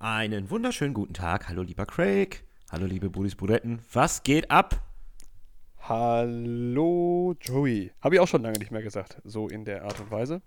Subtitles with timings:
[0.00, 1.48] Einen wunderschönen guten Tag.
[1.48, 2.44] Hallo, lieber Craig.
[2.70, 3.80] Hallo, liebe Brudis Brudetten.
[3.92, 4.80] Was geht ab?
[5.80, 7.90] Hallo Joey.
[8.00, 10.40] Habe ich auch schon lange nicht mehr gesagt, so in der Art und Weise.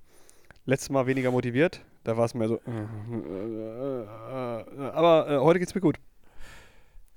[0.65, 2.61] Letztes Mal weniger motiviert, da war es mehr so.
[4.93, 5.97] Aber äh, heute geht's mir gut.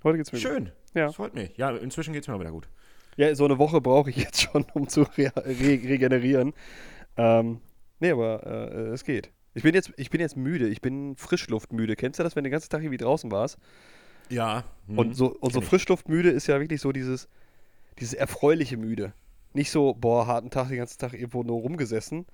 [0.03, 0.65] Heute geht's mir Schön.
[0.65, 0.73] gut.
[0.73, 1.01] Schön.
[1.01, 1.07] Ja.
[1.07, 1.57] Das freut mich.
[1.57, 2.69] Ja, inzwischen geht's mir auch wieder gut.
[3.17, 5.53] Ja, so eine Woche brauche ich jetzt schon, um zu re re
[5.85, 6.53] regenerieren.
[7.17, 7.61] Ähm,
[8.01, 9.31] nee, aber äh, es geht.
[9.55, 10.69] Ich bin, jetzt, ich bin jetzt müde.
[10.69, 11.97] Ich bin frischluftmüde.
[11.97, 13.59] Kennst du das, wenn du den ganzen Tag irgendwie draußen warst?
[14.29, 14.65] Ja.
[14.87, 17.29] Hm, und so, und so frischluftmüde ist ja wirklich so dieses,
[18.01, 19.13] dieses erfreuliche Müde.
[19.53, 22.27] Nicht so, boah, harten Tag, den ganzen Tag irgendwo nur rumgesessen.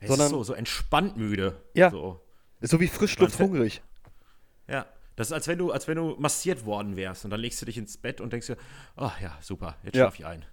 [0.00, 1.62] Es sondern ist so, so entspannt müde.
[1.74, 1.90] Ja.
[1.90, 2.20] So,
[2.60, 3.82] ist so wie Frischluft hungrig.
[4.68, 4.86] Ja.
[5.16, 7.66] Das ist, als wenn du, als wenn du massiert worden wärst und dann legst du
[7.66, 8.56] dich ins Bett und denkst dir,
[8.96, 10.04] ach oh, ja, super, jetzt ja.
[10.04, 10.44] schlaf ich ein.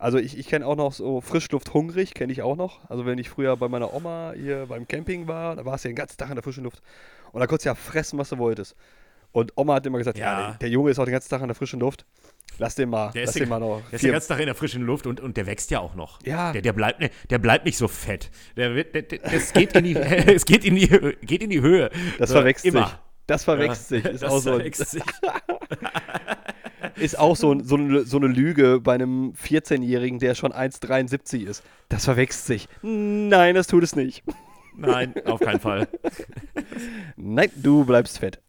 [0.00, 2.80] Also ich, ich kenne auch noch so Frischluft hungrig, kenne ich auch noch.
[2.88, 5.92] Also wenn ich früher bei meiner Oma hier beim Camping war, da warst du ja
[5.92, 6.80] den ganzen Tag in der frischen Luft.
[7.32, 8.74] Und da konntest du ja fressen, was du wolltest.
[9.30, 11.48] Und Oma hat immer gesagt, ja, ja der, Junge ist auch den ganzen Tag in
[11.48, 12.06] der frischen Luft.
[12.56, 13.82] Lass den mal, der lass den mal noch.
[13.90, 15.94] Der ist den ganzen Tag in der frischen Luft und, und der wächst ja auch
[15.94, 16.18] noch.
[16.24, 16.52] Ja.
[16.52, 18.30] Der, der, bleibt, ne, der bleibt nicht so fett.
[18.56, 20.88] Der, wird, der, der es geht in die, es geht in die,
[21.20, 21.90] geht in die Höhe.
[22.18, 22.86] Das so, verwechselt immer.
[22.86, 22.96] sich.
[23.26, 24.14] Das verwechselt ja, sich.
[24.14, 25.02] Ist das auch so verwechselt sich.
[26.96, 31.62] ist auch so, so, eine, so eine Lüge bei einem 14-Jährigen, der schon 1,73 ist.
[31.88, 32.68] Das verwechselt sich.
[32.82, 34.22] Nein, das tut es nicht.
[34.76, 35.88] Nein, auf keinen Fall.
[37.16, 38.40] Nein, du bleibst fett.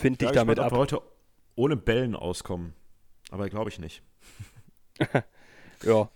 [0.00, 0.72] Find dich damit ab.
[0.72, 1.02] Ob heute
[1.56, 2.74] ohne Bellen auskommen.
[3.30, 4.02] Aber glaube ich nicht.
[5.82, 6.10] ja.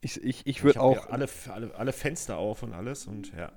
[0.00, 1.08] Ich, ich, ich würde auch.
[1.10, 3.52] Alle, alle, alle Fenster auf und alles und ja.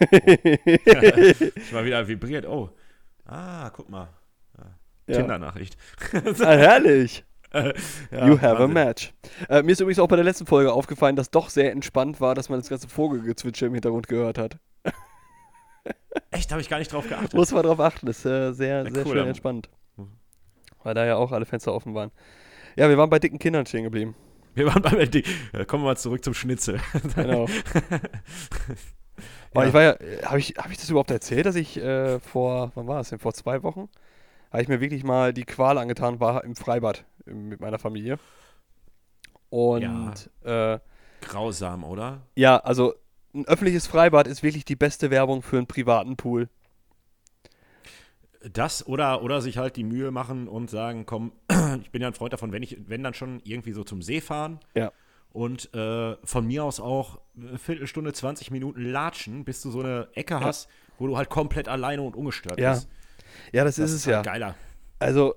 [0.10, 2.46] ich war wieder vibriert.
[2.46, 2.70] Oh.
[3.24, 4.08] Ah, guck mal.
[5.06, 5.16] Ja.
[5.16, 5.76] Tinder-Nachricht.
[6.12, 7.24] ah, herrlich.
[8.10, 8.64] ja, you have Wahnsinn.
[8.64, 9.12] a match.
[9.48, 12.34] Äh, mir ist übrigens auch bei der letzten Folge aufgefallen, dass doch sehr entspannt war,
[12.34, 14.56] dass man das ganze Vogelgezwitscher im Hintergrund gehört hat.
[16.30, 16.50] Echt?
[16.50, 17.34] Habe ich gar nicht drauf geachtet.
[17.34, 18.06] Muss man drauf achten.
[18.06, 19.68] Das ist äh, sehr, sehr cool, schön entspannt.
[20.82, 22.10] Weil da ja auch alle Fenster offen waren.
[22.76, 24.14] Ja, wir waren bei dicken Kindern stehen geblieben.
[24.54, 25.30] Wir waren bei dicken.
[25.66, 26.80] Kommen wir mal zurück zum Schnitzel.
[27.16, 27.46] Genau.
[29.54, 32.72] Aber ich war ja, habe ich, hab ich das überhaupt erzählt, dass ich äh, vor,
[32.74, 33.90] wann war es denn, vor zwei Wochen,
[34.52, 38.18] habe ich mir wirklich mal die Qual angetan, war im Freibad mit meiner Familie.
[39.48, 40.74] Und ja.
[40.74, 40.80] äh,
[41.20, 42.22] grausam, oder?
[42.36, 42.94] Ja, also
[43.34, 46.48] ein öffentliches Freibad ist wirklich die beste Werbung für einen privaten Pool.
[48.52, 51.32] Das oder, oder sich halt die Mühe machen und sagen, komm,
[51.80, 54.20] ich bin ja ein Freund davon, wenn ich, wenn dann schon irgendwie so zum See
[54.20, 54.60] fahren.
[54.74, 54.92] Ja
[55.32, 60.08] und äh, von mir aus auch eine Viertelstunde, 20 Minuten latschen, bis du so eine
[60.14, 60.40] Ecke ja.
[60.40, 62.74] hast, wo du halt komplett alleine und ungestört ja.
[62.74, 62.88] bist.
[63.52, 64.32] Ja, das, das ist es halt ja.
[64.32, 64.54] Geiler.
[64.98, 65.34] Also,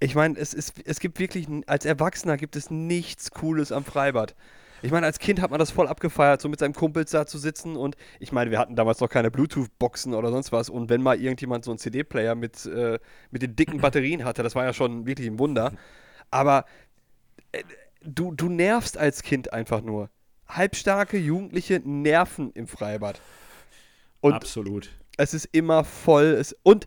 [0.00, 4.34] ich meine, es, ist, es gibt wirklich, als Erwachsener gibt es nichts Cooles am Freibad.
[4.82, 7.38] Ich meine, als Kind hat man das voll abgefeiert, so mit seinem Kumpels da zu
[7.38, 11.00] sitzen und ich meine, wir hatten damals noch keine Bluetooth-Boxen oder sonst was und wenn
[11.00, 12.98] mal irgendjemand so einen CD-Player mit, äh,
[13.30, 15.72] mit den dicken Batterien hatte, das war ja schon wirklich ein Wunder.
[16.30, 16.66] Aber
[17.52, 17.62] äh,
[18.02, 20.10] du, du nervst als Kind einfach nur.
[20.48, 23.22] Halbstarke Jugendliche nerven im Freibad.
[24.20, 24.90] Und Absolut.
[25.16, 26.26] Es ist immer voll.
[26.26, 26.86] Es, und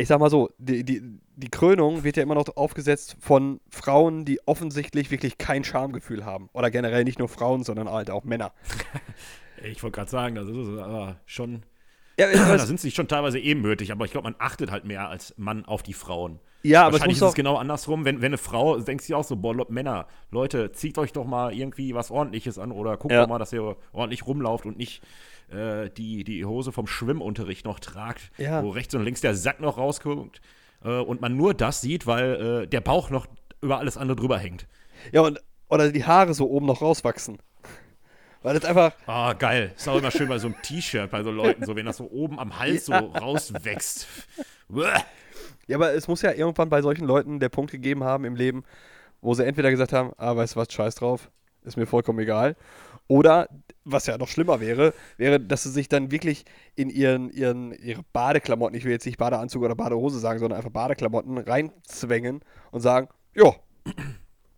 [0.00, 1.02] ich sag mal so, die, die,
[1.36, 6.48] die Krönung wird ja immer noch aufgesetzt von Frauen, die offensichtlich wirklich kein Schamgefühl haben.
[6.52, 8.52] Oder generell nicht nur Frauen, sondern halt auch Männer.
[9.62, 11.62] ich wollte gerade sagen, das ist schon.
[12.18, 15.34] Ja, da sind sie schon teilweise ebenbürtig, aber ich glaube, man achtet halt mehr als
[15.36, 16.40] Mann auf die Frauen.
[16.62, 18.04] Ja, aber Wahrscheinlich ist es genau andersrum.
[18.04, 21.54] Wenn, wenn eine Frau, denkt sie auch so, boah, Männer, Leute, zieht euch doch mal
[21.54, 23.22] irgendwie was Ordentliches an oder guckt ja.
[23.22, 25.02] doch mal, dass ihr ordentlich rumlauft und nicht
[25.50, 28.62] äh, die, die Hose vom Schwimmunterricht noch tragt, ja.
[28.62, 30.40] wo rechts und links der Sack noch rausguckt
[30.84, 33.26] äh, und man nur das sieht, weil äh, der Bauch noch
[33.60, 34.66] über alles andere drüber hängt.
[35.12, 37.38] Ja, und oder die Haare so oben noch rauswachsen.
[38.42, 38.92] Weil das einfach.
[39.06, 39.72] Ah, oh, geil.
[39.76, 42.10] Ist auch immer schön bei so einem T-Shirt, bei so Leuten, so wenn das so
[42.10, 44.06] oben am Hals so rauswächst.
[45.70, 48.64] Ja, aber es muss ja irgendwann bei solchen Leuten der Punkt gegeben haben im Leben,
[49.20, 51.30] wo sie entweder gesagt haben, ah, weißt du was, scheiß drauf,
[51.62, 52.56] ist mir vollkommen egal.
[53.06, 53.48] Oder,
[53.84, 56.44] was ja noch schlimmer wäre, wäre, dass sie sich dann wirklich
[56.74, 60.72] in ihren, ihren, ihre Badeklamotten, ich will jetzt nicht Badeanzug oder Badehose sagen, sondern einfach
[60.72, 62.40] Badeklamotten reinzwängen
[62.72, 63.54] und sagen, ja,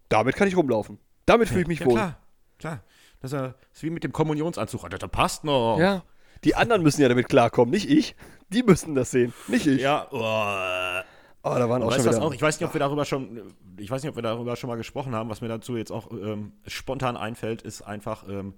[0.09, 0.99] damit kann ich rumlaufen.
[1.27, 1.95] Damit fühle ich mich ja, wohl.
[1.95, 2.19] Klar,
[2.59, 2.85] klar.
[3.21, 4.89] Das ist wie mit dem Kommunionsanzug.
[4.89, 5.79] Das passt noch.
[5.79, 6.05] Ja.
[6.45, 8.17] Die anderen müssen ja damit klarkommen, nicht ich.
[8.53, 9.81] Die müssen das sehen, nicht ich.
[9.81, 10.17] Ja, oh.
[10.17, 12.23] oh da waren auch schon wieder.
[12.23, 14.69] Auch, ich weiß nicht, ob wir darüber schon, ich weiß nicht, ob wir darüber schon
[14.69, 15.31] mal gesprochen haben.
[15.31, 18.55] Was mir dazu jetzt auch ähm, spontan einfällt, ist einfach, ähm,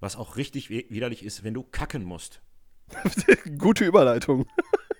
[0.00, 2.40] was auch richtig widerlich ist, wenn du kacken musst.
[3.58, 4.46] Gute Überleitung.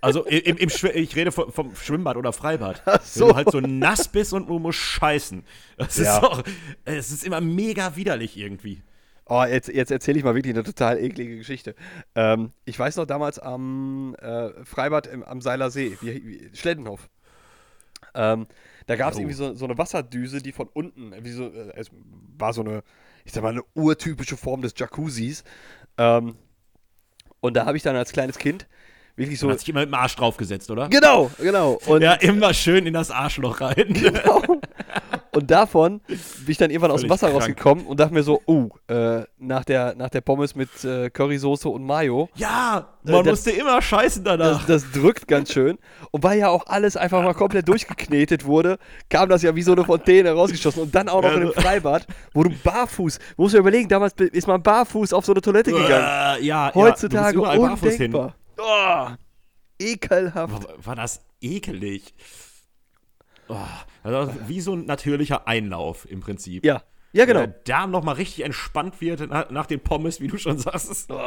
[0.01, 2.83] Also im, im ich rede vom, vom, Schwimmbad oder Freibad.
[2.85, 3.21] Ach so.
[3.21, 5.45] Wenn du halt so nass bist und du musst scheißen.
[5.79, 6.19] Das ja.
[6.19, 6.43] ist auch,
[6.85, 8.83] es ist immer mega widerlich irgendwie.
[9.27, 11.75] Oh, jetzt, jetzt erzähle ich mal wirklich eine total eklige Geschichte.
[12.15, 17.09] Ähm, ich weiß noch damals am äh, Freibad im, am Seiler See, wie, wie, Schleddenhof.
[18.15, 18.47] Ähm,
[18.87, 19.21] da gab es Oh.
[19.21, 21.91] irgendwie so, so eine Wasserdüse, die von unten, wie so, äh, es
[22.37, 22.83] war so eine,
[23.25, 25.43] ich sag mal, eine urtypische Form des Jacuzzis.
[25.97, 26.37] Ähm,
[27.41, 28.67] und da habe ich dann als kleines Kind
[29.17, 29.47] wirklich so.
[29.47, 30.89] Man hat sich immer mit dem Arsch draufgesetzt, oder?
[30.91, 31.79] Genau, genau.
[31.87, 33.87] Und, Ja, immer schön in das Arschloch rein.
[33.95, 34.43] genau.
[35.35, 37.41] Und davon bin ich dann irgendwann aus dem Wasser krank.
[37.43, 41.69] rausgekommen und dachte mir so, oh, äh, nach, der, nach der Pommes mit äh, Currysoße
[41.69, 44.65] und Mayo, Ja, man das- musste immer scheißen danach.
[44.67, 45.79] das, das drückt ganz schön.
[46.11, 48.79] Und weil ja auch alles einfach mal komplett durchgeknetet wurde,
[49.11, 50.83] kam das ja wie so eine Fontäne rausgeschossen.
[50.83, 54.15] Und dann auch noch in einem Freibad, wo du barfuß, musst du dir überlegen, damals
[54.15, 56.41] ist man barfuß auf so eine Toilette gegangen.
[56.41, 58.35] Äh, ja, Heutzutage ja, undenkbar.
[58.59, 59.07] Oh,
[59.81, 60.53] ekelhaft.
[60.53, 62.15] War, war das ekelig.
[63.49, 63.57] Oh,
[64.05, 66.65] also wie so ein natürlicher Einlauf im Prinzip.
[66.65, 67.41] Ja, ja genau.
[67.41, 71.11] Der Darm nochmal richtig entspannt wird nach, den Pommes, wie du schon sagst.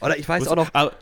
[0.00, 0.92] Oder ich weiß auch noch, Aber,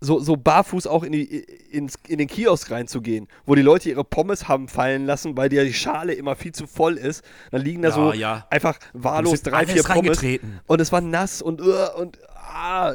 [0.00, 1.24] so, so barfuß auch in, die,
[1.70, 5.72] ins, in den Kiosk reinzugehen, wo die Leute ihre Pommes haben fallen lassen, weil die
[5.74, 7.22] Schale immer viel zu voll ist.
[7.50, 8.46] Dann liegen da Ja, so ja.
[8.50, 10.22] einfach wahllos in drei, vier Pommes.
[10.66, 12.94] Und es war nass und uh, und ah,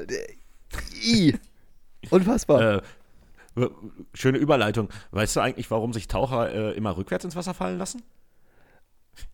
[1.04, 1.36] i.
[2.10, 2.76] Unfassbar.
[2.78, 2.82] äh,
[4.14, 4.90] schöne Überleitung.
[5.12, 8.02] Weißt du eigentlich, warum sich Taucher äh, immer rückwärts ins Wasser fallen lassen?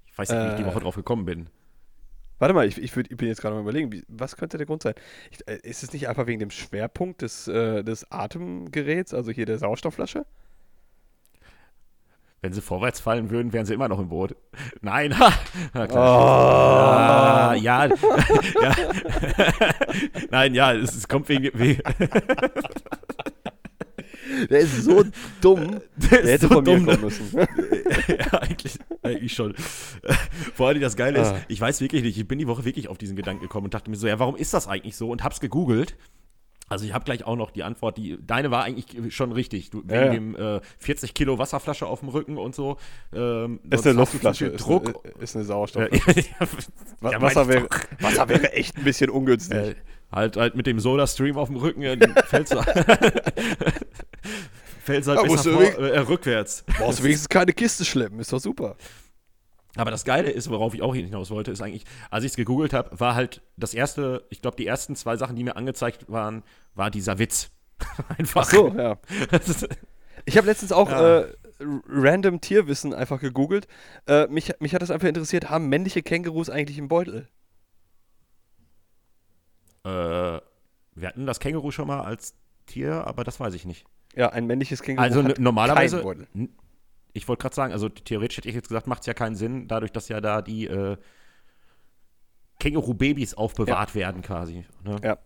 [0.05, 0.65] Ich weiß nicht, wie ich die Äh.
[0.65, 1.49] Woche drauf gekommen bin.
[2.39, 4.65] Warte mal, ich, ich, würd, ich bin jetzt gerade mal überlegen, wie, was könnte der
[4.65, 4.95] Grund sein?
[5.29, 9.45] Ich, äh, ist es nicht einfach wegen dem Schwerpunkt des, äh, des Atemgeräts, also hier
[9.45, 10.25] der Sauerstoffflasche?
[12.43, 14.35] Wenn sie vorwärts fallen würden, wären sie immer noch im Boot.
[14.81, 15.31] Nein, ha!
[15.75, 15.87] Na Oh.
[15.87, 17.49] klar.
[17.51, 17.95] Ah, ja, ja.
[20.31, 21.51] Nein, ja, es, es kommt wegen.
[21.53, 21.83] wegen
[24.49, 25.03] Der ist so
[25.41, 25.79] dumm.
[25.95, 27.05] Der, ist hätte so von mir dumm, kommen ne?
[27.05, 27.31] müssen.
[28.17, 29.53] ja, eigentlich, eigentlich schon.
[30.55, 31.39] Vor allem das Geile ist, Ah.
[31.47, 33.89] ich weiß wirklich nicht, ich bin die Woche wirklich auf diesen Gedanken gekommen und dachte
[33.89, 35.09] mir so, ja, warum ist das eigentlich so?
[35.09, 35.95] Und hab's gegoogelt.
[36.69, 39.71] Also ich habe gleich auch noch die Antwort, die deine war eigentlich schon richtig.
[39.71, 42.77] Du, wegen Ja, dem äh, 40 Kilo Wasserflasche auf dem Rücken und so.
[43.13, 44.45] Ähm, Ist eine Luftflasche.
[44.45, 44.87] Ist Druck.
[45.03, 46.19] Eine, ist eine Äh, Sauerstoffflasche.
[46.39, 46.47] ja,
[47.01, 47.67] Wa- ja, Wasser, wäre,
[47.99, 49.57] Wasser wäre echt ein bisschen ungünstig.
[49.57, 49.75] äh,
[50.13, 52.59] halt, halt mit dem Soda-Stream auf dem Rücken äh, fällst du
[54.83, 56.63] fällst halt Ja, besser vor, äh, rückwärts.
[56.77, 58.75] Brauchst du wenigstens keine Kiste schleppen, ist doch super.
[59.75, 62.73] Aber das Geile ist, worauf ich auch hinaus wollte, ist eigentlich, als ich es gegoogelt
[62.73, 66.43] habe, war halt das erste, ich glaube, die ersten zwei Sachen, die mir angezeigt waren,
[66.75, 67.51] war dieser Witz.
[68.17, 68.41] Einfach.
[68.45, 68.97] Ach so, ja.
[69.31, 69.69] Ist-
[70.25, 71.19] Ich habe letztens auch Ja.
[71.21, 71.33] äh,
[71.87, 73.67] random Tierwissen einfach gegoogelt.
[74.07, 77.27] Äh, mich, mich hat das einfach interessiert, haben männliche Kängurus eigentlich einen Beutel?
[79.83, 82.33] äh, wir hatten das Känguru schon mal als
[82.65, 83.85] Tier, aber das weiß ich nicht.
[84.15, 86.03] Ja, ein männliches Känguru Also normalerweise,
[87.13, 89.67] ich wollte gerade sagen, also theoretisch hätte ich jetzt gesagt, macht es ja keinen Sinn,
[89.67, 90.97] dadurch, dass ja da die äh,
[92.59, 94.65] Känguru-Babys aufbewahrt werden quasi.
[94.83, 94.97] Ne?
[95.03, 95.17] Ja.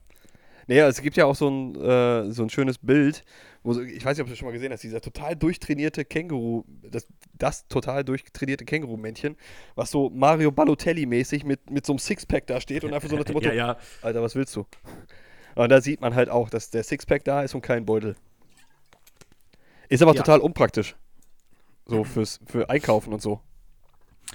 [0.68, 3.24] Naja, es gibt ja auch so ein, äh, so ein schönes Bild,
[3.62, 7.08] wo ich weiß nicht, ob du schon mal gesehen hast, dieser total durchtrainierte Känguru, das,
[7.34, 9.36] das total durchtrainierte Känguru-Männchen,
[9.76, 13.26] was so Mario Balotelli-mäßig mit, mit so einem Sixpack da steht und einfach so nach
[13.26, 13.78] dem Motto, Ja, ja.
[14.02, 14.66] Alter, was willst du?
[15.56, 18.16] Und da sieht man halt auch, dass der Sixpack da ist und kein Beutel.
[19.90, 20.22] Ist aber Ja.
[20.22, 20.96] total unpraktisch.
[21.86, 23.42] So fürs, für Einkaufen und so.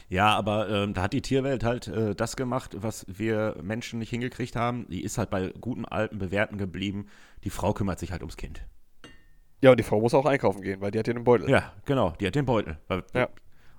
[0.09, 4.11] Ja, aber ähm, da hat die Tierwelt halt äh, das gemacht, was wir Menschen nicht
[4.11, 4.87] hingekriegt haben.
[4.89, 7.07] Die ist halt bei guten alten Bewährten geblieben.
[7.43, 8.65] Die Frau kümmert sich halt ums Kind.
[9.63, 11.51] Ja, und die Frau muss auch einkaufen gehen, weil die hat ja den Beutel.
[11.51, 12.79] Ja, genau, die hat den Beutel.
[12.89, 13.29] Weil, Ja.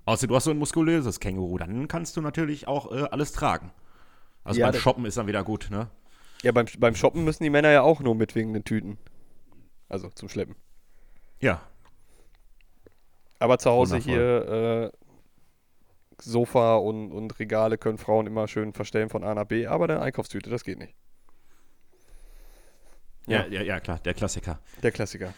[0.04, 3.72] Außer du hast so ein muskulöses Känguru, dann kannst du natürlich auch äh, alles tragen.
[4.44, 5.90] Also Ja, beim Shoppen ist dann wieder gut, ne?
[6.44, 8.98] Ja, beim, beim Shoppen müssen die Männer ja auch nur mit wegen den Tüten.
[9.90, 10.56] Also zum Schleppen.
[11.40, 11.62] Ja.
[13.42, 14.14] Aber zu Hause Wundervoll.
[14.14, 19.66] hier äh, Sofa und, und Regale können Frauen immer schön verstellen von A nach B,
[19.66, 20.94] aber eine Einkaufstüte, das geht nicht.
[23.28, 24.60] Ja, ja, ja, klar, der Klassiker.
[24.84, 25.34] Der Klassiker.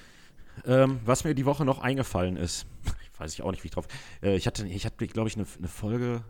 [0.65, 2.65] Ähm, was mir die Woche noch eingefallen ist,
[3.17, 3.88] weiß ich auch nicht, wie ich drauf.
[4.22, 6.24] Äh, ich hatte, ich hatte, glaube ich, eine, eine Folge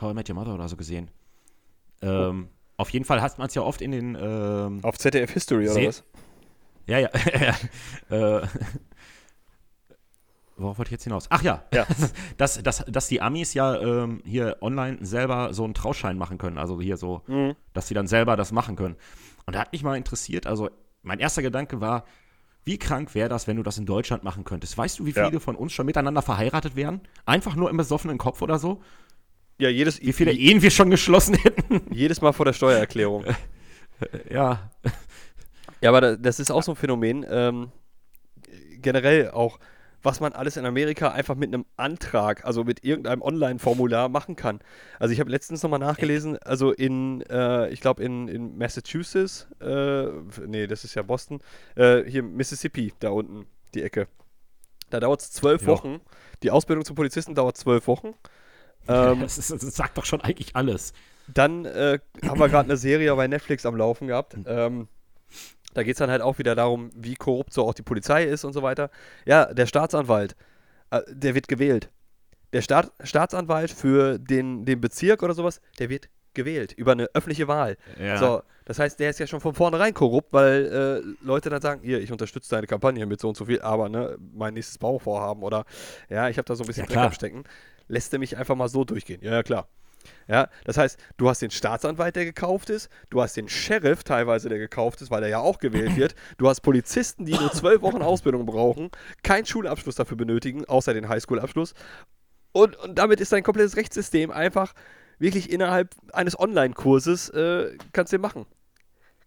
[0.00, 1.10] How I Met Your Mother oder so gesehen.
[2.00, 5.64] Ähm, Auf jeden Fall hat man es ja oft in den ähm, Auf ZDF History
[5.68, 6.04] oder Se- was?
[6.86, 7.10] Ja, ja.
[8.10, 8.46] äh,
[10.56, 11.26] worauf wollte ich jetzt hinaus?
[11.30, 11.86] Ach ja, Ja.
[12.36, 16.58] dass, dass, dass die Amis ja ähm, hier online selber so einen Trauschein machen können.
[16.58, 17.54] Also hier so, Mhm.
[17.72, 18.96] dass sie dann selber das machen können.
[19.46, 20.70] Und da hat mich mal interessiert, also
[21.02, 22.04] mein erster Gedanke war,
[22.64, 24.78] wie krank wäre das, wenn du das in Deutschland machen könntest?
[24.78, 25.26] Weißt du, wie Ja.
[25.26, 27.00] viele von uns schon miteinander verheiratet wären?
[27.26, 28.80] Einfach nur im besoffenen Kopf oder so?
[29.58, 31.80] Ja, jedes, Wie viele Ehen wir schon geschlossen hätten?
[31.92, 33.24] jedes Mal vor der Steuererklärung.
[34.30, 34.70] ja.
[35.80, 37.26] Ja, aber da- das ist auch so ein Phänomen.
[37.28, 37.72] Ähm,
[38.80, 39.58] generell auch
[40.02, 44.60] was man alles in Amerika einfach mit einem Antrag, also mit irgendeinem Online-Formular machen kann.
[44.98, 50.06] Also ich habe letztens nochmal nachgelesen, also in, äh, ich glaube in, in Massachusetts, äh,
[50.46, 51.40] nee, das ist ja Boston,
[51.76, 54.08] äh, hier Mississippi, da unten, die Ecke.
[54.90, 56.00] Da dauert es zwölf Wochen.
[56.42, 58.14] Die Ausbildung zum Polizisten dauert zwölf Wochen.
[58.88, 60.92] Ähm, das, ist, das, sagt doch schon eigentlich alles.
[61.28, 64.36] Dann äh, haben wir gerade eine Serie bei Netflix am Laufen gehabt.
[64.44, 64.88] Ähm,
[65.74, 68.44] da geht es dann halt auch wieder darum, wie korrupt so auch die Polizei ist
[68.44, 68.90] und so weiter.
[69.24, 70.36] Ja, der Staatsanwalt,
[70.90, 71.90] äh, der wird gewählt.
[72.52, 77.48] Der Staat, Staatsanwalt für den, den Bezirk oder sowas, der wird gewählt über eine öffentliche
[77.48, 77.76] Wahl.
[77.98, 78.16] Ja.
[78.18, 81.82] So, das heißt, der ist ja schon von vornherein korrupt, weil äh, Leute dann sagen,
[81.82, 85.42] hier, ich unterstütze deine Kampagne mit so und so viel, aber ne, mein nächstes Bauvorhaben
[85.42, 85.64] oder
[86.08, 87.44] ja, ich habe da so ein bisschen ja, Dreck am Stecken,
[87.88, 89.20] lässt er mich einfach mal so durchgehen.
[89.22, 89.68] Ja, ja, klar.
[90.28, 94.48] Ja, das heißt, du hast den Staatsanwalt, der gekauft ist, du hast den Sheriff teilweise,
[94.48, 97.82] der gekauft ist, weil er ja auch gewählt wird, du hast Polizisten, die nur zwölf
[97.82, 98.90] Wochen Ausbildung brauchen,
[99.22, 101.74] keinen Schulabschluss dafür benötigen, außer den Highschool-Abschluss.
[102.52, 104.74] Und, und damit ist dein komplettes Rechtssystem einfach
[105.18, 108.46] wirklich innerhalb eines Online-Kurses äh, kannst du machen.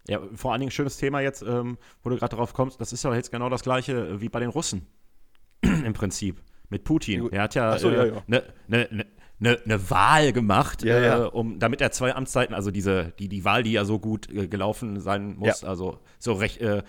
[0.08, 3.03] Ja, vor allen Dingen schönes Thema jetzt, ähm, wo du gerade drauf kommst, das ist
[3.03, 4.86] ja jetzt genau das gleiche wie bei den Russen.
[5.62, 6.41] Im Prinzip.
[6.70, 7.32] Mit Putin.
[7.32, 8.24] Er hat ja eine äh, ja, ja.
[8.27, 9.05] ne, ne, ne
[9.39, 11.24] eine, eine Wahl gemacht, ja, ja.
[11.25, 14.30] Äh, um, damit er zwei Amtszeiten, also diese, die, die Wahl, die ja so gut
[14.30, 15.68] äh, gelaufen sein muss, ja.
[15.68, 16.84] also so recht, äh,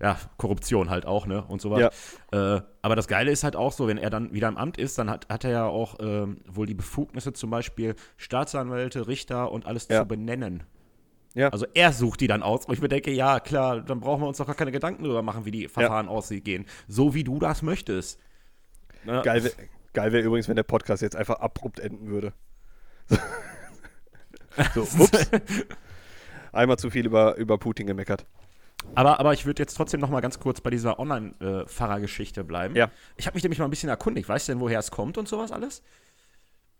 [0.00, 1.90] ja, Korruption halt auch, ne, und so weiter.
[2.32, 2.56] Ja.
[2.56, 4.98] Äh, aber das Geile ist halt auch so, wenn er dann wieder im Amt ist,
[4.98, 9.64] dann hat, hat er ja auch ähm, wohl die Befugnisse, zum Beispiel Staatsanwälte, Richter und
[9.64, 10.64] alles zu benennen.
[11.36, 11.50] Ja.
[11.50, 14.28] Also er sucht die dann aus, wo ich mir denke, ja, klar, dann brauchen wir
[14.28, 16.64] uns doch gar keine Gedanken darüber machen, wie die Verfahren aussehen.
[16.88, 18.18] So wie du das möchtest.
[19.04, 19.20] Ne?
[19.22, 19.52] Geil,
[19.96, 22.34] Geil wäre übrigens, wenn der Podcast jetzt einfach abrupt enden würde.
[24.74, 25.30] so, ups.
[26.52, 28.26] Einmal zu viel über, über Putin gemeckert.
[28.94, 32.76] Aber, aber ich würde jetzt trotzdem noch mal ganz kurz bei dieser Online-Fahrergeschichte bleiben.
[32.76, 32.90] Ja.
[33.16, 34.28] Ich habe mich nämlich mal ein bisschen erkundigt.
[34.28, 35.82] Weißt du denn, woher es kommt und sowas alles?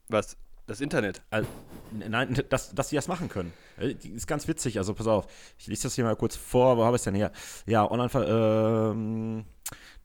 [0.09, 0.37] Was?
[0.67, 1.23] Das Internet?
[1.31, 1.49] Also,
[1.93, 3.55] nein, dass, dass die das machen können.
[3.79, 4.77] Äh, ist ganz witzig.
[4.77, 5.27] Also, pass auf.
[5.57, 6.77] Ich lese das hier mal kurz vor.
[6.77, 7.33] Wo habe ich es denn her?
[7.65, 9.47] Ja, online ähm,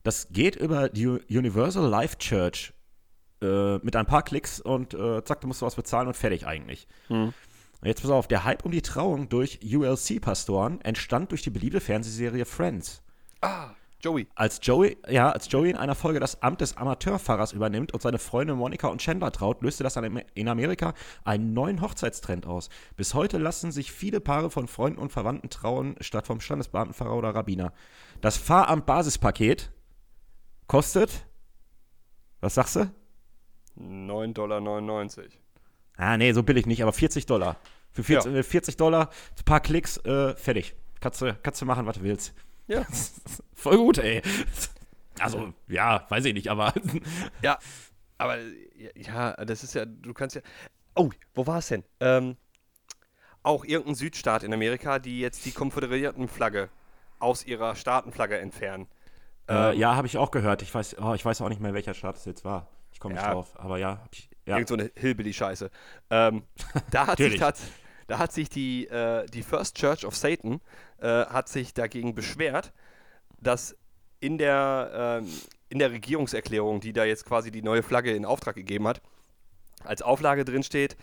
[0.02, 2.72] Das geht über die Universal Life Church
[3.42, 6.86] äh, mit ein paar Klicks und äh, zack, du musst was bezahlen und fertig eigentlich.
[7.08, 7.32] Hm.
[7.84, 12.44] Jetzt pass auf, der Hype um die Trauung durch ULC-Pastoren entstand durch die beliebte Fernsehserie
[12.44, 13.02] Friends.
[13.40, 13.70] Ah,
[14.02, 14.26] Joey.
[14.34, 18.18] Als Joey, ja, als Joey in einer Folge das Amt des Amateurfahrers übernimmt und seine
[18.18, 20.94] Freunde Monika und Chandler traut, löste das in Amerika
[21.24, 22.68] einen neuen Hochzeitstrend aus.
[22.96, 27.34] Bis heute lassen sich viele Paare von Freunden und Verwandten trauen, statt vom Standesbeamtenpfarrer oder
[27.34, 27.72] Rabbiner.
[28.20, 29.70] Das Fahramt-Basispaket
[30.66, 31.26] kostet,
[32.40, 32.90] was sagst du?
[33.78, 34.60] 9,99 Dollar.
[35.96, 37.56] Ah, nee, so billig nicht, aber 40 Dollar.
[37.92, 38.42] Für 40, ja.
[38.42, 40.74] 40 Dollar, ein paar Klicks, äh, fertig.
[41.00, 42.34] Kannst du, kannst du machen, was du willst.
[42.66, 42.84] Ja.
[43.54, 44.22] Voll gut, ey.
[45.18, 46.72] Also, ja, weiß ich nicht, aber.
[47.42, 47.58] ja,
[48.18, 48.38] aber,
[48.94, 50.42] ja, das ist ja, du kannst ja.
[50.94, 51.84] Oh, wo war es denn?
[52.00, 52.36] Ähm,
[53.42, 56.70] auch irgendein Südstaat in Amerika, die jetzt die Konföderiertenflagge
[57.18, 58.86] aus ihrer Staatenflagge entfernen.
[59.48, 60.62] Äh, ähm, ja, habe ich auch gehört.
[60.62, 62.68] Ich weiß, oh, ich weiß auch nicht mehr, welcher Staat es jetzt war
[63.00, 63.58] komme nicht drauf.
[63.58, 64.04] Aber ja.
[64.10, 64.56] Ich, ja.
[64.56, 65.70] Irgend so eine Hillbilly-Scheiße.
[66.10, 66.42] Ähm,
[66.90, 70.60] da, hat sich da hat sich die, äh, die First Church of Satan
[70.98, 72.72] äh, hat sich dagegen beschwert,
[73.40, 73.76] dass
[74.20, 75.28] in der, äh,
[75.68, 79.00] in der Regierungserklärung, die da jetzt quasi die neue Flagge in Auftrag gegeben hat,
[79.84, 80.96] als Auflage drin steht,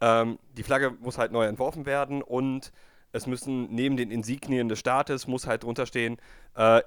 [0.00, 2.72] ähm, die Flagge muss halt neu entworfen werden und
[3.12, 6.16] es müssen neben den Insignien des Staates muss halt drunter stehen,
[6.56, 6.80] äh,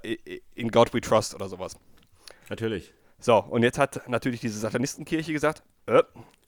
[0.55, 1.77] in God we trust oder sowas.
[2.49, 2.93] Natürlich.
[3.19, 6.03] So, und jetzt hat natürlich diese Satanistenkirche gesagt, äh,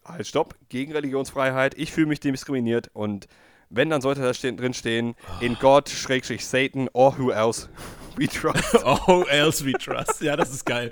[0.06, 3.28] halt stopp, gegen Religionsfreiheit, ich fühle mich diskriminiert und
[3.70, 7.70] wenn, dann sollte da stehen, drin stehen, in God, Schrägstrich Satan, or who else
[8.16, 8.76] we trust.
[8.84, 10.22] or who else we trust.
[10.22, 10.92] Ja, das ist geil.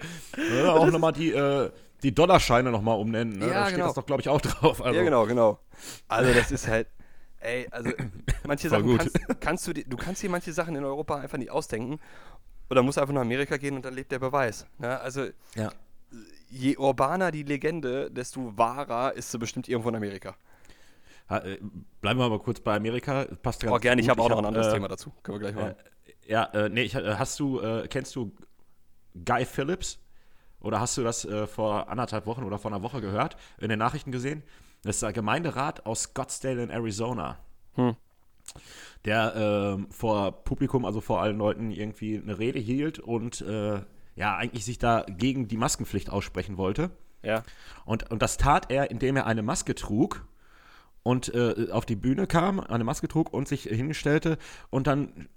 [0.55, 1.71] Ja, auch nochmal die, äh,
[2.03, 3.39] die Dollarscheine nochmal umnennen.
[3.39, 3.47] Ne?
[3.47, 3.87] Ja, da steht genau.
[3.87, 4.83] das doch, glaube ich, auch drauf.
[4.83, 4.97] Also.
[4.97, 5.59] Ja, genau, genau.
[6.07, 6.87] Also das ist halt,
[7.39, 7.91] ey, also
[8.45, 11.99] manche Sachen kannst, kannst, du, du kannst dir manche Sachen in Europa einfach nicht ausdenken
[12.69, 14.65] oder muss einfach nach Amerika gehen und dann lebt der Beweis.
[14.77, 14.99] Ne?
[14.99, 15.71] Also, ja.
[16.49, 20.35] je urbaner die Legende, desto wahrer ist sie bestimmt irgendwo in Amerika.
[21.29, 21.59] Ha, äh,
[22.01, 23.25] bleiben wir aber kurz bei Amerika.
[23.41, 25.11] Passt oh, gerne, ich habe auch noch hab, ein anderes äh, Thema dazu.
[25.23, 25.75] Können wir gleich machen.
[26.05, 28.31] Äh, ja, äh, nee, ich, äh, hast du, äh, kennst du
[29.25, 29.99] Guy Phillips?
[30.59, 34.11] Oder hast du das vor anderthalb Wochen oder vor einer Woche gehört, in den Nachrichten
[34.11, 34.41] gesehen?
[34.81, 37.37] Das ist der Gemeinderat aus Scottsdale in Arizona.
[37.75, 37.95] Hm
[39.05, 43.81] der äh, vor Publikum, also vor allen Leuten, irgendwie eine Rede hielt und äh,
[44.15, 46.91] ja, eigentlich sich da gegen die Maskenpflicht aussprechen wollte.
[47.23, 47.43] Ja.
[47.85, 50.27] Und, und das tat er, indem er eine Maske trug
[51.03, 54.37] und äh, auf die Bühne kam, eine Maske trug und sich hinstellte
[54.69, 55.29] und dann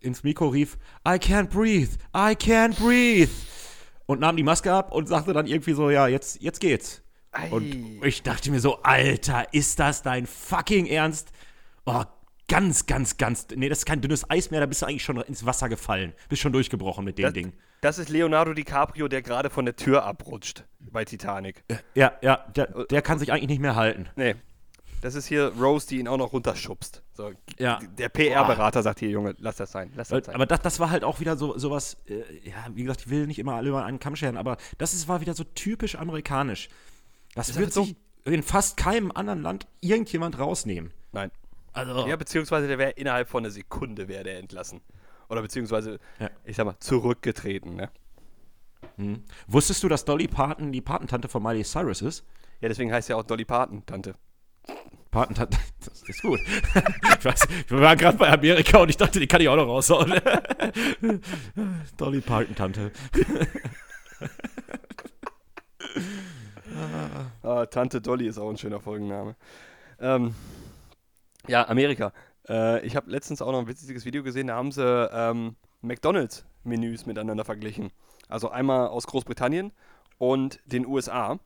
[0.00, 3.30] ins Mikro rief, I can't breathe, I can't breathe.
[4.06, 7.02] und nahm die Maske ab und sagte dann irgendwie so, ja, jetzt, jetzt geht's.
[7.32, 7.50] Ei.
[7.50, 7.64] Und
[8.02, 11.32] ich dachte mir so, Alter, ist das dein fucking Ernst?
[11.84, 12.04] Oh,
[12.48, 13.46] ganz, ganz, ganz.
[13.54, 16.12] Nee, das ist kein dünnes Eis mehr, da bist du eigentlich schon ins Wasser gefallen.
[16.28, 17.52] Bist schon durchgebrochen mit dem das, Ding.
[17.80, 21.64] Das ist Leonardo DiCaprio, der gerade von der Tür abrutscht bei Titanic.
[21.94, 24.08] Ja, ja, der, der kann sich eigentlich nicht mehr halten.
[24.16, 24.36] Nee.
[25.02, 27.02] Das ist hier Rose, die ihn auch noch runterschubst.
[27.12, 27.78] So, Ja.
[27.98, 29.92] Der PR-Berater sagt hier, Junge, lass das sein.
[29.94, 30.34] Lass das sein.
[30.34, 33.26] Aber das, das war halt auch wieder so sowas, äh, ja, wie gesagt, ich will
[33.26, 36.68] nicht immer alle über einen Kamm scheren, aber das ist, war wieder so typisch amerikanisch.
[37.34, 40.92] Das Ist wird halt so- sich in fast keinem anderen Land irgendjemand rausnehmen.
[41.12, 41.30] Nein.
[41.76, 44.80] Also, Ja, beziehungsweise der wäre innerhalb von einer Sekunde wäre der entlassen.
[45.28, 46.30] Oder beziehungsweise, Ja.
[46.44, 47.90] ich sag mal, zurückgetreten, ne?
[48.96, 49.24] hm.
[49.46, 52.24] wusstest du, dass Dolly Parton die Patentante von Miley Cyrus ist?
[52.60, 54.14] Ja, deswegen heißt ja auch Dolly Parton, Tante.
[55.10, 56.40] Patentante, das ist gut.
[56.40, 59.66] ich, weiß, ich war gerade bei Amerika und ich dachte, die kann ich auch noch
[59.66, 60.14] raushauen.
[61.96, 62.92] Dolly Parton-Tante.
[67.42, 69.36] Ah, Tante Dolly ist auch ein schöner Folgenname.
[70.00, 70.34] Ähm,
[71.48, 72.12] ja, Amerika.
[72.48, 77.06] Äh, ich habe letztens auch noch ein witziges Video gesehen, da haben sie ähm, McDonalds-Menüs
[77.06, 77.90] miteinander verglichen.
[78.28, 79.72] Also einmal aus Großbritannien
[80.18, 81.38] und den USA.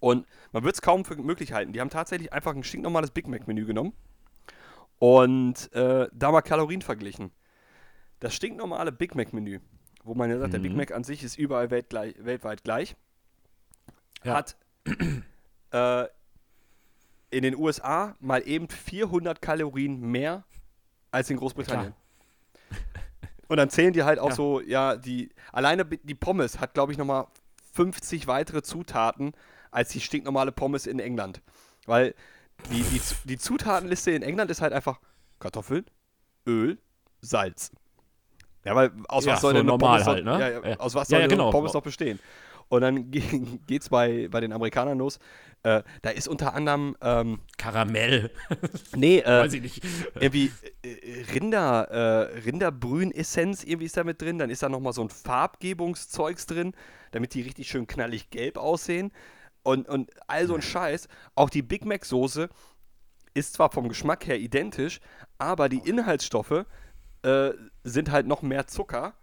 [0.00, 1.72] Und man wird es kaum für möglich halten.
[1.72, 3.92] Die haben tatsächlich einfach ein stinknormales Big Mac-Menü genommen
[4.98, 7.30] und äh, da mal Kalorien verglichen.
[8.20, 9.60] Das stinknormale Big Mac-Menü,
[10.04, 10.78] wo man ja sagt, der Big Mhm.
[10.78, 12.96] Mac an sich ist überall weltgleich, weltweit gleich,
[14.24, 14.34] Ja.
[14.34, 14.56] hat
[15.72, 16.04] äh,
[17.30, 20.44] in den USA mal eben 400 Kalorien mehr
[21.10, 21.94] als in Großbritannien.
[23.48, 24.34] Und dann zählen die halt auch Ja.
[24.34, 27.26] so, ja, die, alleine die Pommes hat, glaube ich, nochmal
[27.74, 29.32] 50 weitere Zutaten
[29.70, 31.42] als die stinknormale Pommes in England.
[31.86, 32.14] Weil
[32.70, 34.98] die, die, die Zutatenliste in England ist halt einfach
[35.38, 35.84] Kartoffeln,
[36.46, 36.78] Öl,
[37.20, 37.70] Salz.
[38.64, 40.52] Ja, weil aus Ja, was soll so denn eine normal Pommes halt, noch, ne?
[40.52, 41.50] ja, ja, aus was soll ja, denn genau.
[41.50, 42.18] Pommes noch bestehen?
[42.68, 45.18] Und dann ge- geht's bei, bei den Amerikanern los.
[45.62, 48.30] Äh, da ist unter anderem, ähm, Karamell.
[48.94, 49.84] nee, äh, Weiß ich nicht.
[50.20, 54.38] irgendwie äh, Rinder, äh, Rinderbrühnessenz irgendwie ist da mit drin.
[54.38, 56.72] Dann ist da nochmal so ein Farbgebungszeugs drin,
[57.12, 59.12] damit die richtig schön knallig gelb aussehen.
[59.62, 61.08] Und, und all so ein Scheiß.
[61.34, 62.48] Auch die Big Mac Soße
[63.34, 65.00] ist zwar vom Geschmack her identisch,
[65.38, 66.64] aber die Inhaltsstoffe
[67.22, 67.50] äh,
[67.82, 69.14] sind halt noch mehr Zucker.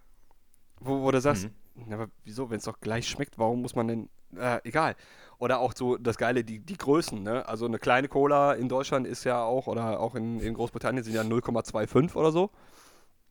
[0.80, 1.50] Wo, wo du sagst, na,
[1.90, 4.94] aber wieso, wenn es doch gleich schmeckt, warum muss man denn, äh, egal.
[5.38, 7.46] Oder auch so das Geile, die, die Größen, ne?
[7.48, 11.14] Also eine kleine Cola in Deutschland ist ja auch, oder auch in, in Großbritannien sind
[11.14, 12.50] ja 0,25 oder so.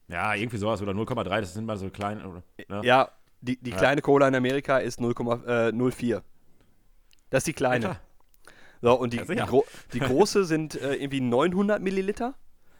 [0.09, 0.81] Ja, irgendwie sowas.
[0.81, 2.43] Oder 0,3, das sind mal so kleine.
[2.67, 2.81] Ne?
[2.83, 3.09] Ja,
[3.41, 3.77] die, die Ja.
[3.77, 6.21] kleine Cola in Amerika ist 0,04.
[7.29, 7.87] Das ist die kleine.
[7.87, 7.99] Alter.
[8.81, 12.35] So, und die, Ja, die, gro die große sind äh, irgendwie 900 Milliliter.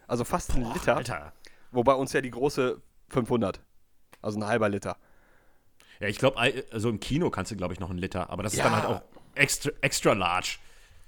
[0.06, 0.98] Also fast ein Boah, Liter.
[0.98, 1.34] Alter.
[1.72, 3.62] Wobei uns ja die große 500.
[4.22, 4.98] Also ein halber Liter.
[6.04, 6.38] Ja, ich glaube,
[6.72, 8.30] also im Kino kannst du, glaube ich, noch einen Liter.
[8.30, 8.66] Aber das ist Ja.
[8.66, 9.02] dann halt auch
[9.36, 10.58] extra, extra large.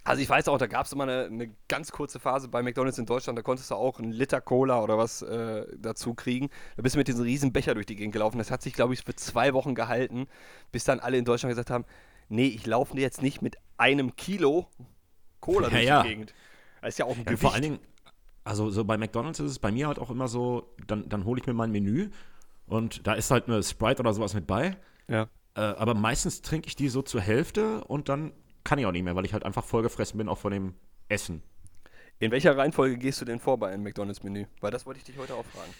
[0.05, 2.97] Also ich weiß auch, da gab es immer eine, eine ganz kurze Phase bei McDonalds
[2.97, 6.49] in Deutschland, da konntest du auch einen Liter Cola oder was äh, dazu kriegen.
[6.77, 8.38] Da bist du mit diesem riesen Becher durch die Gegend gelaufen.
[8.38, 10.27] Das hat sich, glaube ich, für zwei Wochen gehalten,
[10.71, 11.84] bis dann alle in Deutschland gesagt haben,
[12.29, 14.69] nee, ich laufe jetzt nicht mit einem Kilo
[15.41, 16.03] Cola Ja, durch ja.
[16.03, 16.34] die Gegend.
[16.81, 17.41] Das ist ja auch ein Ja, Gewicht.
[17.41, 17.79] vor allen Dingen,
[18.45, 21.41] also so bei McDonalds ist es bei mir halt auch immer so, dann, dann hole
[21.41, 22.12] ich mir mein Menü
[22.67, 24.78] und da ist halt eine Sprite oder sowas mit bei.
[25.08, 25.28] ja.
[25.58, 28.34] Äh, aber meistens trinke ich die so zur Hälfte und dann
[28.65, 30.73] kann ich auch nicht mehr, weil ich halt einfach vollgefressen bin, auch von dem
[31.08, 31.41] Essen.
[32.19, 34.47] In welcher Reihenfolge gehst du denn vor bei einem McDonalds-Menü?
[34.60, 35.73] Weil das wollte ich dich heute auch fragen.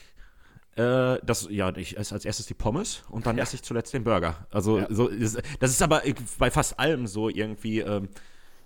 [0.78, 3.44] Äh, das, ja, ich esse als erstes die Pommes und dann Ja.
[3.44, 4.46] esse ich zuletzt den Burger.
[4.52, 4.88] Also, Ja.
[4.90, 6.02] so, das ist aber
[6.38, 8.10] bei fast allem so irgendwie, ähm,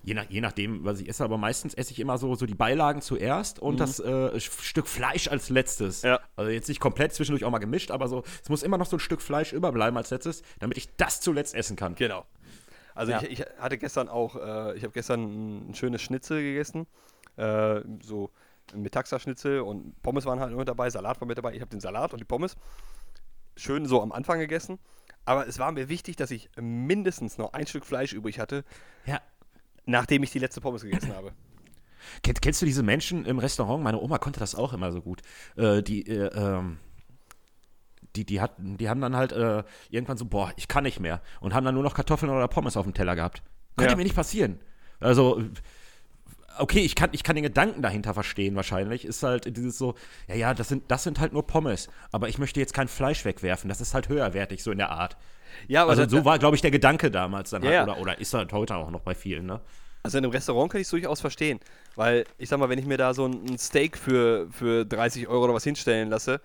[0.04, 2.56] je, nach, je nachdem, was ich esse, aber meistens esse ich immer so, so die
[2.56, 6.04] Beilagen zuerst und das äh, Stück Fleisch als letztes.
[6.04, 6.10] Mhm.
[6.10, 6.20] Ja.
[6.36, 8.98] Also jetzt nicht komplett zwischendurch auch mal gemischt, aber so, es muss immer noch so
[8.98, 11.96] ein Stück Fleisch überbleiben als letztes, damit ich das zuletzt essen kann.
[11.96, 12.26] Genau.
[12.96, 13.22] Also Ja.
[13.22, 16.88] ich, ich hatte gestern auch, äh, ich habe gestern ein, schönes Schnitzel gegessen,
[17.38, 18.32] äh, so
[18.74, 21.54] ein Metaxa-Schnitzel und Pommes waren halt mit dabei, Salat war mit dabei.
[21.54, 22.56] Ich habe den Salat und die Pommes
[23.56, 24.80] schön so am Anfang gegessen.
[25.26, 28.64] Aber es war mir wichtig, dass ich mindestens noch ein Stück Fleisch übrig hatte,
[29.06, 29.20] Ja.
[29.90, 31.32] Nachdem ich die letzte Pommes gegessen habe.
[32.24, 33.84] Kenn, kennst du diese Menschen im Restaurant?
[33.84, 35.22] Meine Oma konnte das auch immer so gut.
[35.58, 36.78] Äh, die, äh, ähm,
[38.16, 41.22] die, die, hatten, die haben dann halt äh, irgendwann so, boah, ich kann nicht mehr.
[41.40, 43.44] Und haben dann nur noch Kartoffeln oder Pommes auf dem Teller gehabt.
[43.78, 43.98] Könnte Ja.
[43.98, 44.60] mir nicht passieren.
[45.00, 45.42] Also,
[46.58, 49.06] okay, ich kann, ich kann den Gedanken dahinter verstehen wahrscheinlich.
[49.06, 49.96] Ist halt dieses so,
[50.28, 51.90] ja, ja, das sind, das sind halt nur Pommes.
[52.12, 53.70] Aber ich möchte jetzt kein Fleisch wegwerfen.
[53.70, 55.18] Das ist halt höherwertig, so in der Art.
[55.68, 57.88] Ja, Also so war, glaube ich, der Gedanke damals dann Ja, halt.
[57.88, 57.94] ja.
[57.94, 59.60] Oder, oder ist halt heute auch noch bei vielen, ne?
[60.04, 61.60] Also in einem Restaurant kann ich es durchaus verstehen.
[61.96, 65.44] Weil, ich sag mal, wenn ich mir da so ein Steak für, für 30 Euro
[65.46, 66.40] oder was hinstellen lasse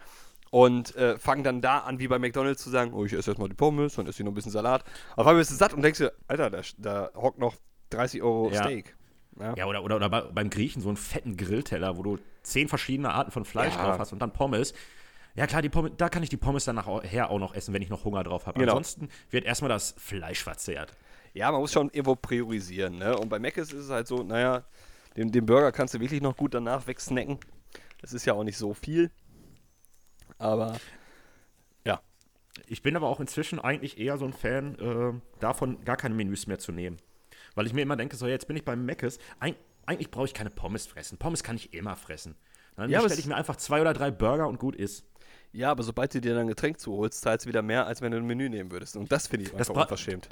[0.50, 3.48] und äh, fangen dann da an, wie bei McDonalds zu sagen, oh, ich esse erstmal
[3.48, 4.82] die Pommes, dann esse ich noch ein bisschen Salat.
[5.12, 7.54] Auf einmal bist du satt und denkst dir, Alter, da, da hockt noch
[7.90, 8.64] 30 Euro Ja.
[8.64, 8.96] Steak.
[9.38, 9.54] Ja.
[9.56, 13.12] Ja, oder, oder, oder bei- beim Griechen so einen fetten Grillteller, wo du zehn verschiedene
[13.12, 13.84] Arten von Fleisch Ja.
[13.84, 14.74] drauf hast und dann Pommes.
[15.36, 17.82] Ja klar, die Pommes, da kann ich die Pommes dann nachher auch noch essen, wenn
[17.82, 18.58] ich noch Hunger drauf habe.
[18.60, 18.72] Genau.
[18.72, 20.96] Ansonsten wird erstmal das Fleisch verzehrt.
[21.32, 22.98] Ja, man muss schon irgendwo priorisieren.
[22.98, 23.16] Ne?
[23.18, 24.64] Und bei Mc's ist es halt so, naja,
[25.16, 27.38] den, den Burger kannst du wirklich noch gut danach wegsnacken.
[28.00, 29.10] Das ist ja auch nicht so viel.
[30.38, 30.76] Aber
[31.84, 32.00] ja,
[32.66, 36.46] Ich bin aber auch inzwischen eigentlich eher so ein Fan, äh, davon gar keine Menüs
[36.46, 36.98] mehr zu nehmen.
[37.56, 40.34] Weil ich mir immer denke, so jetzt bin ich beim Mc's, Eig eigentlich brauche ich
[40.34, 41.18] keine Pommes fressen.
[41.18, 42.36] Pommes kann ich immer fressen.
[42.76, 45.04] Dann Ja, aber stelle es- ich mir einfach zwei oder drei Burger und gut ist.
[45.54, 48.12] Ja, aber sobald du dir dann ein Getränk zuholst, zahlst du wieder mehr, als wenn
[48.12, 48.96] du ein Menü nehmen würdest.
[48.96, 50.28] Und das finde ich Das einfach unverschämt.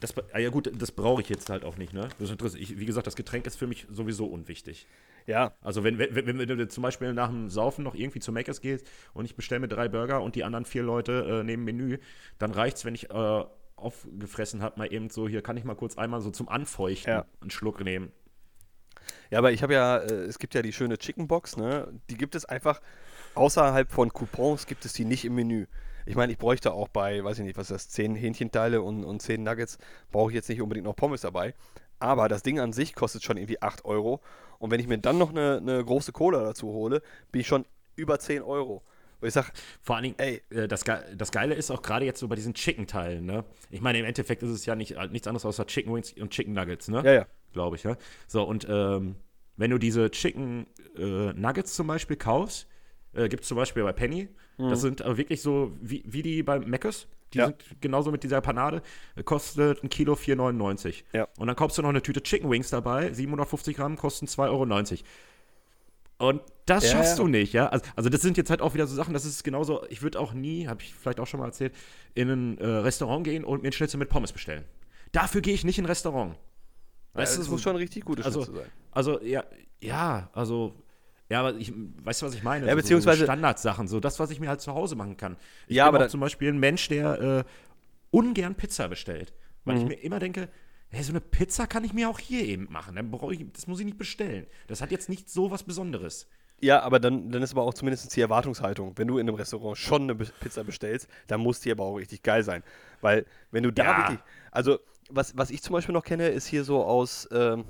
[0.00, 2.08] Das, ah ja gut, das brauche ich jetzt halt auch nicht, ne?
[2.18, 4.86] Das ist ich, wie gesagt, das Getränk ist für mich sowieso unwichtig.
[5.26, 8.30] Ja, Also wenn, wenn, wenn, wenn du zum Beispiel nach dem Saufen noch irgendwie zu
[8.30, 11.64] Mc's gehst und ich bestelle mir drei Burger und die anderen vier Leute äh, nehmen
[11.64, 11.98] Menü,
[12.38, 13.44] dann reicht's, wenn ich äh,
[13.76, 17.26] aufgefressen habe, mal eben so, hier kann ich mal kurz einmal so zum Anfeuchten Ja.
[17.40, 18.12] einen Schluck nehmen.
[19.30, 21.88] Ja, aber ich habe ja, äh, es gibt ja die schöne Chicken Box, ne?
[22.10, 22.80] Die gibt es einfach
[23.36, 25.66] außerhalb von Coupons gibt es die nicht im Menü.
[26.06, 29.04] Ich meine, ich bräuchte auch bei, weiß ich nicht, was ist das, 10 Hähnchenteile und,
[29.04, 29.78] und 10 Nuggets,
[30.12, 31.54] brauche ich jetzt nicht unbedingt noch Pommes dabei.
[31.98, 34.20] Aber das Ding an sich kostet schon irgendwie 8 Euro.
[34.58, 37.64] Und wenn ich mir dann noch eine, eine große Cola dazu hole, bin ich schon
[37.96, 38.82] über 10 Euro.
[39.20, 39.48] Und ich sage,
[39.82, 40.42] Vor allen Dingen, Ey.
[40.50, 43.44] äh, das, Ge das Geile ist auch gerade jetzt so bei diesen Chicken-Teilen, ne?
[43.70, 46.30] Ich meine, im Endeffekt ist es ja nicht, äh, nichts anderes außer Chicken Wings und
[46.30, 47.02] Chicken Nuggets, ne?
[47.04, 47.26] ja, ja.
[47.52, 47.96] glaube ich, ja.
[48.26, 49.16] So, und ähm,
[49.56, 52.68] wenn du diese Chicken äh, Nuggets zum Beispiel kaufst,
[53.16, 56.42] äh, gibt es zum Beispiel bei Penny, das sind äh, wirklich so wie, wie die
[56.42, 57.40] bei Mc's, die Mhm.
[57.40, 57.46] Ja.
[57.48, 58.82] sind genauso mit dieser Panade,
[59.24, 61.02] kostet ein Kilo 4,99.
[61.12, 61.28] Ja.
[61.38, 64.66] Und dann kaufst du noch eine Tüte Chicken Wings dabei, 750 Gramm, kosten 2,90 Euro.
[66.18, 67.24] Und das Ja, schaffst ja.
[67.24, 67.66] du nicht, ja.
[67.68, 70.18] Also, also das sind jetzt halt auch wieder so Sachen, das ist genauso, ich würde
[70.18, 71.74] auch nie, habe ich vielleicht auch schon mal erzählt,
[72.14, 74.64] in ein äh, Restaurant gehen und mir ein Schnitzel mit Pommes bestellen.
[75.12, 76.36] Dafür gehe ich nicht in ein Restaurant.
[77.12, 78.72] Weißt das du, muss schon richtig gutes also, Schnitzel sein.
[78.92, 79.44] also ja,
[79.80, 80.74] ja, also
[81.28, 82.66] ja, aber ich, weißt du, was ich meine?
[82.66, 85.36] Ja, beziehungsweise- so Standardsachen, so das, was ich mir halt zu Hause machen kann.
[85.66, 87.44] Ich Ja, bin aber zum Beispiel ein Mensch, der äh,
[88.10, 89.32] ungern Pizza bestellt,
[89.64, 89.80] weil Mhm.
[89.82, 90.48] ich mir immer denke,
[90.88, 92.94] hey, so eine Pizza kann ich mir auch hier eben machen.
[92.96, 94.46] Dann brauche ich, das muss ich nicht bestellen.
[94.68, 96.28] Das hat jetzt nicht so was Besonderes.
[96.60, 98.96] Ja, aber dann, dann ist aber auch zumindest die Erwartungshaltung.
[98.96, 102.22] Wenn du in einem Restaurant schon eine Pizza bestellst, dann muss die aber auch richtig
[102.22, 102.62] geil sein.
[103.02, 103.98] Weil, wenn du da Ja.
[103.98, 104.20] wirklich.
[104.52, 104.78] Also,
[105.10, 107.28] was, was ich zum Beispiel noch kenne, ist hier so aus.
[107.30, 107.64] Ähm,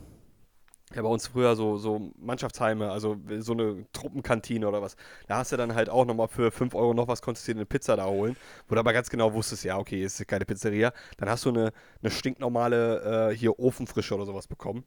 [0.95, 4.97] ja, bei uns früher so, so Mannschaftsheime, also so eine Truppenkantine oder was.
[5.27, 7.67] Da hast du dann halt auch nochmal für 5 Euro noch was, konntest dir eine
[7.67, 8.37] Pizza da holen,
[8.69, 10.93] wo du aber ganz genau wusstest, ja, okay, ist keine Pizzeria.
[11.17, 11.73] Dann hast du eine,
[12.03, 14.85] eine stinknormale äh, hier Ofenfrische oder sowas bekommen.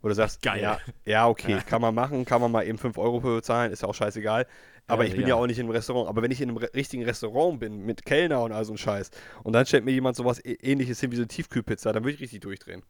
[0.00, 0.60] Wo du sagst, Geil.
[0.60, 1.60] ja, ja, okay, Ja.
[1.62, 4.46] kann man machen, kann man mal eben 5 Euro für bezahlen, ist ja auch scheißegal.
[4.86, 5.34] Aber Ja, ich bin ja.
[5.34, 6.08] auch nicht im Restaurant.
[6.10, 9.10] Aber wenn ich in einem richtigen Restaurant bin, mit Kellner und all so ein Scheiß,
[9.44, 12.20] und dann stellt mir jemand sowas ähnliches hin wie so eine Tiefkühlpizza, dann würde ich
[12.20, 12.82] richtig durchdrehen.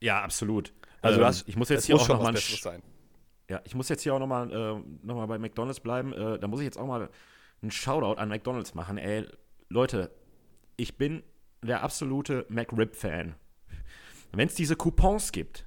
[0.00, 0.72] Ja, absolut.
[1.02, 2.62] Also Ähm, hast, ich muss jetzt hier muss auch schon noch mal was ein Besseres
[2.62, 2.82] sein.
[3.50, 6.12] Ja, ich muss jetzt hier auch nochmal äh, noch mal bei McDonalds bleiben.
[6.12, 7.10] Äh, da muss ich jetzt auch mal
[7.60, 8.98] einen Shoutout an McDonalds machen.
[8.98, 9.26] Ey,
[9.68, 10.10] Leute,
[10.76, 11.22] ich bin
[11.62, 13.34] der absolute McRib-Fan.
[14.32, 15.66] Wenn es diese Coupons gibt,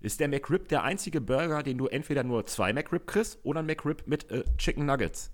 [0.00, 3.66] ist der McRib der einzige Burger, den du entweder nur zwei McRib kriegst oder ein
[3.66, 5.32] McRib mit äh, Chicken Nuggets.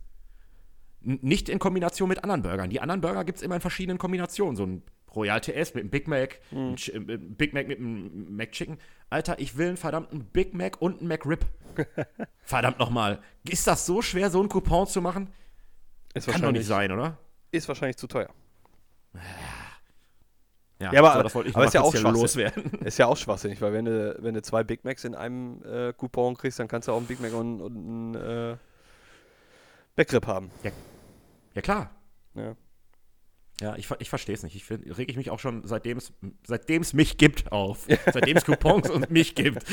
[1.05, 2.71] N nicht in Kombination mit anderen Burgern.
[2.71, 4.57] Die anderen Burger gibt es immer in verschiedenen Kombinationen.
[4.57, 4.83] So ein
[5.15, 8.79] Royal TS mit einem Big Mac, ein Ch- äh, Big Mac mit einem McChicken.
[9.13, 11.45] Alter, ich will einen verdammten Big Mac und einen McRib.
[12.43, 13.21] Verdammt nochmal.
[13.49, 15.33] Ist das so schwer, so einen Coupon zu machen?
[16.15, 17.19] Ist Kann doch nicht sein, oder?
[17.51, 18.31] ist wahrscheinlich zu teuer.
[20.81, 22.65] Ja, Ja, aber- so, das wollte ich aber ist ja auch loswerden.
[22.85, 25.93] Ist ja auch schwachsinnig, weil wenn du, wenn du zwei Big Macs in einem äh,
[25.93, 28.57] Coupon kriegst, dann kannst du auch einen Big Mac und, und einen äh,
[29.95, 30.51] Backrib haben.
[31.55, 31.91] Ja, klar.
[32.35, 32.57] Ja.
[33.61, 34.57] Ja, ich, ich verstehe es nicht.
[34.57, 36.13] Ich find- reg ich mich auch schon, seitdem es
[36.45, 37.87] seitdem es mich gibt, auf.
[38.13, 39.65] Seitdem es Coupons und mich gibt.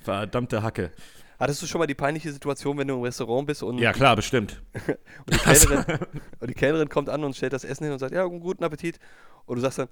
[0.00, 0.92] Verdammte Hacke.
[1.38, 4.16] Hattest du schon mal die peinliche Situation, wenn du im Restaurant bist und, Ja, klar,
[4.16, 4.60] bestimmt.
[4.86, 5.98] und, die, Kellnerin,
[6.40, 8.98] und die Kellnerin kommt an und stellt das Essen hin und sagt, ja, guten Appetit.
[9.46, 9.88] Und du sagst dann,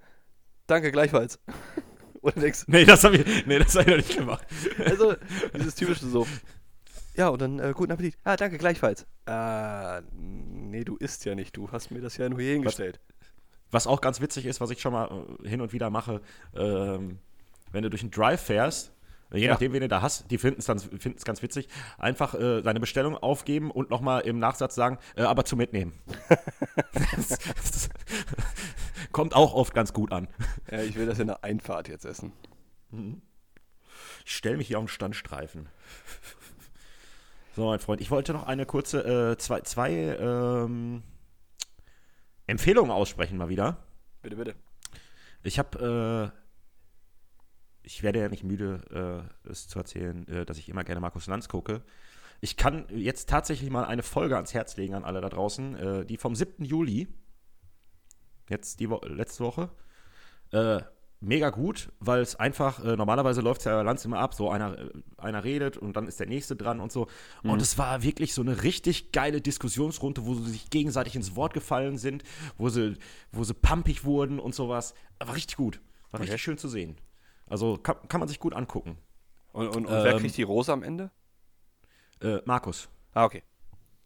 [0.67, 1.39] danke, gleichfalls.
[2.23, 4.45] Du denkst, Nee, das habe ich, nee, das hab ich noch nicht gemacht.
[4.85, 5.15] also
[5.57, 6.27] dieses typische so,
[7.17, 8.17] ja, und dann äh, guten Appetit.
[8.25, 9.07] Ah, danke, gleichfalls.
[9.27, 13.01] Ah, nee, du isst ja nicht, du hast mir das ja nur hier hingestellt.
[13.71, 15.11] Was auch ganz witzig ist, was ich schon mal
[15.43, 16.21] äh, hin und wieder mache,
[16.55, 17.19] ähm,
[17.73, 18.93] wenn du durch einen Drive fährst,
[19.33, 19.51] je Ja.
[19.53, 22.79] nachdem, wen du da hast, die finden es dann finden's ganz witzig, einfach äh, deine
[22.79, 25.93] Bestellung aufgeben und nochmal im Nachsatz sagen, äh, aber zu mitnehmen.
[27.17, 27.89] das, das
[29.11, 30.29] kommt auch oft ganz gut an.
[30.71, 32.33] Ja, ich will das in der Einfahrt jetzt essen.
[34.25, 35.69] Ich stelle mich hier auf den Standstreifen.
[37.57, 41.03] So, mein Freund, ich wollte noch eine kurze, äh, zwei, zwei ähm,
[42.47, 43.79] Empfehlungen aussprechen mal wieder.
[44.21, 44.55] Bitte, bitte.
[45.43, 46.39] Ich habe, äh,
[47.83, 51.29] ich werde ja nicht müde, äh, es zu erzählen, äh, dass ich immer gerne Markus
[51.29, 51.81] Lanz gucke.
[52.43, 56.05] Ich kann jetzt tatsächlich mal eine Folge ans Herz legen an alle da draußen, äh,
[56.05, 56.63] die vom 7.
[56.63, 57.09] Juli,
[58.51, 59.71] jetzt die Wo letzte Woche.
[61.27, 64.79] Mega gut, weil es einfach, äh, normalerweise läuft es ja Lanz immer ab, so einer,
[64.79, 67.09] äh, einer redet und dann ist der nächste dran und so.
[67.43, 67.51] Mhm.
[67.51, 71.53] Und es war wirklich so eine richtig geile Diskussionsrunde, wo sie sich gegenseitig ins Wort
[71.53, 72.23] gefallen sind,
[72.59, 72.95] wo sie,
[73.33, 74.95] wo sie pumpig wurden und sowas.
[75.19, 75.81] War richtig gut.
[76.13, 76.29] War okay.
[76.29, 76.97] richtig schön zu sehen.
[77.49, 78.97] Also kann, kann man sich gut angucken.
[79.53, 81.11] Und, und, und ähm, wer kriegt die Rose am Ende?
[82.21, 82.89] Äh, Markus.
[83.15, 83.43] Ah, okay.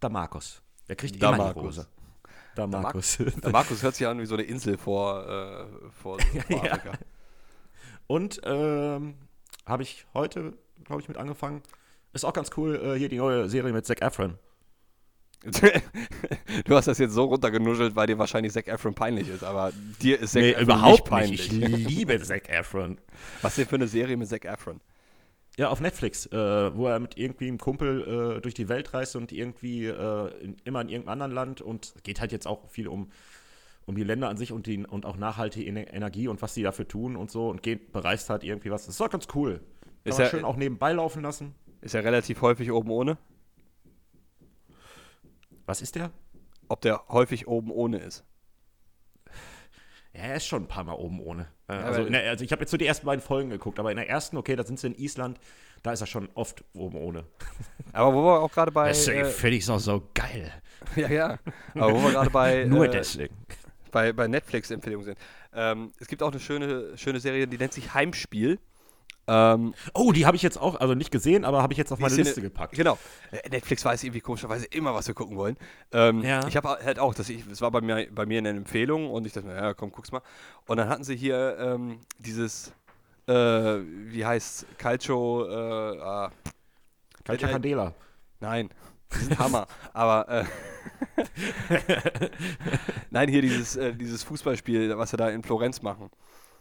[0.01, 0.63] Da Markus.
[0.89, 1.75] Der kriegt da immer Markus.
[1.75, 1.89] die Rose.
[2.67, 3.19] Da Markus.
[3.19, 5.67] Der Markus hört sich an wie so eine Insel vor, äh,
[6.03, 6.19] vor,
[6.49, 6.79] vor ja.
[8.07, 9.15] Und ähm,
[9.67, 11.63] habe ich heute, glaube ich, mit angefangen.
[12.13, 14.39] Ist auch ganz cool, äh, hier die neue Serie mit Zac Efron.
[16.65, 20.21] du hast das jetzt so runtergenuschelt, weil dir wahrscheinlich Zac Efron peinlich ist, aber dir
[20.21, 21.53] ist Zac nee, Efron überhaupt nicht peinlich.
[21.53, 21.79] Nicht.
[21.79, 22.99] Ich liebe Zac Efron.
[23.41, 24.81] Was ist denn für eine Serie mit Zac Efron?
[25.61, 29.15] Ja, auf Netflix, äh, wo er mit irgendwie einem Kumpel äh, durch die Welt reist
[29.15, 32.89] und irgendwie äh, in, immer in irgendeinem anderen Land und geht halt jetzt auch viel
[32.89, 33.11] um,
[33.85, 36.89] um die Länder an sich und, die, und auch nachhaltige Energie und was sie dafür
[36.89, 38.87] tun und so und geht, bereist halt irgendwie was.
[38.87, 39.59] Das ist doch ganz cool.
[39.59, 41.55] Kann ist man er schön auch nebenbei laufen lassen.
[41.83, 43.19] Ist er relativ häufig oben ohne?
[45.67, 46.11] Was ist der?
[46.69, 48.25] Ob der häufig oben ohne ist.
[50.13, 51.47] Ja, er ist schon ein paar Mal oben ohne.
[51.69, 53.97] Äh, also, der, also, ich habe jetzt so die ersten beiden Folgen geguckt, aber in
[53.97, 55.39] der ersten, okay, da sind sie in Island,
[55.83, 57.25] da ist er schon oft oben ohne.
[57.93, 58.89] Aber wo wir auch gerade bei.
[58.89, 60.53] Deswegen äh, finde ich es auch so geil.
[60.97, 61.39] Ja, ja.
[61.75, 62.65] Aber wo wir gerade bei.
[62.69, 63.37] Nur äh, deswegen.
[63.93, 65.19] Bei, bei Netflix-Empfehlungen sind.
[65.53, 68.59] Ähm, es gibt auch eine schöne, schöne Serie, die nennt sich Heimspiel.
[69.27, 71.99] Ähm, oh, die habe ich jetzt auch, also nicht gesehen, aber habe ich jetzt auf
[71.99, 72.75] meine Liste gepackt.
[72.75, 72.99] Genau.
[73.31, 75.57] Äh, Netflix weiß irgendwie komischerweise immer, was wir gucken wollen.
[75.93, 76.47] Ähm, ja.
[76.49, 79.27] Ich habe halt auch, das, ich, das war bei mir, bei mir eine Empfehlung und
[79.27, 80.23] ich dachte, ja, komm, guck's mal.
[80.67, 82.73] Und dann hatten sie hier ähm, dieses,
[83.27, 86.33] äh, wie heißt Calcio, äh, ah,
[87.25, 87.95] Calcio Candela.
[88.41, 88.71] Nein,
[89.39, 89.67] Hammer.
[89.93, 90.45] aber äh,
[93.11, 96.11] Nein, hier dieses, äh, dieses Fußballspiel, was sie da in Florenz machen.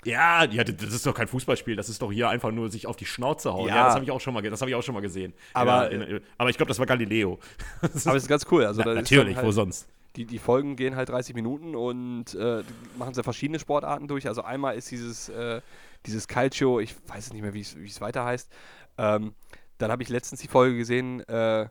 [0.05, 2.95] Ja, ja, das ist doch kein Fußballspiel, das ist doch hier einfach nur sich auf
[2.95, 3.67] die Schnauze hauen.
[3.67, 5.33] Ja, ja das habe ich auch schon mal, das habe ich auch schon mal gesehen.
[5.53, 7.39] Aber, ja, in, aber ich glaube, das war Galileo.
[7.81, 8.65] aber es ist ganz cool.
[8.65, 9.87] Also, Na, natürlich, halt, wo sonst?
[10.15, 12.63] Die, die Folgen gehen halt 30 Minuten und äh,
[12.97, 14.27] machen sie verschiedene Sportarten durch.
[14.27, 15.61] Also einmal ist dieses, äh,
[16.05, 18.49] dieses Calcio, ich weiß nicht mehr, wie es weiter heißt.
[18.97, 19.33] Ähm,
[19.77, 21.67] dann habe ich letztens die Folge gesehen, äh,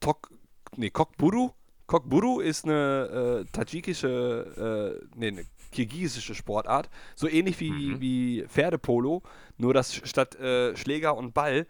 [0.00, 0.30] Tok,
[0.76, 1.50] nee, Kokburu.
[1.86, 6.88] Kokburu ist eine äh, tadschikische, äh, nee, eine kirgisische Sportart.
[7.14, 8.00] So ähnlich wie, mhm.
[8.00, 9.22] wie Pferdepolo,
[9.58, 11.66] nur dass statt äh, Schläger und Ball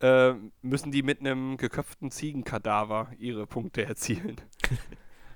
[0.00, 4.36] äh, müssen die mit einem geköpften Ziegenkadaver ihre Punkte erzielen.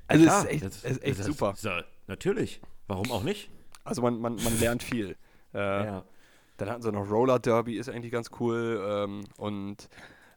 [0.08, 1.54] Also es ist echt, das, ist echt das, super.
[1.60, 2.60] Das, natürlich.
[2.86, 3.50] Warum auch nicht?
[3.82, 5.16] Also man, man, man lernt viel.
[5.52, 6.04] Äh, ja.
[6.58, 8.80] Dann hatten sie noch Roller Derby, ist eigentlich ganz cool.
[8.88, 9.88] Ähm, und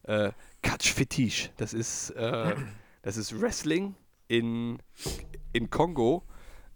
[0.06, 0.32] äh,
[0.64, 2.56] Catch Fetiche, das ist, äh,
[3.04, 3.94] das ist Wrestling
[4.28, 4.80] in,
[5.54, 6.24] in Kongo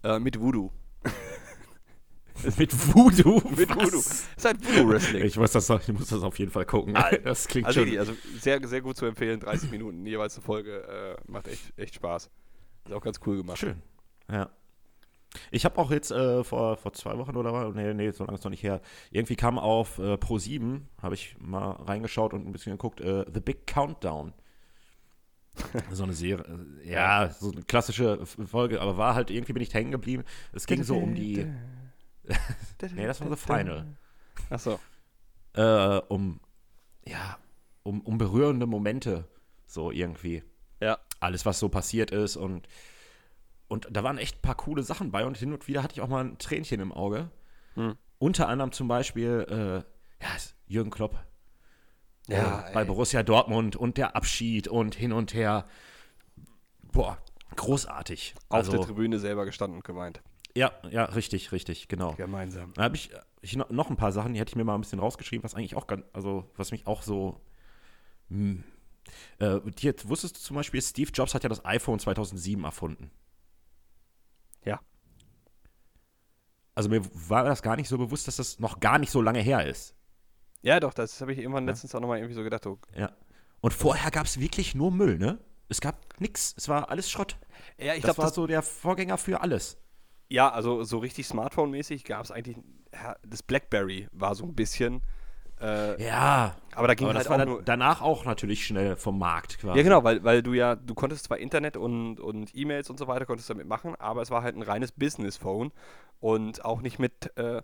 [0.04, 0.70] äh, mit Voodoo.
[2.58, 3.42] mit Voodoo?
[3.56, 3.78] mit Was?
[3.78, 3.98] Voodoo.
[3.98, 5.24] Das ist halt Voodoo-Wrestling.
[5.26, 6.98] Ich muss, das, ich muss das auf jeden Fall gucken.
[7.24, 7.98] Das klingt also, schon.
[7.98, 9.40] Also sehr, sehr gut zu empfehlen.
[9.40, 11.18] 30 Minuten jeweils eine Folge.
[11.28, 12.30] Äh, macht echt, echt Spaß.
[12.86, 13.60] Ist auch ganz cool gemacht.
[13.60, 13.82] Schön.
[14.30, 14.50] Ja.
[15.52, 18.38] Ich habe auch jetzt äh, vor, vor zwei Wochen oder was, nee, nee, so lange
[18.38, 22.46] ist noch nicht her, irgendwie kam auf äh, Pro 7, habe ich mal reingeschaut und
[22.46, 24.34] ein bisschen geguckt, äh, The Big Countdown.
[25.92, 26.46] So eine Serie,
[26.84, 30.24] äh, ja, so eine klassische Folge, aber war halt, irgendwie bin ich hängen geblieben.
[30.52, 31.46] Es ging so um die.
[32.94, 33.98] nee, das war The Final.
[34.50, 34.80] Achso.
[35.54, 36.40] Äh, um,
[37.06, 37.38] ja,
[37.84, 39.28] um, um berührende Momente,
[39.68, 40.44] so irgendwie.
[40.80, 41.00] Ja.
[41.20, 42.68] Alles, was so passiert ist und.
[43.70, 46.02] Und da waren echt ein paar coole Sachen bei und hin und wieder hatte ich
[46.02, 47.32] auch mal ein Tränchen im Auge.
[47.74, 47.96] Hm.
[48.20, 50.30] Unter anderem zum Beispiel, äh, ja,
[50.68, 51.18] Jürgen Klopp
[52.28, 55.66] ja, äh, bei Borussia Dortmund und der Abschied und hin und her.
[56.92, 57.18] Boah,
[57.56, 58.36] großartig.
[58.50, 60.22] Auf also, der Tribüne selber gestanden und geweint.
[60.56, 62.14] Ja, ja, richtig, richtig, genau.
[62.14, 62.74] Gemeinsam.
[62.76, 63.10] Da habe ich,
[63.42, 65.76] ich, noch ein paar Sachen, die hätte ich mir mal ein bisschen rausgeschrieben, was eigentlich
[65.76, 67.42] auch ganz, also was mich auch so.
[68.30, 68.64] Mh, hm,
[69.40, 73.12] äh, jetzt wusstest du zum Beispiel, Steve Jobs hat ja das iPhone 2007 erfunden.
[74.64, 74.80] Ja.
[76.76, 79.40] Also mir war das gar nicht so bewusst, dass das noch gar nicht so lange
[79.40, 79.96] her ist.
[80.64, 81.72] Ja, doch, das habe ich irgendwann ja.
[81.72, 82.66] letztens auch nochmal irgendwie so gedacht.
[82.66, 82.80] Oh.
[82.96, 83.12] Ja.
[83.62, 85.38] Und vorher gab es wirklich nur Müll, ne?
[85.70, 86.54] Es gab nichts.
[86.58, 87.38] Es war alles Schrott.
[87.78, 89.78] Ja, ich das glaub, war das so der Vorgänger für alles.
[90.30, 92.58] Ja, also so richtig Smartphone-mäßig gab es eigentlich.
[93.28, 95.02] Das Blackberry war so ein bisschen.
[95.60, 99.20] Äh, Ja, aber da ging aber halt das war nur, danach auch natürlich schnell vom
[99.20, 99.78] Markt quasi.
[99.78, 103.08] Ja, genau, weil, weil du ja, du konntest zwar Internet und, und E-Mails und so
[103.08, 105.72] weiter, konntest damit machen, aber es war halt ein reines Business-Phone
[106.20, 107.62] und auch nicht mit äh,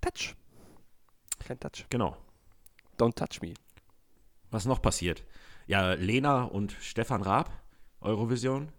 [0.00, 0.34] Touch.
[1.44, 1.86] Kein Touch.
[1.90, 2.16] Genau.
[2.98, 3.54] Don't touch me.
[4.50, 5.24] Was noch passiert?
[5.66, 7.50] Ja, Lena und Stefan Raab,
[8.00, 8.70] Eurovision.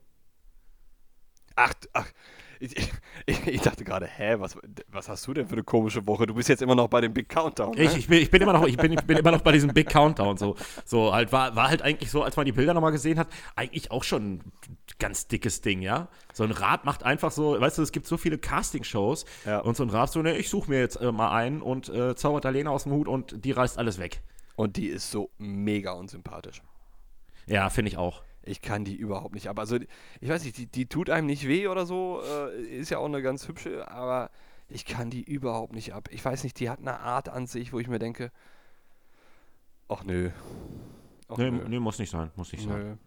[1.55, 2.11] Ach, ach
[2.59, 2.91] ich,
[3.25, 6.25] ich, ich dachte gerade, hä, was, was hast du denn für eine komische Woche?
[6.25, 7.75] Du bist jetzt immer noch bei dem Big Countdown.
[7.75, 7.83] Ne?
[7.83, 9.73] Ich, ich, bin, ich, bin immer noch, ich, bin, ich bin immer noch bei diesem
[9.73, 10.37] Big Countdown.
[10.37, 13.27] So, so halt war, war halt eigentlich so, als man die Bilder nochmal gesehen hat,
[13.55, 14.51] eigentlich auch schon ein
[14.99, 16.07] ganz dickes Ding, ja.
[16.33, 19.59] So ein Rad macht einfach so, weißt du, es gibt so viele Castingshows Ja.
[19.59, 22.15] und so ein Rad so, ne, ich suche mir jetzt äh, mal einen und äh,
[22.15, 24.21] zaubert da Lena aus dem Hut und die reißt alles weg.
[24.55, 26.61] Und die ist so mega unsympathisch.
[27.47, 28.23] Ja, finde ich auch.
[28.45, 29.59] Ich kann die überhaupt nicht ab.
[29.59, 29.77] Also,
[30.21, 32.21] ich weiß nicht, die, die tut einem nicht weh oder so.
[32.23, 34.29] Äh, ist ja auch eine ganz hübsche, aber
[34.69, 36.09] ich kann die überhaupt nicht ab.
[36.11, 38.31] Ich weiß nicht, die hat eine Art an sich, wo ich mir denke,
[39.89, 40.31] ach nö.
[41.27, 42.97] Ach, Nee, nee, muss nicht sein, muss nicht sein.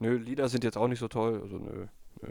[0.00, 0.10] Nö.
[0.10, 1.40] Nö, Lieder sind jetzt auch nicht so toll.
[1.42, 1.86] Also nö.
[2.22, 2.28] nö.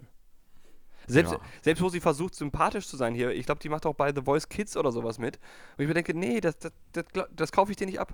[1.08, 1.40] Selbst, Ja.
[1.62, 4.22] selbst wo sie versucht, sympathisch zu sein hier, ich glaube, die macht auch bei The
[4.22, 5.38] Voice Kids oder sowas mit.
[5.78, 8.14] Und ich mir denke, nee, das, das, das, das kaufe ich dir nicht ab.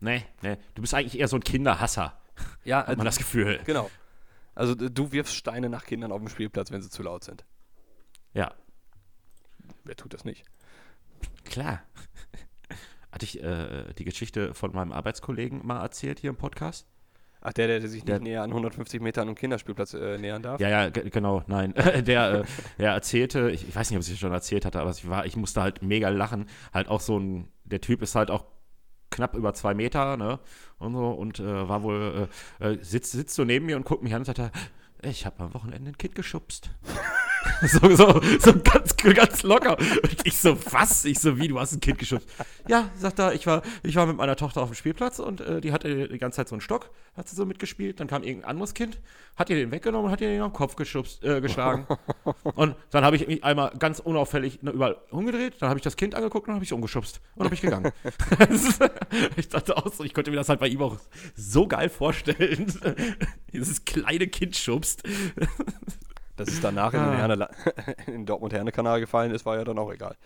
[0.00, 2.20] Nee, nee, du bist eigentlich eher so ein Kinderhasser,
[2.64, 3.60] Ja, hat man das Gefühl.
[3.64, 3.90] genau.
[4.54, 7.44] Also du wirfst Steine nach Kindern auf dem Spielplatz, wenn sie zu laut sind.
[8.34, 8.52] Ja,
[9.84, 10.44] Wer tut das nicht?
[11.44, 11.82] klar.
[13.10, 16.86] Hatte ich äh, die Geschichte von meinem Arbeitskollegen mal erzählt hier im Podcast?
[17.42, 20.60] Ach, der, der sich nicht Der- näher an 150 Metern am Kinderspielplatz äh, nähern darf?
[20.60, 21.74] Ja, ja, ge- genau, nein.
[22.06, 22.44] der, äh,
[22.78, 25.26] der erzählte, ich, ich weiß nicht, ob ich es schon erzählt hatte, aber ich, war,
[25.26, 26.48] ich musste halt mega lachen.
[26.72, 28.44] Halt auch so ein, der Typ ist halt auch
[29.12, 30.40] knapp über zwei Meter, ne?
[30.78, 32.28] Und so, und äh, war wohl,
[32.60, 34.50] äh, äh, sitzt, sitzt so neben mir und guckt mich an und sagt, er,
[35.02, 36.70] ich habe am Wochenende ein Kind geschubst.
[37.62, 39.78] so, so, so ganz, ganz locker.
[39.78, 41.04] Und ich so, was?
[41.04, 42.28] Ich so, wie, du hast ein Kind geschubst?
[42.68, 45.60] Ja, sagt er, ich war, ich war mit meiner Tochter auf dem Spielplatz und äh,
[45.60, 48.00] die hatte die ganze Zeit so einen Stock, hat sie so mitgespielt.
[48.00, 49.00] Dann kam irgendein anderes Kind,
[49.36, 51.86] hat ihr den weggenommen und hat ihr den am Kopf geschubst, äh, geschlagen.
[52.54, 55.96] und dann habe ich mich einmal ganz unauffällig ne, überall umgedreht, dann habe ich das
[55.96, 57.92] Kind angeguckt und habe ich umgeschubst und habe ich gegangen.
[59.36, 60.96] ich dachte auch so, ich könnte mir das halt bei ihm auch
[61.34, 62.72] so geil vorstellen.
[63.52, 65.02] Dieses kleine Kind schubst.
[66.36, 67.16] Dass es danach in den, Ah.
[67.16, 67.48] Herne,
[68.06, 70.16] in den Dortmund-Herne-Kanal gefallen ist, war ja dann auch egal.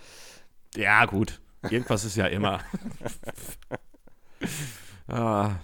[0.76, 1.40] Ja, gut.
[1.68, 2.60] Irgendwas ist ja immer.
[5.08, 5.56] ah.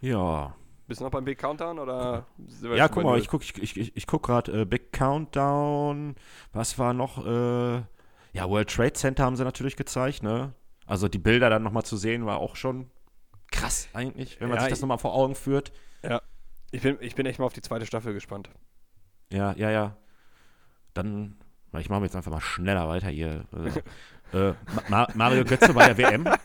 [0.00, 0.54] Ja.
[0.86, 2.26] Bist du noch beim Big Countdown oder?
[2.74, 6.16] Ja, guck mal, ich guck, ich, ich, ich, guck gerade äh, Big Countdown.
[6.52, 7.24] Was war noch?
[7.24, 7.82] Äh,
[8.32, 10.52] ja, World Trade Center haben sie natürlich gezeigt, ne?
[10.86, 12.90] Also die Bilder dann nochmal zu sehen, war auch schon
[13.52, 15.72] krass eigentlich, wenn man Ja, sich das nochmal vor Augen führt.
[16.02, 16.20] Ja.
[16.72, 18.50] Ich bin, ich bin echt mal auf die zweite Staffel gespannt.
[19.32, 19.96] Ja, ja, ja.
[20.94, 21.36] Dann,
[21.78, 23.44] ich mache jetzt einfach mal schneller weiter hier.
[24.32, 24.54] Äh, äh,
[24.88, 26.24] Ma Mario Götze bei der WM.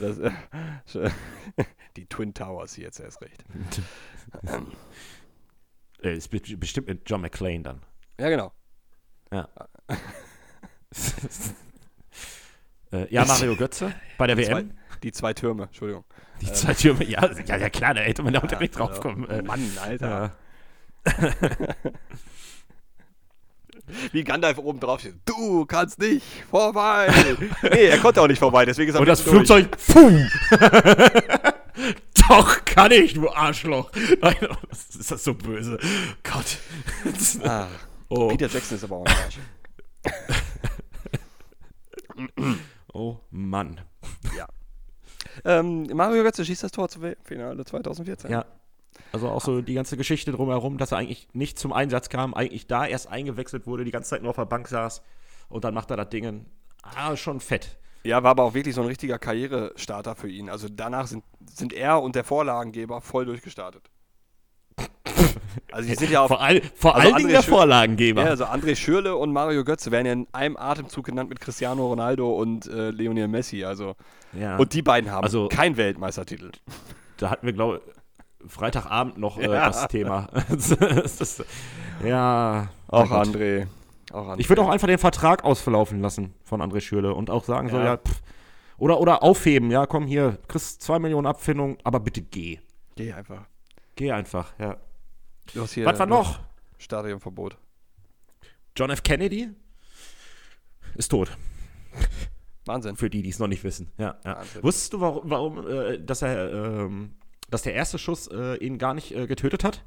[0.00, 1.10] Das, äh,
[1.96, 3.44] die Twin Towers hier jetzt erst recht.
[6.02, 7.82] Äh, ist be bestimmt mit John McClane dann.
[8.18, 8.52] Ja, genau.
[12.92, 14.70] äh, ja, Mario Götze bei der Die WM.
[14.70, 16.04] zwei, die zwei Türme, Entschuldigung.
[16.40, 19.28] Die zwei Türme, ja, ja, ja klar, da hätte man ja auch direkt drauf kommen.
[19.28, 20.08] Äh, Mann, Alter.
[20.08, 20.32] ja.
[24.12, 25.14] Wie Gandalf oben drauf steht.
[25.24, 27.08] Du kannst nicht vorbei.
[27.62, 29.36] nee, er konnte auch nicht vorbei, deswegen ist er Und das durch.
[29.36, 30.10] Flugzeug, pfuh!
[32.28, 33.92] Doch, kann ich, du Arschloch.
[34.20, 34.34] Nein,
[34.68, 35.78] das ist das so böse.
[36.24, 36.58] Gott.
[37.44, 37.68] Ah,
[38.08, 39.38] Oh, Peter Jackson ist aber auch ein Arsch.
[42.92, 43.80] oh Mann.
[45.44, 48.30] Ähm, Mario Götze schießt das Tor zum WM-Finale 2014.
[48.30, 48.46] Ja.
[49.12, 52.66] Also auch so die ganze Geschichte drumherum, dass er eigentlich nicht zum Einsatz kam, eigentlich
[52.66, 55.02] da erst eingewechselt wurde, die ganze Zeit nur auf der Bank saß
[55.48, 56.46] und dann macht er das Ding.
[56.82, 57.78] Ah, schon fett.
[58.04, 60.48] Ja, war aber auch wirklich so ein richtiger Karrierestarter für ihn.
[60.48, 63.90] Also danach sind, sind er und der Vorlagengeber voll durchgestartet.
[65.72, 66.28] Also die sind ja auf.
[66.28, 68.22] Vor, all, vor Also allen Dingen der Schü- Vorlagengeber.
[68.22, 71.86] Ja, also André Schürle und Mario Götze werden ja in einem Atemzug genannt mit Cristiano
[71.86, 73.64] Ronaldo und äh, Lionel Messi.
[73.64, 73.94] Also
[74.32, 74.56] Ja.
[74.56, 76.50] und die beiden haben Also- keinen Weltmeistertitel.
[77.18, 77.92] da hatten wir, glaube ich,
[78.46, 79.66] Freitagabend noch äh, Ja.
[79.66, 80.28] das Thema.
[80.48, 81.44] das ist,
[82.04, 82.68] ja.
[82.88, 83.10] Auch.
[83.10, 83.66] André.
[84.12, 84.38] Auch André.
[84.40, 87.76] Ich würde auch einfach den Vertrag ausverlaufen lassen von André Schürle und auch sagen so,
[87.78, 87.84] Ja.
[87.84, 88.22] ja, pff,
[88.78, 92.58] oder, oder aufheben, ja, komm hier, kriegst zwei Millionen Abfindung, aber bitte geh.
[92.94, 93.46] Geh einfach.
[93.94, 94.76] Geh einfach, ja.
[95.54, 96.40] Was war noch?
[96.78, 97.56] Stadionverbot.
[98.76, 99.02] John F.
[99.02, 99.48] Kennedy
[100.94, 101.36] ist tot.
[102.66, 102.96] Wahnsinn.
[102.96, 103.90] Für die, die es noch nicht wissen.
[103.96, 104.42] Ja, ja.
[104.60, 107.14] Wusstest du, warum, warum äh, dass er, ähm,
[107.50, 109.84] dass der erste Schuss äh, ihn gar nicht äh, getötet hat?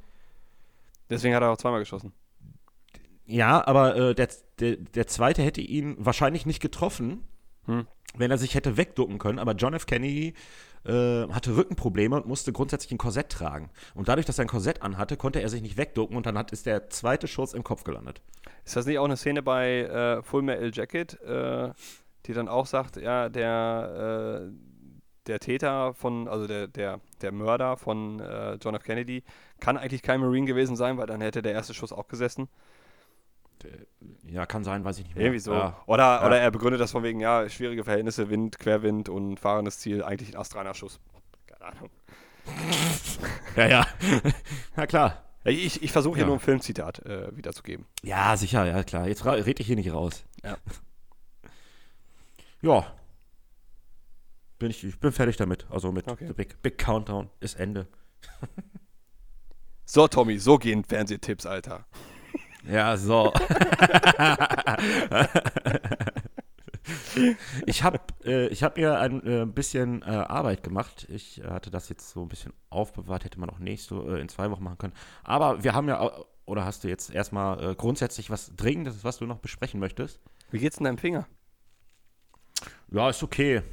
[1.10, 2.14] Deswegen hat er auch zweimal geschossen.
[3.26, 4.30] Ja, aber äh, der,
[4.60, 7.24] der, der zweite hätte ihn wahrscheinlich nicht getroffen,
[7.66, 7.86] hm.
[8.16, 9.40] wenn er sich hätte wegducken können.
[9.40, 9.86] Aber John F.
[9.86, 10.34] Kennedy
[10.86, 13.70] äh, hatte Rückenprobleme und musste grundsätzlich ein Korsett tragen.
[13.94, 16.52] Und dadurch, dass er ein Korsett anhatte, konnte er sich nicht wegducken und dann hat,
[16.52, 18.22] ist der zweite Schuss im Kopf gelandet.
[18.66, 21.72] Ist das nicht auch eine Szene bei äh, Full Metal Jacket, äh,
[22.26, 24.69] die dann auch sagt, ja, der, äh,
[25.30, 28.84] der Täter von, also der, der, der Mörder von äh, John F.
[28.84, 29.24] Kennedy
[29.60, 32.50] kann eigentlich kein Marine gewesen sein, weil dann hätte der erste Schuss auch gesessen.
[34.24, 35.26] Ja, kann sein, weiß ich nicht mehr.
[35.26, 35.54] Irgendwie so.
[35.54, 35.82] Ja.
[35.86, 36.26] Oder, Ja.
[36.28, 40.34] oder er begründet das von wegen, ja, schwierige Verhältnisse, Wind, Querwind und fahrendes Ziel, eigentlich
[40.34, 41.00] ein astreiner Schuss.
[41.48, 41.90] Keine Ahnung.
[43.56, 43.88] Ja, ja.
[44.78, 45.24] ja, klar.
[45.44, 46.28] Ich, ich versuche hier Ja.
[46.28, 47.86] nur ein Filmzitat äh, wiederzugeben.
[48.04, 49.08] Ja, sicher, ja, klar.
[49.08, 50.24] Jetzt ra- red ich hier nicht raus.
[50.44, 50.58] Ja.
[52.62, 52.86] Ja.
[54.60, 55.66] Bin ich, ich bin fertig damit.
[55.70, 56.28] Also mit Okay.
[56.28, 57.88] The Big, Big Countdown ist Ende.
[59.86, 61.86] So, Tommy, so gehen Fernsehtipps, Alter.
[62.70, 63.34] Ja, so.
[67.66, 71.08] ich habe äh, ich hab mir ein äh, bisschen äh, Arbeit gemacht.
[71.10, 74.28] Ich äh, hatte das jetzt so ein bisschen aufbewahrt, hätte man auch nächste äh, in
[74.28, 74.94] zwei Wochen machen können.
[75.24, 76.12] Aber wir haben ja,
[76.46, 80.20] oder hast du jetzt erstmal äh, grundsätzlich was Dringendes, was du noch besprechen möchtest?
[80.52, 81.28] Wie geht's denn deinem Finger?
[82.92, 83.64] Ja, ist okay.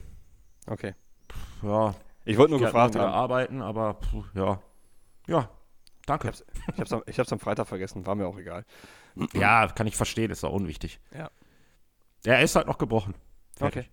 [0.67, 0.95] Okay.
[1.63, 1.95] Ja,
[2.25, 3.13] Ich wollte nur ich gefragt haben.
[3.13, 4.61] arbeiten, aber puh, ja.
[5.27, 5.49] Ja,
[6.07, 6.29] danke.
[6.29, 6.45] Ich hab's,
[6.75, 8.65] ich, hab's am, ich hab's am Freitag vergessen, war mir auch egal.
[9.33, 11.01] Ja, kann ich verstehen, ist doch unwichtig.
[11.17, 11.31] Ja.
[12.25, 13.15] Er ist halt noch gebrochen.
[13.57, 13.91] Fertig.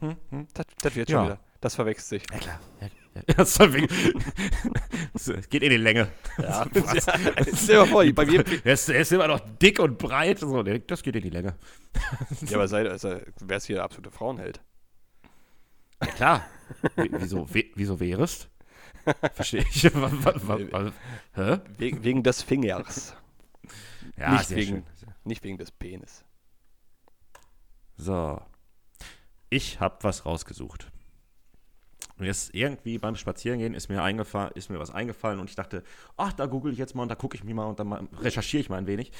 [0.00, 0.06] Okay.
[0.10, 0.46] Hm, hm.
[0.54, 1.18] Das, das wird Ja.
[1.18, 1.38] schon wieder.
[1.60, 2.30] Das verwechselt sich.
[2.32, 2.60] Ja, klar.
[2.80, 3.22] Ja, ja.
[3.36, 3.54] Das
[5.12, 6.08] Das geht in die Länge.
[6.38, 7.06] Ja, Was?
[7.64, 8.44] Stell dir vor, bei mir.
[8.64, 10.38] Er ist, er ist immer noch dick und breit.
[10.38, 11.54] So, das geht in die Länge.
[12.46, 14.60] Ja, aber sei, sei, wer ist hier der absolute Frauenheld?
[16.00, 16.46] Ja, klar.
[16.96, 18.48] Wie- Wieso, wieso wärest?
[19.32, 19.84] Verstehe ich.
[21.78, 23.16] Wegen, wegen des Fingers.
[24.16, 24.84] Ja, Nicht sehr wegen- schön.
[25.24, 26.24] Nicht wegen des Penis.
[27.96, 28.40] So.
[29.50, 30.90] Ich habe was rausgesucht.
[32.18, 35.84] Und jetzt irgendwie beim Spazierengehen ist mir, eingefallen, ist mir was eingefallen und ich dachte,
[36.16, 38.06] ach, da google ich jetzt mal und da gucke ich mich mal und dann mal,
[38.20, 39.12] recherchiere ich mal ein wenig.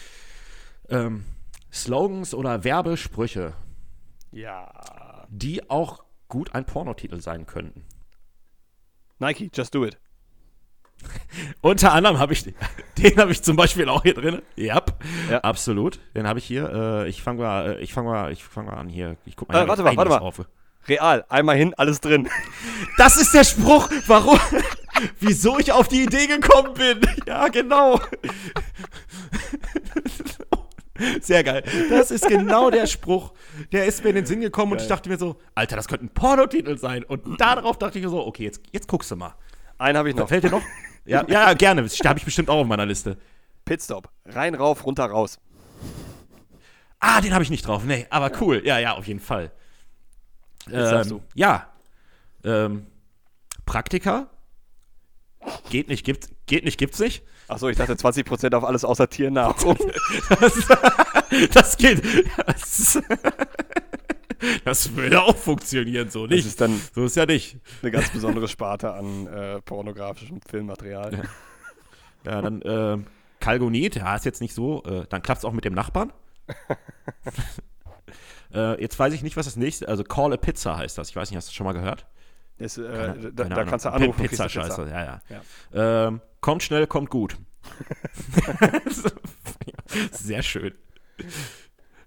[0.88, 1.24] Ähm,
[1.72, 3.54] Slogans oder Werbesprüche,
[4.32, 5.26] Ja.
[5.30, 7.84] die auch gut ein Pornotitel sein könnten.
[9.18, 9.98] Nike, just do it.
[11.60, 12.42] Unter anderem habe ich,
[12.98, 14.42] den habe ich zum Beispiel auch hier drin.
[14.56, 14.94] Yep,
[15.30, 15.38] Ja.
[15.40, 16.00] absolut.
[16.14, 16.68] Den habe ich hier.
[16.72, 19.16] Äh, ich fange mal, äh, ich fange mal, ich fange mal an hier.
[19.24, 19.64] Ich guck mal.
[19.64, 20.18] Äh, warte mal, warte mal.
[20.18, 20.44] Auf.
[20.88, 22.28] Real, einmal hin, alles drin.
[22.96, 24.40] Das ist der Spruch, warum,
[25.20, 27.00] wieso ich auf die Idee gekommen bin.
[27.26, 28.00] Ja, genau.
[31.20, 31.62] Sehr geil.
[31.90, 33.32] Das ist genau der Spruch.
[33.72, 34.84] Der ist mir in den Sinn gekommen und Geil.
[34.84, 37.04] ich dachte mir so, Alter, das könnte ein Pornotitel sein.
[37.04, 39.34] Und darauf dachte ich mir so, okay, jetzt, jetzt guckst du mal.
[39.78, 40.28] Einen habe ich noch.
[40.28, 40.62] Fällt dir noch?
[41.04, 41.88] Ja, ja, gerne.
[42.04, 43.16] Habe ich bestimmt auch auf meiner Liste.
[43.64, 44.10] Pitstop.
[44.26, 45.38] Rein, rauf, runter, raus.
[47.00, 47.82] Ah, den habe ich nicht drauf.
[47.84, 48.60] Nee, aber cool.
[48.62, 49.50] Ja, ja, auf jeden Fall.
[50.66, 51.22] Du.
[51.34, 51.68] Ja.
[52.44, 52.86] Ähm,
[53.64, 54.28] Praktika.
[55.70, 57.22] Geht nicht, gibt, geht nicht, gibt's nicht.
[57.48, 59.76] Achso, ich dachte 20% auf alles außer Tiernahrung.
[60.40, 60.68] Das,
[61.52, 62.02] das geht.
[62.46, 63.00] Das,
[64.64, 66.46] das würde auch funktionieren, so Das nicht.
[66.46, 67.56] ist dann So ist ja nicht.
[67.82, 71.22] eine ganz besondere Sparte an äh, pornografischem Filmmaterial.
[72.24, 73.06] Ja, dann ähm,
[73.40, 74.82] Kalgonit, ja, ist jetzt nicht so.
[74.84, 76.12] Äh, dann klappt es auch mit dem Nachbarn.
[78.54, 81.10] äh, jetzt weiß ich nicht, was das nächste, also Call a Pizza heißt das.
[81.10, 82.06] Ich weiß nicht, hast du das schon mal gehört?
[82.58, 84.22] Das, äh, Keine- da, keine da kannst du anrufen.
[84.26, 85.20] Pizza, du scheiße, ja, ja.
[85.72, 86.06] Ja.
[86.08, 87.36] Ähm, kommt schnell, kommt gut.
[90.12, 90.74] Sehr schön.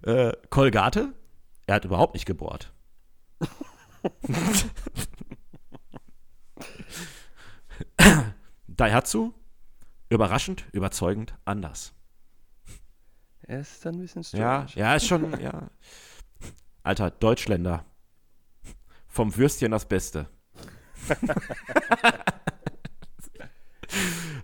[0.02, 1.12] Äh, Kolgate,
[1.66, 2.72] er hat überhaupt nicht gebohrt.
[8.66, 9.32] Daihatsu,
[10.08, 11.92] überraschend, überzeugend, anders.
[13.42, 14.86] Er ist dann ein bisschen Ja, strange.
[14.86, 15.68] ja, ist schon, ja.
[16.82, 17.84] Alter, Deutschländer.
[19.08, 20.28] Vom Würstchen das Beste.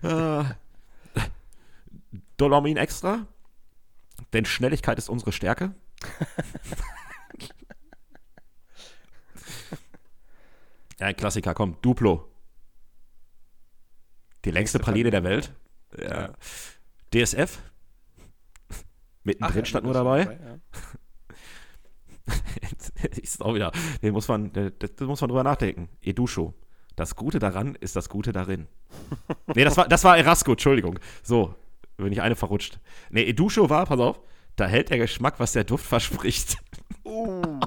[0.01, 0.43] Äh,
[2.37, 3.27] Dolomin extra.
[4.33, 5.73] Denn Schnelligkeit ist unsere Stärke.
[10.99, 11.77] ja, ein Klassiker, komm.
[11.81, 12.29] Duplo.
[14.45, 15.53] Die längste Praline der Welt.
[15.97, 16.33] Ja.
[17.13, 17.59] DSF.
[19.23, 20.39] Mittendrin ja, stand nur war dabei.
[20.41, 20.59] ja.
[23.21, 23.71] ist auch wieder,
[24.01, 25.89] den muss man, das muss man drüber nachdenken.
[26.01, 26.53] Edusho.
[26.99, 28.67] Das Gute daran ist das Gute darin.
[29.55, 30.99] nee, das war, das war Erasco, Entschuldigung.
[31.23, 31.55] So,
[31.95, 32.81] bin ich eine verrutscht.
[33.09, 34.19] Nee, Edusho war, pass auf,
[34.57, 36.57] da hält der Geschmack, was der Duft verspricht.
[37.05, 37.41] Uh.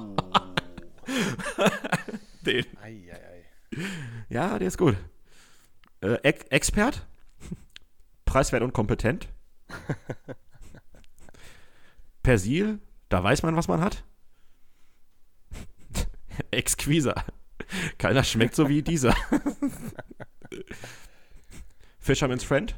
[2.42, 2.66] Den.
[2.82, 3.46] Ei, ei, ei.
[4.28, 4.98] Ja, der ist gut.
[6.02, 7.06] Äh, Ex Expert.
[8.26, 9.28] Preiswert und kompetent.
[12.22, 12.80] Persil.
[13.08, 14.04] Da weiß man, was man hat.
[16.50, 17.14] Exquisa.
[17.98, 19.14] Keiner schmeckt so wie dieser.
[21.98, 22.74] Fisherman's Friend.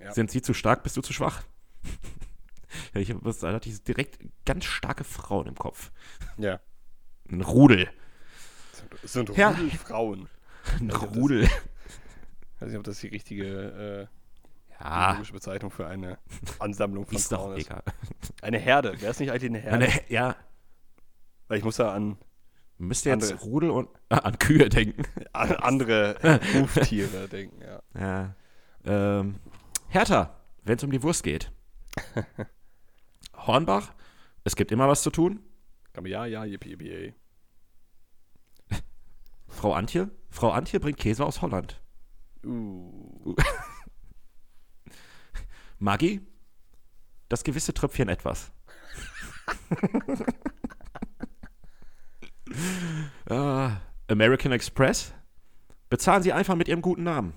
[0.00, 0.12] Ja.
[0.12, 1.42] Sind sie zu stark, bist du zu schwach?
[2.94, 5.90] ja, ich habe da hatte ich direkt ganz starke Frauen im Kopf.
[6.36, 6.60] Ja.
[7.30, 7.88] Ein Rudel.
[9.02, 9.52] Das sind Ja.
[9.84, 10.28] Frauen.
[10.80, 11.44] Ein Also Rudel.
[11.44, 16.18] Ich weiß nicht, ob das die richtige äh, Ja, Bezeichnung für eine
[16.58, 17.66] Ansammlung von ist doch Frauen ist.
[17.68, 17.82] egal.
[18.42, 19.00] Eine Herde.
[19.00, 19.86] Wäre es nicht eigentlich eine Herde?
[19.86, 20.36] Eine, ja,
[21.48, 22.18] Weil ich muss da an,
[22.80, 25.02] müsst ihr jetzt Andere- Rudel und ah, an Kühe denken.
[25.32, 26.18] an andere
[26.54, 27.60] Huftiere denken.
[27.62, 27.82] Ja.
[27.98, 28.34] Ja.
[28.84, 29.36] Ähm,
[29.88, 31.52] Hertha, wenn es um die Wurst geht.
[33.36, 33.92] Hornbach,
[34.44, 35.40] es gibt immer was zu tun.
[36.04, 37.14] Ja, ja, yippie, yippie.
[39.48, 41.80] Frau Antje, Frau Antje bringt Käse aus Holland.
[42.44, 43.34] Uh.
[45.78, 46.20] Maggi,
[47.28, 48.52] das gewisse Tröpfchen etwas.
[53.28, 53.70] Äh,
[54.12, 55.12] American Express,
[55.88, 57.34] bezahlen Sie einfach mit Ihrem guten Namen.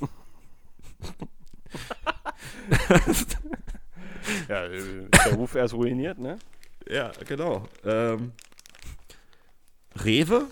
[4.48, 6.38] Ja, äh, der Ruf erst ruiniert, ne?
[6.88, 7.68] Ja, genau.
[7.84, 8.32] Ähm,
[9.94, 10.46] Rewe,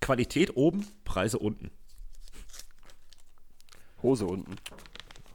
[0.00, 1.70] Qualität oben, Preise unten.
[4.02, 4.56] Hose unten.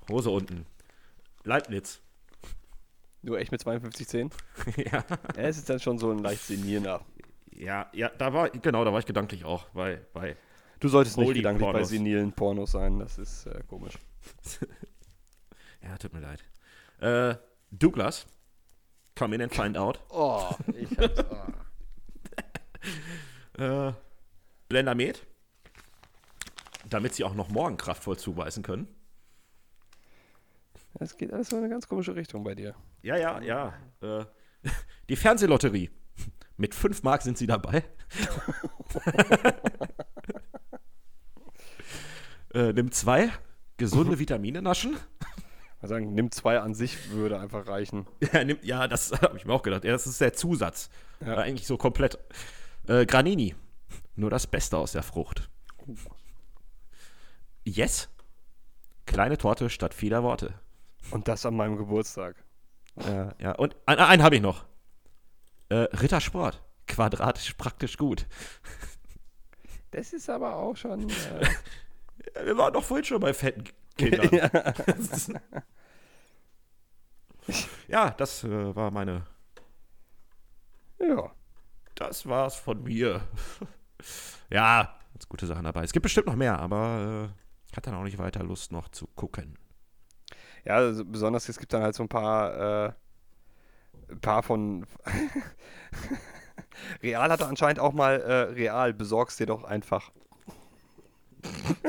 [0.10, 0.66] Hose unten.
[1.44, 2.02] Leibniz.
[3.22, 4.30] Nur echt mit 52 Zehen?
[4.78, 5.04] ja.
[5.04, 5.04] Ja,
[5.36, 7.06] es ist dann schon so ein leicht senierender.
[7.58, 10.36] Ja, ja, da war, genau, da war ich gedanklich auch bei, bei
[10.80, 11.90] Du solltest nicht Holy gedanklich bei Pornos.
[11.90, 13.94] senilen Pornos sein, das ist äh, komisch.
[15.82, 16.44] ja, tut mir leid.
[17.00, 17.36] Äh,
[17.72, 18.26] Douglas,
[19.16, 20.00] come in and find out.
[20.10, 21.24] Oh, ich hab's.
[21.30, 21.38] Oh.
[23.62, 23.94] Äh,
[24.68, 25.24] Blender Med,
[26.90, 28.88] damit sie auch noch morgen kraftvoll zuweisen können.
[30.96, 32.76] Das geht alles so in eine ganz komische Richtung bei dir.
[33.04, 33.74] Ja, ja, ja.
[34.02, 34.26] Äh,
[35.08, 35.92] die Fernsehlotterie.
[36.64, 37.84] Mit 5 Mark sind sie dabei.
[42.54, 43.30] äh, nimm zwei
[43.76, 44.96] gesunde Vitamine naschen.
[45.82, 48.08] Mal sagen, nimm zwei an sich würde einfach reichen.
[48.32, 49.84] Ja, nimm, ja das habe ich mir auch gedacht.
[49.84, 50.90] Ja, das ist der Zusatz.
[51.20, 51.34] Ja.
[51.34, 52.18] Äh, eigentlich so komplett.
[52.88, 53.56] Äh, Granini.
[54.16, 55.50] Nur das Beste aus der Frucht.
[57.66, 58.08] Yes.
[59.06, 60.54] Kleine Torte statt vieler Worte.
[61.12, 62.38] Und das an meinem Geburtstag.
[63.06, 63.52] Ja, ja.
[63.52, 64.64] Und ein- einen habe ich noch.
[65.74, 66.62] Äh, Rittersport.
[66.88, 68.28] Quadratisch praktisch gut.
[69.90, 71.08] Das ist aber auch schon.
[71.08, 71.14] Äh,
[72.36, 73.64] Ja, Wir waren doch vorhin schon bei fetten
[73.96, 74.28] Kindern.
[77.88, 78.10] ja.
[78.10, 79.28] das äh, war meine.
[81.00, 81.32] ja.
[81.94, 83.22] Das war's von mir.
[84.50, 85.84] ja, ganz gute Sachen dabei.
[85.84, 88.90] Es gibt bestimmt noch mehr, aber äh, ich hatte dann auch nicht weiter Lust noch
[88.90, 89.60] zu gucken.
[90.66, 92.94] Ja, also besonders es gibt dann halt so ein paar, äh,
[94.14, 94.86] ein paar von.
[97.04, 100.12] Real hatte anscheinend auch mal äh, Real, besorgst dir doch einfach.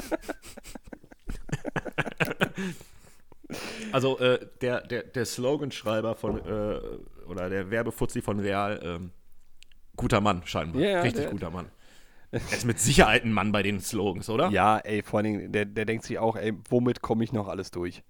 [3.92, 6.80] Also äh, der, der, der Sloganschreiber von äh,
[7.28, 9.10] oder der Werbefuzzi von Real, ähm,
[9.96, 10.80] guter Mann scheinbar.
[10.82, 11.66] Ja, ja, Richtig der- guter Mann.
[12.32, 14.48] Er ist mit Sicherheit ein Mann bei den Slogans, oder?
[14.48, 17.46] Ja, ey, vor allen Dingen, der, der denkt sich auch, ey, womit komme ich noch
[17.46, 18.02] alles durch?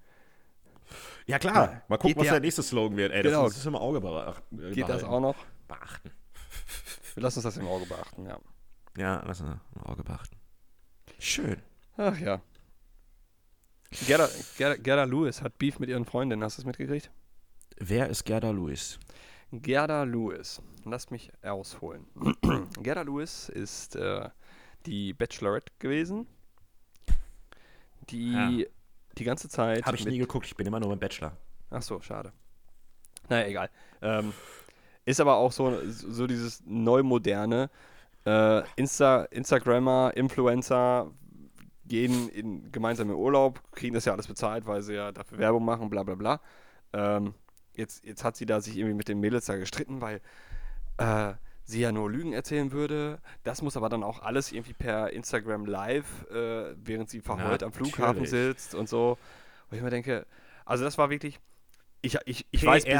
[1.26, 1.82] Ja, klar.
[1.88, 3.12] Mal gucken, Geht was der- der nächste Slogan wird.
[3.12, 3.46] Ey, das Genau.
[3.46, 4.58] ist das im Auge beachten.
[4.58, 5.06] äh, Geht das behalten.
[5.06, 5.36] auch noch?
[5.68, 6.10] beachten.
[7.14, 8.38] Wir lassen uns das im Auge beachten, ja.
[8.96, 10.36] Ja, lass uns im Auge beachten.
[11.18, 11.56] Schön.
[11.96, 12.40] Ach ja.
[14.06, 17.10] Gerda, Gerda, Gerda Lewis hat Beef mit ihren Freundinnen, hast du es mitgekriegt?
[17.78, 18.98] Wer ist Gerda Lewis?
[19.52, 20.60] Gerda Lewis.
[20.84, 22.06] Lasst mich ausholen.
[22.82, 24.28] Gerda Lewis ist äh,
[24.86, 26.26] die Bachelorette gewesen,
[28.10, 28.66] die Ja.
[29.18, 29.84] Die ganze Zeit.
[29.86, 31.36] Habe ich nie geguckt, ich bin immer nur beim Bachelor.
[31.70, 32.32] Ach so, schade.
[33.28, 33.70] Naja, egal.
[34.02, 34.32] Ähm,
[35.04, 37.70] ist aber auch so, so dieses neumoderne
[38.24, 41.10] äh, Insta, Instagrammer, Influencer
[41.86, 45.64] gehen in gemeinsam in Urlaub, kriegen das ja alles bezahlt, weil sie ja dafür Werbung
[45.64, 46.40] machen, bla bla bla.
[46.92, 47.34] Ähm,
[47.74, 50.20] jetzt, jetzt hat sie da sich irgendwie mit den Mädels da gestritten, weil
[50.96, 51.34] äh,
[51.64, 53.20] sie ja nur Lügen erzählen würde.
[53.42, 57.72] Das muss aber dann auch alles irgendwie per Instagram live, äh, während sie verheult am
[57.72, 59.18] Flughafen sitzt und so.
[59.70, 60.26] Wo ich mir denke,
[60.66, 61.40] also das war wirklich,
[62.02, 62.92] ich, ich, ich weiß bis,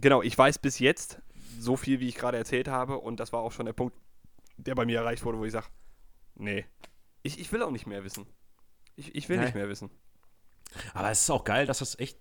[0.00, 1.20] genau, ich weiß bis jetzt
[1.58, 3.94] so viel, wie ich gerade erzählt habe und das war auch schon der Punkt,
[4.56, 5.66] der bei mir erreicht wurde, wo ich sage,
[6.34, 6.64] nee,
[7.22, 8.26] ich, ich will auch nicht mehr wissen.
[8.96, 9.44] Ich, ich will Nee.
[9.44, 9.90] nicht mehr wissen.
[10.94, 12.18] Aber es ist auch geil, dass das echt,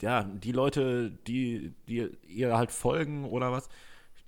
[0.00, 3.68] ja, die Leute, die, die ihr halt folgen oder was,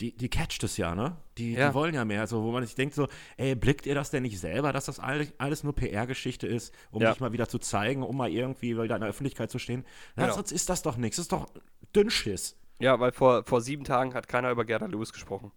[0.03, 1.17] die, die catcht es ja, ne?
[1.39, 1.69] Die, Ja.
[1.69, 2.21] die wollen ja mehr.
[2.21, 4.99] Also, wo man sich denkt so, ey, blickt ihr das denn nicht selber, dass das
[4.99, 7.13] alles, alles nur PR-Geschichte ist, um Ja.
[7.13, 9.85] sich mal wieder zu zeigen, um mal irgendwie wieder in der Öffentlichkeit zu stehen?
[10.17, 10.35] Ja, Genau.
[10.35, 11.17] sonst ist das doch nichts.
[11.17, 11.47] Das ist doch
[11.95, 12.57] Dünnschiss.
[12.81, 15.53] Ja, weil vor, vor sieben Tagen hat keiner über Gerda Lewis gesprochen.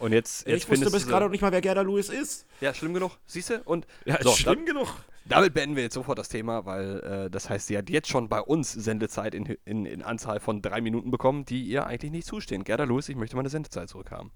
[0.00, 2.46] Und jetzt, jetzt ich wusste bis gerade noch nicht mal, wer Gerda Lewis ist.
[2.60, 3.62] Ja, schlimm genug, siehst du?
[3.64, 4.88] Und Ja, so, schlimm genug.
[5.26, 8.28] damit beenden wir jetzt sofort das Thema, weil äh, das heißt, sie hat jetzt schon
[8.28, 12.26] bei uns Sendezeit in, in, in Anzahl von drei Minuten bekommen, die ihr eigentlich nicht
[12.26, 12.64] zustehen.
[12.64, 14.30] Gerda Lewis, ich möchte meine Sendezeit zurückhaben.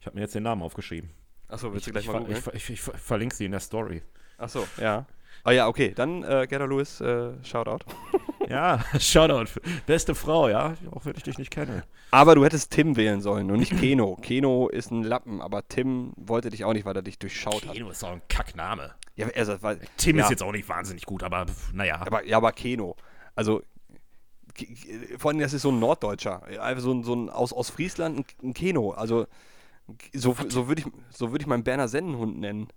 [0.00, 1.10] Ich habe mir jetzt den Namen aufgeschrieben.
[1.48, 2.56] Achso, willst Ich, du gleich ich, mal ver- ich, googeln?
[2.56, 4.02] ich, ich ver- verlinke sie in der Story.
[4.38, 5.06] Achso, ja.
[5.46, 7.84] Ah ja, okay, dann äh, Gerda Lewis, äh, Shoutout.
[8.48, 9.58] Ja, Shoutout.
[9.86, 11.84] Beste Frau, ja, auch wenn ich dich nicht kenne.
[12.10, 14.16] Aber du hättest Tim wählen sollen und nicht Keno.
[14.22, 17.72] Keno ist ein Lappen, aber Tim wollte dich auch nicht, weil er dich durchschaut hat.
[17.72, 18.94] Keno ist auch ein Kackname.
[19.16, 22.02] Ja, also, weil, Tim ja, ist jetzt auch nicht wahnsinnig gut, aber naja.
[22.02, 22.96] Aber, ja, aber Keno.
[23.34, 23.62] Also,
[25.16, 26.42] vor allem, das ist so ein Norddeutscher.
[26.60, 28.90] Einfach so ein, so ein aus, aus Friesland ein, ein Keno.
[28.90, 29.26] Also,
[30.12, 32.68] so, so würde ich, so würd ich meinen Berner Sennenhund nennen.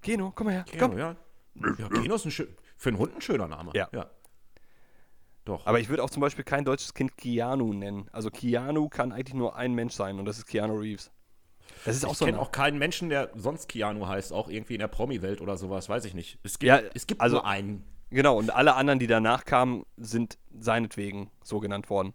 [0.00, 0.64] Keno, komm mal her.
[0.64, 0.98] Keno, komm.
[0.98, 1.16] ja.
[1.78, 3.72] Ja Keno ist ein schön, für einen Hund ein schöner Name.
[3.74, 3.88] Ja.
[5.44, 5.66] Doch.
[5.66, 8.08] Aber ich würde auch zum Beispiel kein deutsches Kind Keanu nennen.
[8.12, 11.10] Also, Keanu kann eigentlich nur ein Mensch sein und das ist Keanu Reeves.
[11.84, 14.74] Das ist auch ich so kenne auch keinen Menschen, der sonst Keanu heißt, auch irgendwie
[14.74, 16.38] in der Promi-Welt oder sowas, weiß ich nicht.
[16.42, 17.84] Es gibt, Ja, es gibt also- nur einen.
[18.10, 22.14] Genau, und alle anderen, die danach kamen, sind seinetwegen so genannt worden.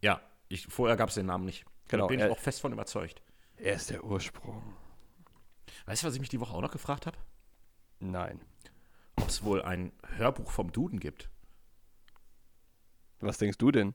[0.00, 1.64] Ja, ich, vorher gab es den Namen nicht.
[1.88, 3.20] Genau, Da bin er- ich auch fest von überzeugt.
[3.56, 4.62] Er ist der Ursprung.
[5.86, 7.16] Weißt du, was ich mich die Woche auch noch gefragt habe?
[8.00, 8.40] Nein.
[9.16, 11.30] Ob es wohl ein Hörbuch vom Duden gibt.
[13.20, 13.94] Was denkst du denn?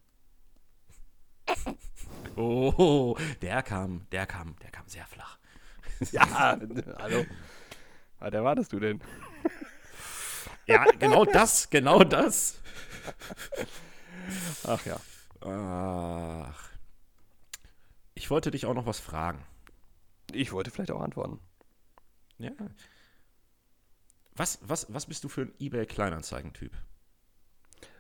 [2.36, 5.38] Oh, der kam, der kam, der kam sehr flach.
[6.12, 6.58] Ja,
[6.98, 7.26] hallo.
[8.18, 9.00] Was erwartest du denn?
[10.66, 12.60] Ja, genau das, genau das.
[14.64, 15.00] Ach ja.
[15.42, 16.72] Ach.
[18.16, 19.46] Ich wollte dich auch noch was fragen.
[20.32, 21.40] Ich wollte vielleicht auch antworten.
[22.40, 22.52] Ja.
[24.36, 26.72] Was, was, was bist du für ein eBay-Kleinanzeigen-Typ?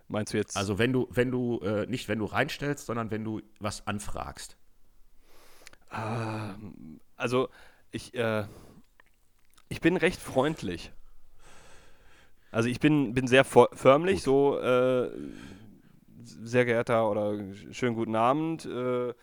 [0.07, 0.57] Meinst du jetzt?
[0.57, 4.57] Also wenn du, wenn du, äh, nicht wenn du reinstellst, sondern wenn du was anfragst.
[5.91, 7.49] Ähm, also
[7.91, 8.45] ich, äh,
[9.69, 10.91] ich bin recht freundlich.
[12.51, 14.23] Also ich bin, bin sehr förmlich, Gut.
[14.23, 15.09] so äh,
[16.23, 17.37] sehr geehrter oder
[17.71, 18.65] schönen guten Abend.
[18.65, 19.13] Äh,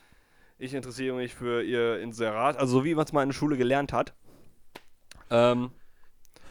[0.58, 3.56] ich interessiere mich für Ihr Inserat, also so wie man es mal in der Schule
[3.56, 4.14] gelernt hat.
[5.30, 5.70] Ähm,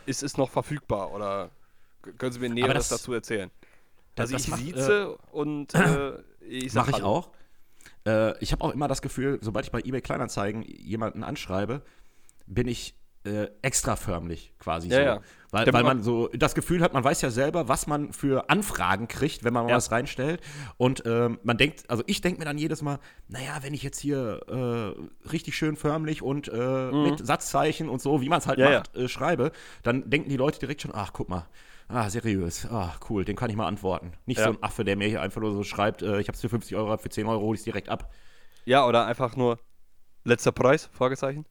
[0.08, 1.50] ist es noch verfügbar oder
[2.18, 3.52] können Sie mir Näheres das- dazu erzählen?
[4.16, 7.30] das- Also das ich macht, sieze und äh, ich sag Mache ich auch.
[8.06, 11.82] Äh, ich habe auch immer das Gefühl, sobald ich bei eBay Kleinanzeigen jemanden anschreibe,
[12.46, 12.96] bin ich
[13.28, 15.02] äh, extra förmlich quasi Ja, so.
[15.04, 15.20] ja.
[15.52, 19.08] Weil, weil man- so das Gefühl hat, man weiß ja selber, was man für Anfragen
[19.08, 19.76] kriegt, wenn man Ja.
[19.76, 20.42] was reinstellt.
[20.78, 23.00] Und ähm, man denkt, also ich denke mir dann jedes Mal,
[23.30, 28.20] naja, wenn ich jetzt hier äh, richtig schön förmlich und äh, mit Satzzeichen und so,
[28.22, 28.64] wie man es halt Mhm.
[28.66, 29.52] Ja, macht, Äh, schreibe,
[29.84, 31.48] dann denken die Leute direkt schon, ach, guck mal.
[31.90, 32.66] Ah, seriös.
[32.70, 34.12] Ah, cool, dem kann ich mal antworten.
[34.26, 36.42] Nicht so ein Affe, der mir hier einfach nur so schreibt, äh, ich habe es
[36.42, 38.12] für 50 Euro, für 10 Euro hole ich es direkt ab.
[38.66, 39.58] Ja, oder einfach nur
[40.26, 40.90] letzter Preis?
[40.92, 41.46] Fragezeichen.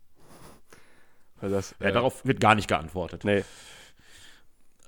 [1.41, 3.25] Das, Ja, äh, darauf wird gar nicht geantwortet.
[3.25, 3.45] Nee.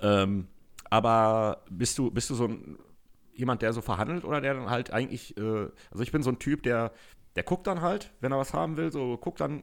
[0.00, 0.48] Ähm,
[0.90, 2.78] aber bist du, bist du so ein,
[3.34, 6.38] jemand, der so verhandelt oder der dann halt eigentlich, äh, also ich bin so ein
[6.38, 6.92] Typ, der,
[7.36, 9.62] der guckt dann halt, wenn er was haben will, so guckt dann,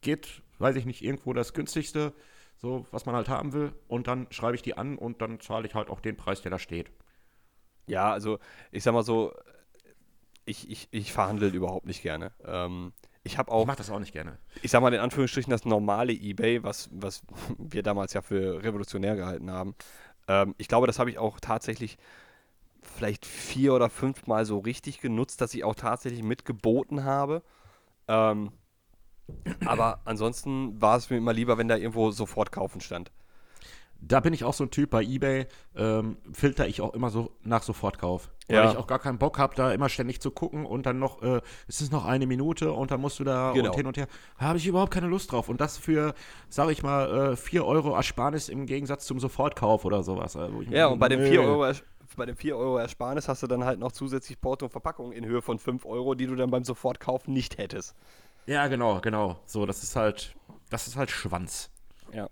[0.00, 2.12] geht, weiß ich nicht, irgendwo das günstigste,
[2.56, 5.66] so was man halt haben will und dann schreibe ich die an und dann zahle
[5.66, 6.90] ich halt auch den Preis, der da steht.
[7.86, 8.38] Ja, also
[8.72, 9.32] ich sag mal so,
[10.44, 12.32] ich, ich, ich verhandle überhaupt nicht gerne.
[12.44, 12.92] Ähm,
[13.26, 14.38] ich habe Ich auch, mache das auch nicht gerne.
[14.62, 17.22] ich sag mal in Anführungsstrichen, das normale Ebay, was, was
[17.58, 19.74] wir damals ja für revolutionär gehalten haben.
[20.28, 21.98] Ähm, ich glaube, das habe ich auch tatsächlich
[22.82, 27.42] vielleicht vier oder fünf Mal so richtig genutzt, dass ich auch tatsächlich mitgeboten habe.
[28.08, 28.52] Ähm,
[29.64, 33.10] aber ansonsten war es mir immer lieber, wenn da irgendwo sofort kaufen stand.
[34.00, 37.32] Da bin ich auch so ein Typ bei eBay, ähm, filter ich auch immer so
[37.42, 38.30] nach Sofortkauf.
[38.46, 38.70] Weil Ja.
[38.70, 41.40] ich auch gar keinen Bock habe, da immer ständig zu gucken und dann noch, äh,
[41.66, 43.70] es ist noch eine Minute und dann musst du da Genau.
[43.70, 44.06] und hin und her.
[44.38, 45.48] Habe ich überhaupt keine Lust drauf.
[45.48, 46.14] Und das für,
[46.48, 50.36] sage ich mal, äh, 4 Euro Ersparnis im Gegensatz zum Sofortkauf oder sowas.
[50.36, 51.30] Also, Ja, und bei dem nee.
[51.30, 51.82] 4 Euro, Ers-
[52.16, 55.24] bei dem 4 Euro Ersparnis hast du dann halt noch zusätzlich Porto und Verpackung in
[55.26, 57.94] Höhe von 5 Euro, die du dann beim Sofortkauf nicht hättest.
[58.46, 59.40] Ja, genau, genau.
[59.44, 60.36] So, das ist halt,
[60.70, 61.70] das ist halt Schwanz.
[62.12, 62.28] Ja.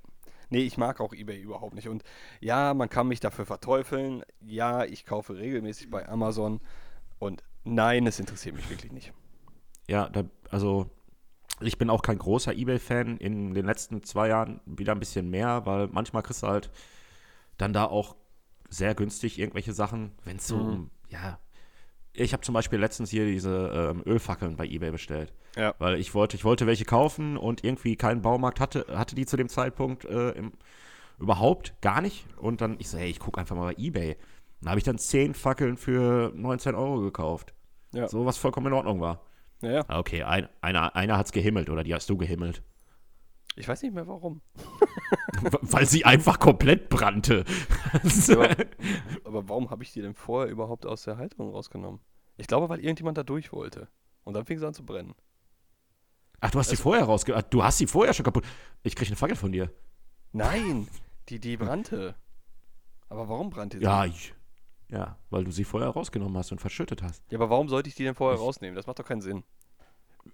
[0.51, 1.89] Nee, ich mag auch eBay überhaupt nicht.
[1.89, 2.03] Und
[2.41, 4.23] ja, man kann mich dafür verteufeln.
[4.41, 6.61] Ja, ich kaufe regelmäßig bei Amazon.
[7.19, 9.13] Und nein, es interessiert mich wirklich nicht.
[9.89, 10.91] Ja, da, also
[11.61, 13.19] ich bin auch kein großer eBay-Fan.
[13.19, 16.71] In den letzten zwei Jahren wieder ein bisschen mehr, weil manchmal kriegst du halt
[17.59, 18.17] dann da auch
[18.69, 20.73] sehr günstig irgendwelche Sachen, wenn es so, Mhm.
[20.73, 21.39] um, ja.
[22.17, 25.33] Ich habe zum Beispiel letztens hier diese ähm, Ölfackeln bei eBay bestellt.
[25.57, 25.75] Ja.
[25.79, 29.37] Weil ich wollte, ich wollte welche kaufen und irgendwie kein Baumarkt hatte, hatte die zu
[29.37, 30.53] dem Zeitpunkt äh, im,
[31.19, 32.27] überhaupt gar nicht.
[32.37, 34.17] Und dann, ich so, hey, ich gucke einfach mal bei eBay.
[34.61, 37.53] Dann habe ich dann zehn Fackeln für 19 Euro gekauft.
[37.93, 38.09] Ja.
[38.09, 39.21] So was vollkommen in Ordnung war.
[39.63, 39.85] Ja, ja.
[39.89, 42.63] Ah, Okay, ein, einer, einer hat's gehimmelt oder die hast du gehimmelt.
[43.57, 44.41] Ich weiß nicht mehr warum.
[45.63, 47.45] Weil sie einfach komplett brannte.
[48.31, 48.51] aber,
[49.25, 52.01] aber warum habe ich die denn vorher überhaupt aus der Halterung rausgenommen?
[52.37, 53.89] Ich glaube, weil irgendjemand da durch wollte.
[54.25, 55.15] Und dann fing sie an zu brennen.
[56.41, 57.37] Ach, du hast sie vorher rausge...
[57.37, 58.45] Ach, du hast sie vorher schon kaputt.
[58.83, 59.73] Ich krieg eine Fackel von dir.
[60.33, 60.89] Nein,
[61.29, 62.17] die, die brannte.
[63.09, 63.85] Aber warum brannte sie?
[63.85, 64.35] Ja, ich,
[64.89, 67.23] ja, weil du sie vorher rausgenommen hast und verschüttet hast.
[67.31, 68.75] Ja, aber warum sollte ich die denn vorher rausnehmen?
[68.75, 69.45] Das macht doch keinen Sinn.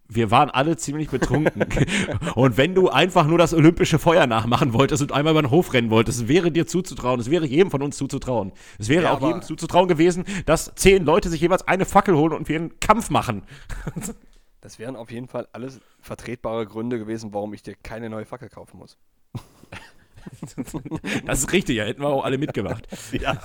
[0.09, 1.65] Wir waren alle ziemlich betrunken.
[2.35, 5.73] und wenn du einfach nur das olympische Feuer nachmachen wolltest und einmal über den Hof
[5.73, 7.21] rennen wolltest, wäre dir zuzutrauen.
[7.21, 8.53] Es wäre jedem von uns zuzutrauen.
[8.79, 12.33] Es wäre Ja, auch jedem zuzutrauen gewesen, dass zehn Leute sich jeweils eine Fackel holen
[12.33, 13.43] und wir einen Kampf machen.
[14.63, 18.51] Das wären auf jeden Fall alles vertretbare Gründe gewesen, warum ich dir keine neue Fackel
[18.51, 18.99] kaufen muss.
[21.27, 22.87] Das ist richtig, ja, hätten wir auch alle mitgemacht.
[23.13, 23.39] Ja.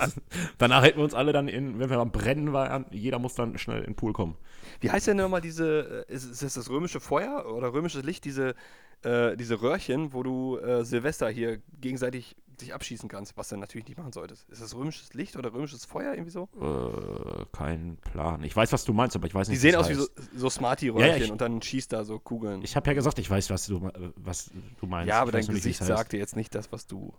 [0.58, 3.58] Danach hätten wir uns alle dann in, wenn wir am Brennen waren, jeder muss dann
[3.58, 4.36] schnell in den Pool kommen.
[4.80, 8.24] Wie heißt denn nochmal diese, äh, ist, ist das das römische Feuer oder römisches Licht,
[8.24, 8.54] diese,
[9.02, 13.86] äh, diese Röhrchen, wo du äh, Silvester hier gegenseitig dich abschießen kannst, was du natürlich
[13.86, 14.48] nicht machen solltest.
[14.48, 16.48] Ist das römisches Licht oder römisches Feuer irgendwie so?
[16.58, 18.42] Äh, kein Plan.
[18.44, 20.10] Ich weiß, was du meinst, aber ich weiß Die nicht, sehen was aus wie heißt.
[20.32, 22.62] so, so Smarty-Röhrchen Ja, ja, und dann schießt da so Kugeln.
[22.62, 25.08] Ich habe ja gesagt, ich weiß, was du, äh, was du meinst.
[25.10, 27.12] ja, aber dein wie Gesicht sagte jetzt nicht das, was du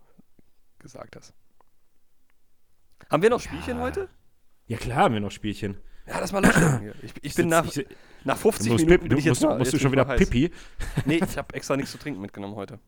[0.80, 1.32] gesagt hast.
[3.10, 3.82] Haben wir noch Spielchen Ja.
[3.84, 4.08] heute?
[4.66, 5.78] Ja, klar haben wir noch Spielchen.
[6.06, 6.42] Ja, das mal.
[7.02, 7.86] Ich, ich bin nach, ich,
[8.24, 9.90] nach du 50 musst, Minuten bin du ich jetzt musst, mal, musst du jetzt schon
[9.90, 10.28] bin ich wieder heiß.
[10.30, 10.50] Pipi.
[11.04, 12.78] Nee, ich habe extra nichts zu trinken mitgenommen heute.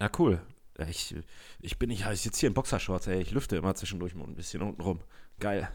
[0.00, 0.40] Ja, cool.
[0.88, 1.14] Ich,
[1.60, 2.24] ich bin nicht heiß.
[2.24, 3.20] Jetzt hier in Boxershorts, ey.
[3.20, 5.00] Ich lüfte immer zwischendurch mal ein bisschen unten rum.
[5.38, 5.68] Geil.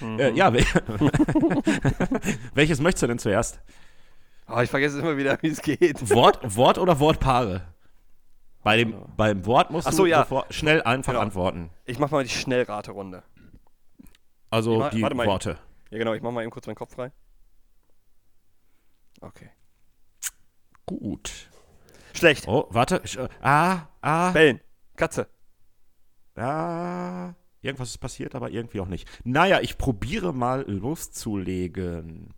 [0.00, 0.18] Mhm.
[0.18, 0.64] Äh, ja, wel-
[2.54, 3.60] welches möchtest du denn zuerst?
[4.48, 6.10] Oh, ich vergesse immer wieder, wie es geht.
[6.10, 7.62] Wort, Wort oder Wortpaare?
[8.62, 10.26] Bei dem, beim Wort musst Ach du so, ja.
[10.50, 11.22] schnell einfach Genau.
[11.22, 11.70] antworten.
[11.84, 13.22] Ich mach mal die Schnellraterunde.
[14.50, 15.26] Also Warte- die mal.
[15.26, 15.58] Worte.
[15.94, 17.12] Ja, genau, ich mach mal eben kurz meinen Kopf frei.
[19.20, 19.48] Okay.
[20.86, 21.48] Gut.
[22.14, 22.48] Schlecht.
[22.48, 22.96] Oh, warte.
[22.96, 24.60] Äh, ah, ah, Bellen.
[24.96, 25.28] Katze.
[26.34, 27.34] ah.
[27.60, 29.08] Irgendwas ist passiert, aber irgendwie auch nicht.
[29.22, 32.34] Naja, ich probiere mal loszulegen.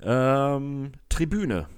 [0.00, 1.68] Ähm, Tribüne.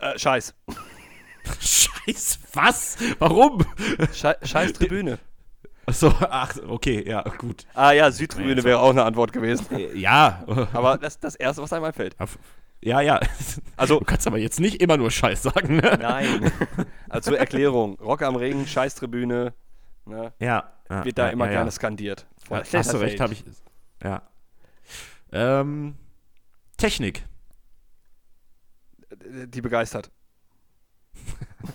[0.00, 0.56] Äh, Scheiß.
[1.60, 2.96] Scheiß, was?
[3.20, 3.64] Warum?
[4.12, 5.20] Schei Scheiß Tribüne.
[5.90, 7.66] Achso, ach, okay, ja, gut.
[7.74, 9.66] Ah ja, Südtribüne Nee, wäre auch eine Antwort gewesen.
[9.76, 12.14] Äh, Ja, Aber das ist das Erste, was einem einfällt.
[12.80, 13.18] ja, ja.
[13.76, 15.98] Also, Du kannst aber jetzt nicht immer nur Scheiß sagen, ne?
[16.00, 16.52] nein.
[17.08, 17.98] Also zur Erklärung.
[18.00, 19.52] Rock am Ring, Scheißtribüne.
[20.06, 20.72] Ne, Ja.
[20.88, 22.26] ja wird da ja, immer ja, gerne skandiert.
[22.48, 23.44] Ja, hast du recht, habe ich.
[24.02, 24.22] Ja.
[25.32, 25.96] Ähm,
[26.76, 27.24] Technik.
[29.24, 30.10] Die begeistert.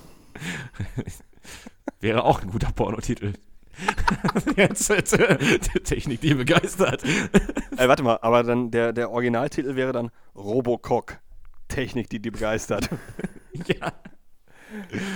[2.00, 3.34] Wäre auch ein guter Pornotitel.
[4.56, 7.04] jetzt, jetzt äh, Technik, die begeistert.
[7.04, 11.20] Äh, warte mal, aber dann der, der Originaltitel wäre dann Robocock.
[11.68, 12.90] Technik, die die begeistert.
[13.54, 13.92] ja.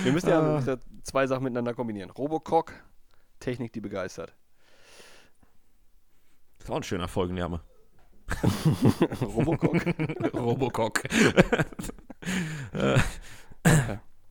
[0.02, 2.10] Wir müssen ja, ja zwei Sachen miteinander kombinieren.
[2.10, 2.72] Robocock,
[3.38, 4.34] Technik, die begeistert.
[6.58, 7.60] Das ist auch ein schöner Folgenname.
[9.22, 9.86] Robocock?
[10.34, 11.02] Robocock.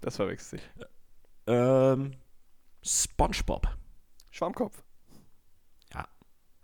[0.01, 0.69] das verwechselt sich.
[1.47, 2.13] ähm,
[2.81, 3.78] SpongeBob.
[4.39, 4.81] Schwammkopf.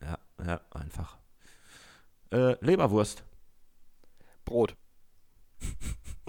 [0.01, 1.17] Ja, ja, einfach.
[2.31, 3.25] Äh, Leberwurst.
[4.45, 4.77] Brot.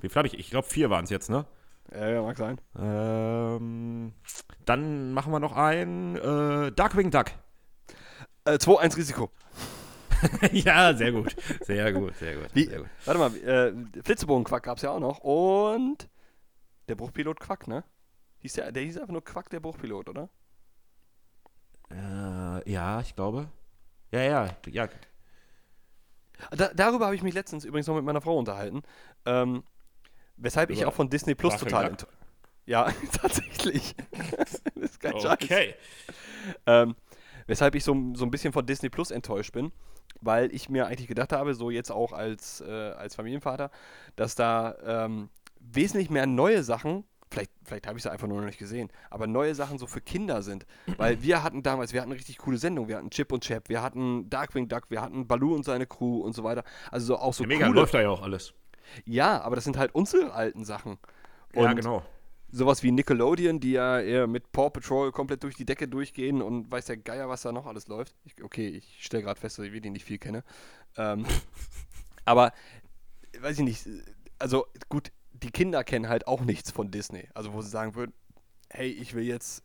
[0.00, 0.36] Wie viel habe ich?
[0.36, 1.46] Ich glaube, vier waren es jetzt, ne?
[1.92, 2.60] Ja, ja, mag sein.
[2.76, 4.14] Ähm,
[4.64, 7.26] dann machen wir noch ein äh, Darkwing Duck.
[8.44, 9.30] Äh, 2-1 Risiko.
[10.50, 11.36] ja, sehr gut.
[11.60, 12.48] Sehr gut, sehr gut.
[12.52, 12.88] Wie, Sehr gut.
[13.04, 15.20] warte mal, äh, Flitzebogen-Quack gab es ja auch noch.
[15.20, 16.08] Und
[16.88, 17.84] der Bruchpilot Quack, ne?
[18.38, 20.30] Hieß der, der hieß einfach nur Quack, der Bruchpilot, oder?
[21.94, 23.48] Äh, ja, ich glaube.
[24.10, 24.88] Ja, ja, ja.
[26.50, 28.82] Da, darüber habe ich mich letztens übrigens noch mit meiner Frau unterhalten.
[29.24, 29.62] Ähm,
[30.36, 32.12] weshalb ich Über auch von Disney Plus total enttäuscht.
[32.66, 32.90] Ja,
[33.20, 33.94] tatsächlich.
[34.38, 35.32] das ist kein Scheiß.
[35.32, 35.74] Okay.
[36.64, 36.96] Ähm,
[37.46, 39.70] weshalb ich so, so ein bisschen von Disney Plus enttäuscht bin,
[40.22, 43.70] weil ich mir eigentlich gedacht habe, so jetzt auch als, äh, als Familienvater,
[44.16, 45.28] dass da ähm,
[45.60, 49.26] wesentlich mehr neue Sachen, vielleicht, vielleicht habe ich es einfach nur noch nicht gesehen, aber
[49.26, 50.66] neue Sachen so für Kinder sind.
[50.96, 53.82] Weil wir hatten damals, wir hatten richtig coole Sendung, wir hatten Chip und Chap, wir
[53.82, 56.64] hatten Darkwing Duck, wir hatten Baloo und seine Crew und so weiter.
[56.90, 57.80] Also so auch so Ja, mega, coole.
[57.80, 58.54] läuft da ja auch alles.
[59.04, 60.98] Ja, aber das sind halt unsere alten Sachen.
[61.54, 62.04] ja, Und genau.
[62.50, 66.70] sowas wie Nickelodeon, die ja eher mit Paw Patrol komplett durch die Decke durchgehen und
[66.70, 68.14] weiß der Geier, was da noch alles läuft.
[68.24, 70.44] Ich, okay, ich stelle gerade fest, dass ich wirklich nicht viel kenne.
[70.96, 71.26] Ähm,
[72.24, 72.52] aber,
[73.40, 73.88] weiß ich nicht,
[74.38, 75.12] also gut,
[75.44, 77.28] die Kinder kennen halt auch nichts von Disney.
[77.34, 78.12] Also wo sie sagen würden,
[78.70, 79.62] hey, ich will jetzt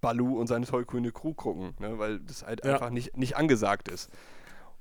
[0.00, 2.74] Baloo und seine tollkühne Crew gucken, ne, weil das halt Ja.
[2.74, 4.10] einfach nicht, nicht angesagt ist.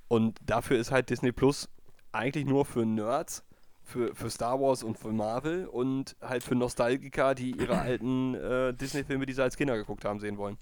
[0.07, 1.69] Und dafür ist halt Disney Plus
[2.11, 3.43] eigentlich nur für Nerds,
[3.83, 8.73] für, für Star Wars und für Marvel und halt für Nostalgiker, die ihre alten äh,
[8.73, 10.57] Disney-Filme, die sie als Kinder geguckt haben, sehen wollen.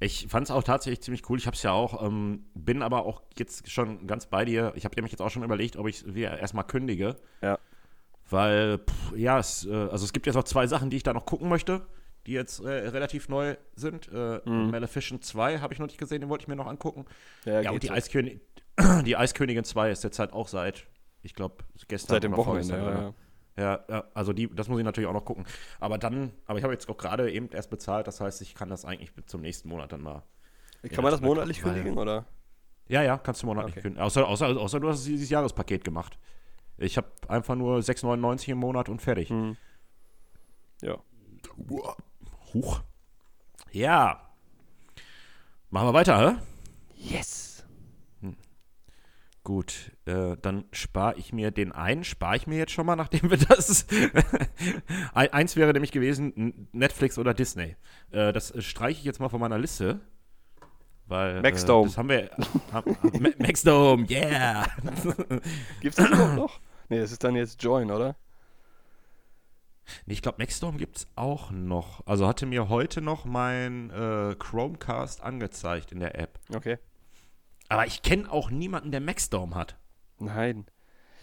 [0.00, 1.38] Ich fand es auch tatsächlich ziemlich cool.
[1.38, 4.72] Ich habe es ja auch, ähm, bin aber auch jetzt schon ganz bei dir.
[4.74, 7.16] Ich habe nämlich jetzt auch schon überlegt, ob ich es erstmal kündige.
[7.40, 7.58] Ja.
[8.30, 11.12] Weil, pff, ja, es, äh, also es gibt jetzt noch zwei Sachen, die ich da
[11.12, 11.82] noch gucken möchte,
[12.26, 14.08] die jetzt äh, relativ neu sind.
[14.12, 14.70] Äh, Mhm.
[14.70, 17.04] Maleficent 2 habe ich noch nicht gesehen, den wollte ich mir noch angucken.
[17.44, 17.92] Ja, Ja, und die, so.
[17.92, 18.40] Eiskönigin,
[19.04, 20.86] die Eiskönigin 2 ist jetzt halt auch seit,
[21.22, 21.56] ich glaube,
[21.88, 23.02] gestern Seit dem Wochenende, vorgestern, ja,
[23.56, 23.84] ja.
[23.88, 25.44] Ja, also die, das muss ich natürlich auch noch gucken.
[25.78, 28.68] Aber dann, aber ich habe jetzt auch gerade eben erst bezahlt, das heißt, ich kann
[28.68, 30.24] das eigentlich bis zum nächsten Monat dann mal.
[30.90, 32.24] Kann man das monatlich kündigen, oder?
[32.88, 33.82] Ja, ja, kannst du monatlich Okay.
[33.82, 34.02] kündigen.
[34.04, 36.18] Außer, außer, außer du hast dieses Jahrespaket gemacht.
[36.78, 39.28] Ich habe einfach nur 6,99 im Monat und fertig.
[39.30, 39.56] Hm.
[40.82, 40.98] Ja.
[42.52, 42.82] Huch.
[43.70, 44.20] Ja.
[45.70, 46.36] Machen wir weiter, hä?
[46.96, 47.50] Yes!
[49.42, 53.28] Gut, äh, dann spare ich mir den einen, spare ich mir jetzt schon mal, nachdem
[53.30, 53.86] wir das.
[55.12, 57.76] Ein- Eins wäre nämlich gewesen, Netflix oder Disney.
[58.10, 60.00] Äh, das streiche ich jetzt mal von meiner Liste.
[61.06, 61.42] Weil.
[61.42, 61.84] Maxdome.
[61.84, 62.30] Äh, das haben wir.
[62.72, 64.66] Haben, Ma- Maxdome, yeah!
[65.80, 66.60] Gibt's das überhaupt noch?
[66.88, 68.16] Nee, das ist dann jetzt Join, oder?
[70.06, 72.06] Nee, ich glaube, Maxdome gibt es auch noch.
[72.06, 76.38] Also hatte mir heute noch mein äh, Chromecast angezeigt in der App.
[76.54, 76.78] Okay.
[77.68, 79.76] Aber ich kenne auch niemanden, der Maxdome hat.
[80.18, 80.66] Nein.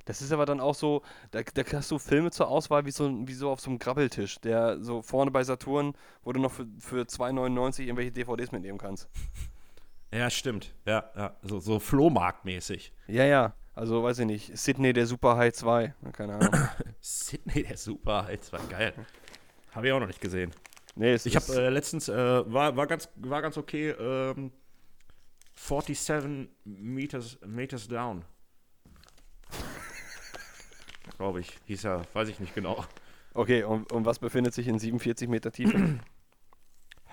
[0.05, 3.09] Das ist aber dann auch so, da, da hast du Filme zur Auswahl wie so,
[3.27, 6.67] wie so auf so einem Grabbeltisch, der so vorne bei Saturn, wo du noch für,
[6.79, 9.09] für 2,99 irgendwelche DVDs mitnehmen kannst.
[10.13, 10.73] Ja, stimmt.
[10.85, 11.35] Ja, ja.
[11.41, 12.93] So, so Flohmarktmäßig.
[13.07, 13.53] Ja, ja.
[13.73, 14.57] Also, weiß ich nicht.
[14.57, 15.93] Sydney der Super High 2.
[16.01, 16.53] Na, Keine Ahnung.
[16.99, 18.93] Sydney, der Super, das war geil.
[19.71, 20.51] Habe ich auch noch nicht gesehen.
[20.95, 22.13] Nee, es Ich habe äh, letztens, äh,
[22.51, 24.51] war, war, ganz, war ganz okay, ähm,
[25.55, 28.25] 47 Meters, Meters Down.
[31.17, 31.57] Glaube ich.
[31.65, 32.83] Hieß ja, weiß ich nicht genau.
[33.33, 35.99] Okay, und, und was befindet sich in 47 Meter Tiefe?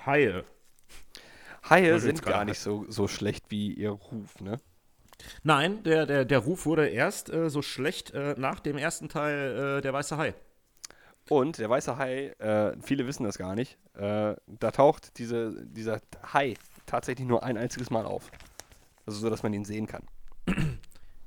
[0.06, 0.44] Haie.
[1.70, 4.60] Haie sind gar nicht so, so schlecht wie ihr Ruf, ne?
[5.42, 9.78] Nein, der, der, der Ruf wurde erst äh, so schlecht äh, nach dem ersten Teil
[9.78, 10.34] äh, Der Weiße Hai.
[11.28, 16.00] Und der weiße Hai, äh, viele wissen das gar nicht, äh, da taucht diese, dieser
[16.32, 16.54] Hai
[16.86, 18.30] tatsächlich nur ein einziges Mal auf.
[19.04, 20.02] Also so, dass man ihn sehen kann.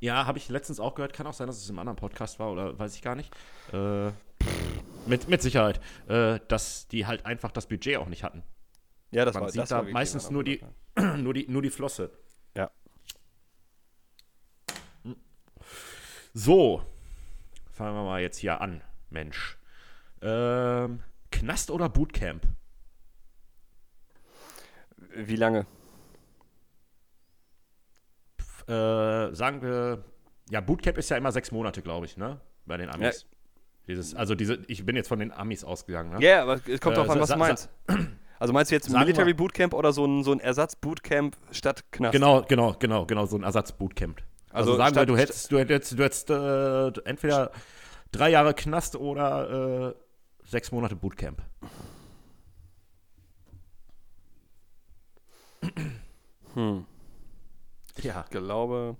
[0.04, 1.14] Ja, habe ich letztens auch gehört.
[1.14, 3.32] Kann auch sein, dass es im anderen Podcast war oder weiß ich gar nicht.
[3.72, 4.08] Äh,
[5.06, 5.80] mit, mit Sicherheit.
[6.08, 8.42] Dass die halt einfach das Budget auch nicht hatten.
[9.12, 10.62] Ja, das Man war sieht das da meistens nur die,
[11.18, 12.12] nur, die, nur die Flosse.
[12.55, 12.72] Ja.
[16.34, 16.84] So,
[17.72, 19.57] fangen wir mal jetzt hier an, Mensch.
[20.22, 21.01] Ähm,
[21.32, 22.43] Knast oder Bootcamp?
[25.16, 25.28] ja.
[25.28, 25.66] Wie lange?
[28.39, 30.05] F- Äh, sagen wir,
[30.49, 32.39] ja, Bootcamp ist ja immer sechs Monate, glaube ich, ne?
[32.66, 33.26] Bei den Amis.
[33.88, 36.26] Dieses, also diese, ich bin jetzt von den Amis ausgegangen, ne?
[36.26, 37.70] Ja, aber es kommt Äh, drauf an, was du meinst.
[38.42, 42.14] Also meinst du jetzt Sagen Military Bootcamp oder so ein, so ein Ersatz-Bootcamp statt Knast?
[42.14, 44.20] Genau, genau, genau, genau, so ein Ersatz-Bootcamp.
[44.50, 47.52] Also, Also sagen wir, du hättest, du hättest, du hättest äh, entweder
[48.12, 49.96] drei Jahre Knast oder äh,
[50.44, 51.39] sechs Monate Bootcamp.
[56.56, 56.88] Hm.
[57.98, 58.24] Ja.
[58.24, 58.98] Ich glaube.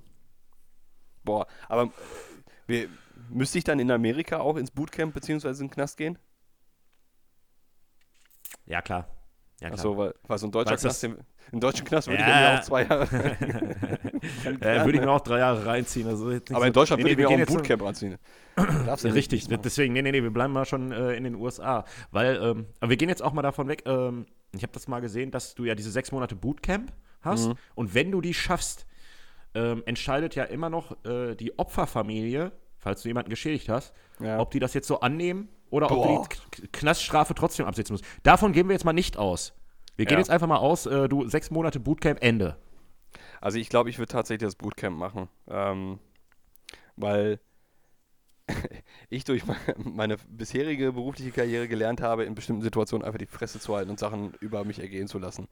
[1.24, 1.90] Boah, aber äh,
[2.68, 2.90] wir,
[3.32, 5.50] müsste ich dann in Amerika auch ins Bootcamp bzw.
[5.50, 6.20] in den Knast gehen?
[8.68, 9.08] Ja, klar.
[9.62, 9.74] Ja, klar.
[9.80, 11.18] Achso, weil, weil so ein deutscher Knast, den,
[11.52, 12.40] im deutschen Knast würde ich Ja.
[12.52, 13.08] mir auch zwei Jahre.
[14.60, 16.08] Äh, würde ich mir auch drei Jahre reinziehen.
[16.08, 18.18] Also aber in Deutschland Nee, würde ich nee, mir auch wir ein Bootcamp anziehen.
[18.58, 21.86] Ja, nicht richtig, deswegen, nee, nee, nee, wir bleiben mal schon äh, in den USA.
[22.12, 25.00] Weil, ähm, aber wir gehen jetzt auch mal davon weg, ähm, ich habe das mal
[25.00, 26.92] gesehen, dass du ja diese sechs Monate Bootcamp
[27.22, 27.54] hast Mhm.
[27.76, 28.86] und wenn du die schaffst,
[29.56, 34.40] ähm, entscheidet ja immer noch äh, die Opferfamilie, falls du jemanden geschädigt hast, Ja.
[34.40, 36.22] ob die das jetzt so annehmen oder Boah.
[36.22, 38.06] ob du die Knaststrafe trotzdem absitzen musst.
[38.22, 39.54] Davon gehen wir jetzt mal nicht aus.
[39.98, 40.20] Wir gehen Ja.
[40.20, 42.58] jetzt einfach mal aus, äh, du sechs Monate Bootcamp, Ende.
[43.42, 45.28] Also ich glaube, ich würde tatsächlich das Bootcamp machen.
[45.48, 46.00] Ähm,
[46.96, 47.40] weil
[49.10, 53.60] ich durch me- meine bisherige berufliche Karriere gelernt habe, in bestimmten Situationen einfach die Fresse
[53.60, 55.48] zu halten und Sachen über mich ergehen zu lassen.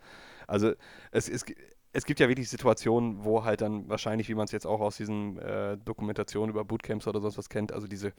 [0.48, 0.74] Also
[1.12, 1.56] es, es, gi-
[1.92, 4.98] es gibt ja wirklich Situationen, wo halt dann wahrscheinlich, wie man es jetzt auch aus
[4.98, 8.14] diesen äh, Dokumentationen über Bootcamps oder sonst was kennt, also diese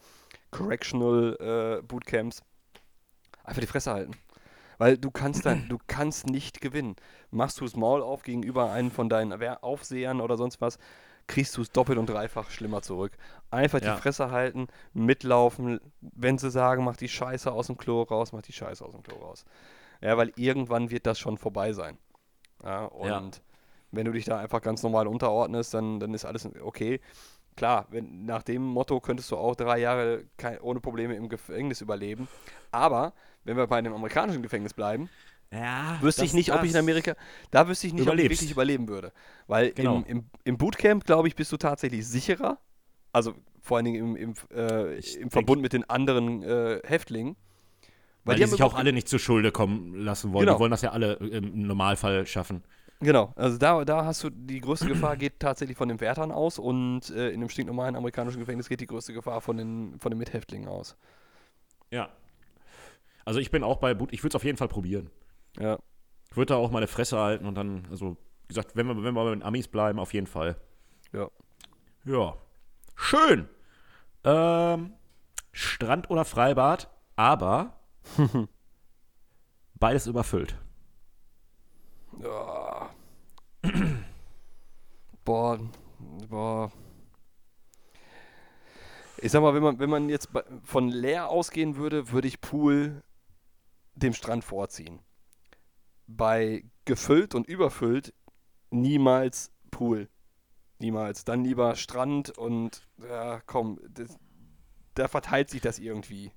[0.51, 2.43] Correctional äh, Bootcamps,
[3.45, 4.13] einfach die Fresse halten.
[4.79, 6.97] Weil du kannst dann, du kannst nicht gewinnen.
[7.31, 10.79] Machst du das Maul auf gegenüber einem von deinen Aufsehern oder sonst was,
[11.27, 13.13] kriegst du es doppelt und dreifach schlimmer zurück.
[13.51, 13.95] Einfach Ja.
[13.95, 18.43] die Fresse halten, mitlaufen, wenn sie sagen, mach die Scheiße aus dem Klo raus, mach
[18.43, 19.45] die Scheiße aus dem Klo raus.
[20.01, 21.99] Ja, weil irgendwann wird das schon vorbei sein.
[22.65, 23.43] Ja, und Ja.
[23.93, 27.01] Wenn du dich da einfach ganz normal unterordnest, dann, dann ist alles okay.
[27.57, 31.81] Klar, wenn, nach dem Motto könntest du auch drei Jahre kein, ohne Probleme im Gefängnis
[31.81, 32.29] überleben.
[32.71, 33.13] Aber
[33.45, 35.09] wenn wir bei dem amerikanischen Gefängnis bleiben,
[35.53, 37.17] Ja, wüsste ich nicht, ob ich in Amerika,
[37.51, 38.41] da wüsste ich nicht, ob ich Überlebst.
[38.41, 39.13] wirklich überleben würde.
[39.49, 39.97] Weil Genau.
[39.97, 42.59] im, im, im Bootcamp, glaube ich, bist du tatsächlich sicherer.
[43.13, 47.35] Also vor allen Dingen im, im, äh, im Verbund mit den anderen äh, Häftlingen.
[48.25, 50.47] Weil die haben sich auch alle nicht zur Schulde kommen lassen wollen.
[50.47, 50.57] Genau.
[50.57, 52.63] Die wollen das ja alle im Normalfall schaffen.
[53.03, 56.59] Genau, also da, da hast du die größte Gefahr geht tatsächlich von den Wärtern aus
[56.59, 60.19] und äh, in einem stinknormalen amerikanischen Gefängnis geht die größte Gefahr von den, von den
[60.19, 60.97] Mithäftlingen aus.
[61.91, 62.11] Ja.
[63.25, 65.11] Also ich bin auch bei Boot, ich würde es auf jeden Fall probieren.
[65.59, 65.79] Ja.
[66.31, 69.15] Ich würde da auch meine Fresse halten und dann, also, wie gesagt, wenn wir, wenn
[69.15, 70.57] wir bei den Amis bleiben, auf jeden Fall.
[71.13, 71.29] Ja.
[72.05, 72.37] Ja.
[72.97, 73.49] Schön.
[74.25, 74.93] Ähm,
[75.53, 77.81] Strand oder Freibad, aber
[79.75, 80.55] beides überfüllt.
[82.23, 82.70] Ja.
[85.25, 85.59] Boah,
[86.29, 86.73] boah.
[89.19, 90.31] Ich sag mal, wenn man, wenn man jetzt
[90.65, 93.03] von leer ausgehen würde, würde ich Pool
[93.95, 95.01] dem Strand vorziehen.
[96.07, 98.15] Bei gefüllt und überfüllt
[98.71, 100.09] niemals Pool.
[100.79, 101.25] Niemals.
[101.25, 104.19] Dann lieber Strand und ja, komm, das,
[104.95, 106.33] da verteilt sich das irgendwie.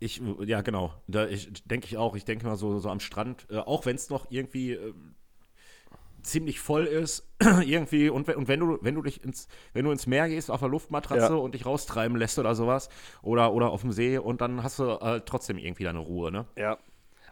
[0.00, 0.94] Ich, ja, genau.
[1.06, 1.26] Da
[1.64, 2.16] denke ich auch.
[2.16, 5.16] Ich denke mal so, so am Strand, äh, auch wenn es noch irgendwie ähm,
[6.28, 9.90] ziemlich voll ist, irgendwie, und, wenn- und wenn du, wenn du dich ins, wenn du
[9.90, 11.38] ins Meer gehst auf der Luftmatratze Ja.
[11.38, 12.88] und dich raustreiben lässt oder sowas,
[13.22, 16.46] oder, oder auf dem See und dann hast du äh, trotzdem irgendwie deine Ruhe, ne?
[16.56, 16.78] Ja.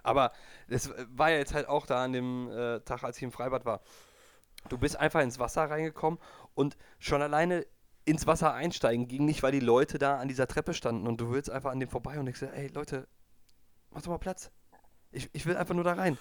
[0.02, 0.32] Aber
[0.68, 3.64] das war ja jetzt halt auch da an dem äh, Tag, als ich im Freibad
[3.64, 3.80] war.
[4.68, 6.18] Du bist einfach ins Wasser reingekommen
[6.54, 7.66] und schon alleine
[8.04, 11.30] ins Wasser einsteigen ging nicht, weil die Leute da an dieser Treppe standen und du
[11.32, 13.08] willst einfach an dem vorbei und denkst, dir, ey Leute,
[13.90, 14.52] mach doch mal Platz.
[15.10, 16.16] Ich, ich will einfach nur da rein.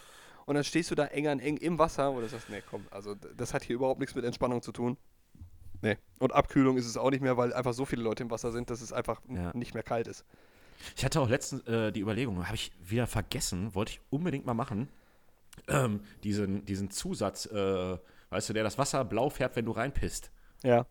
[0.46, 2.86] Und dann stehst du da eng an eng im Wasser und du sagst, nee, komm,
[2.91, 4.98] also das hat hier überhaupt nichts mit Entspannung zu tun.
[5.82, 5.98] Nee.
[6.20, 8.70] Und Abkühlung ist es auch nicht mehr, weil einfach so viele Leute im Wasser sind,
[8.70, 9.52] dass es einfach Ja.
[9.56, 10.24] nicht mehr kalt ist.
[10.96, 14.54] Ich hatte auch letztens äh, die Überlegung, habe ich wieder vergessen, wollte ich unbedingt mal
[14.54, 14.89] machen,
[15.68, 17.98] ähm, diesen, diesen Zusatz, äh,
[18.30, 20.32] weißt du, der das Wasser blau färbt, wenn du reinpisst.
[20.64, 20.86] Ja.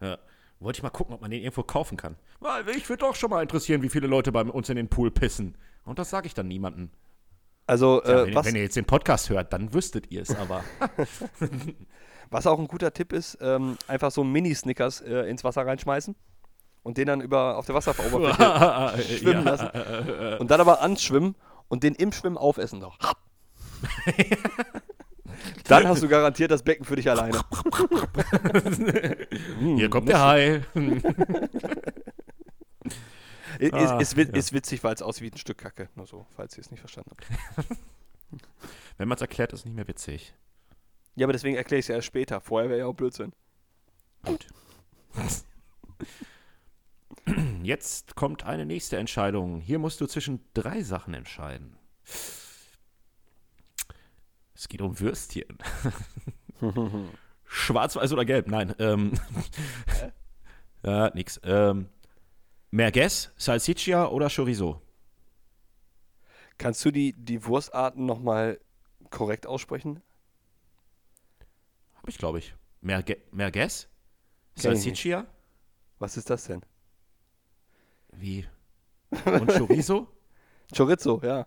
[0.00, 0.18] Ja.
[0.60, 2.16] Wollte ich mal gucken, ob man den irgendwo kaufen kann.
[2.40, 5.10] Weil ich würde doch schon mal interessieren, wie viele Leute bei uns in den Pool
[5.10, 5.56] pissen.
[5.84, 6.90] Und das sage ich dann niemandem.
[7.66, 10.34] Also, Ja, äh, wenn, was, wenn ihr jetzt den Podcast hört, dann wüsstet ihr es
[10.34, 10.62] aber.
[12.30, 16.16] Was auch ein guter Tipp ist, ähm, einfach so Mini-Snickers äh, ins Wasser reinschmeißen
[16.82, 19.68] und den dann über auf der Wasseroberfläche schwimmen lassen.
[20.40, 21.36] Und dann aber anschwimmen
[21.68, 22.98] und den im Schwimmen aufessen noch.
[25.68, 27.40] dann hast du garantiert das Becken für dich alleine.
[29.60, 30.62] Hier kommt der Hai.
[33.58, 34.24] Ist, Ah, ist, ja.
[34.24, 35.88] ist witzig, weil es aussieht wie ein Stück Kacke.
[35.94, 37.26] Nur so, falls ihr es nicht verstanden habt.
[38.98, 40.34] Wenn man es erklärt, ist es nicht mehr witzig.
[41.14, 42.40] Ja, aber deswegen erkläre ich es ja erst später.
[42.40, 43.32] Vorher wäre ja auch Blödsinn.
[44.24, 44.46] Gut.
[47.62, 49.60] Jetzt kommt eine nächste Entscheidung.
[49.60, 51.76] Hier musst du zwischen drei Sachen entscheiden.
[54.54, 55.58] Es geht um Würstchen.
[57.44, 58.46] Schwarz, weiß oder gelb?
[58.48, 58.74] Nein.
[58.78, 59.12] Ähm,
[60.84, 61.40] ja, nix.
[61.44, 61.88] Ähm,
[62.70, 64.82] Merguez, Salsiccia oder Chorizo?
[66.58, 68.60] Kannst du die, die Wurstarten nochmal
[69.10, 70.02] korrekt aussprechen?
[71.94, 72.54] Hab ich, glaube ich.
[72.80, 73.88] Merge Merguez?
[74.54, 75.26] Salsiccia?
[75.98, 76.62] Was ist das denn?
[78.12, 78.46] Wie?
[79.10, 80.08] Und Chorizo?
[80.76, 81.46] Chorizo, ja.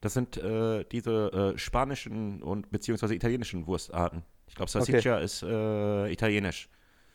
[0.00, 4.22] Das sind äh, diese äh, spanischen und beziehungsweise italienischen Wurstarten.
[4.46, 6.68] Ich glaube, Salsiccia ist äh, italienisch.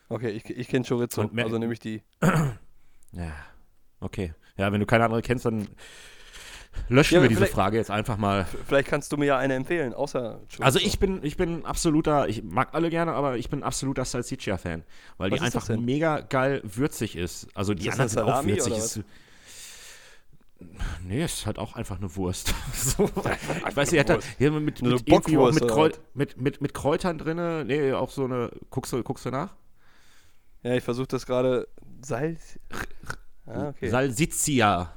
[0.08, 1.30] Okay, ich, ich kenne Chorizo.
[1.36, 2.02] Also nehme ich die.
[3.16, 3.32] Ja,
[4.00, 4.34] okay.
[4.56, 5.68] Ja, wenn du keine andere kennst, dann
[6.88, 8.46] löschen Ja, wir diese Frage jetzt einfach mal.
[8.66, 10.62] Vielleicht kannst du mir ja eine empfehlen, außer Chorizo.
[10.62, 14.84] Also ich bin, ich bin absoluter, ich mag alle gerne, aber ich bin absoluter Salsiccia-Fan,
[15.18, 17.48] weil Was die einfach mega geil würzig ist.
[17.54, 18.76] Also die Ist anderen sind auch würzig.
[18.76, 19.00] Ist,
[21.02, 22.54] nee, ist halt auch einfach eine Wurst.
[22.72, 23.10] so.
[23.68, 26.00] Ich weiß nicht, hat da hier mit, mit, mit, oder Kräu was?
[26.14, 27.66] mit, mit, mit Kräutern drin.
[27.66, 29.54] Nee, auch so eine, guckst du, guckst du nach?
[30.64, 31.68] Ja, ich versuche das gerade.
[32.04, 32.58] Salz.
[33.46, 33.88] Ah, okay.
[33.88, 34.96] Salsiccia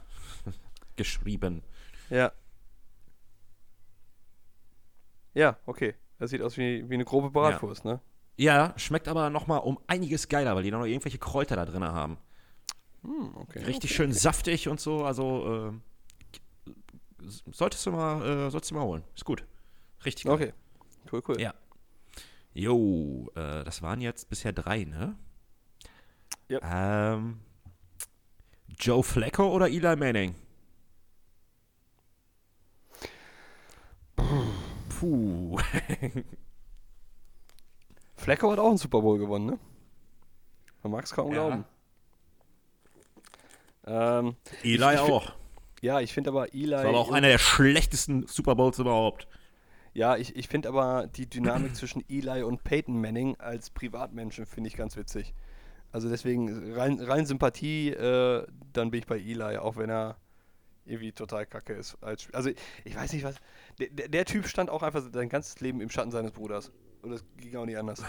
[0.95, 1.61] geschrieben.
[2.09, 2.31] ja.
[5.33, 5.93] Ja, okay.
[6.17, 8.01] Das sieht aus wie, wie eine grobe Bratwurst, ne?
[8.37, 12.17] Ja, schmeckt aber nochmal um einiges geiler, weil die noch irgendwelche Kräuter da drin haben.
[13.03, 13.63] Hm, okay.
[13.63, 15.05] Richtig schön saftig und so.
[15.05, 15.71] Also
[17.27, 19.03] äh, solltest du mal, äh, solltest du mal holen.
[19.13, 19.45] Ist gut.
[20.05, 20.33] Richtig geil.
[20.33, 20.53] Okay.
[21.11, 21.39] Cool, cool.
[21.39, 21.53] Ja.
[22.53, 25.15] Jo, äh, das waren jetzt bisher drei, ne?
[26.49, 27.13] Ja.
[27.13, 27.39] Ähm,
[28.79, 30.35] Joe Flacco oder Eli Manning?
[34.89, 35.57] Puh.
[38.15, 39.59] Flacco hat auch einen Super Bowl gewonnen, ne?
[40.83, 41.33] Man mag es kaum Ja.
[41.33, 41.65] glauben.
[43.85, 45.33] Ähm, Eli Ich- ich auch.
[45.81, 46.71] ja, ich finde aber Eli.
[46.71, 49.27] Das war aber auch einer der schlechtesten Super Bowls überhaupt.
[49.93, 54.67] Ja, ich, ich finde aber die Dynamik zwischen Eli und Peyton Manning als Privatmenschen finde
[54.67, 55.33] ich ganz witzig.
[55.91, 60.17] Also deswegen rein, rein Sympathie, äh, dann bin ich bei Eli, auch wenn er
[60.85, 61.97] irgendwie total kacke ist.
[62.01, 62.49] Als, also
[62.85, 63.35] ich weiß nicht was.
[63.79, 66.71] Der, der, Typ stand auch einfach sein ganzes Leben im Schatten seines Bruders.
[67.01, 68.03] Und das ging auch nicht anders.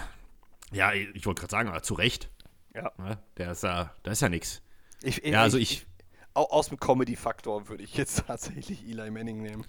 [0.72, 2.30] Ja, ich wollte gerade sagen, aber zu Recht.
[2.74, 2.92] Ja.
[2.98, 3.18] Ne?
[3.36, 4.62] Der ist ja, da ist ja nichts.
[5.02, 5.86] Ich, Ja, also ich-
[6.34, 9.64] au- aus dem Comedy-Faktor würde ich jetzt tatsächlich Eli Manning nehmen.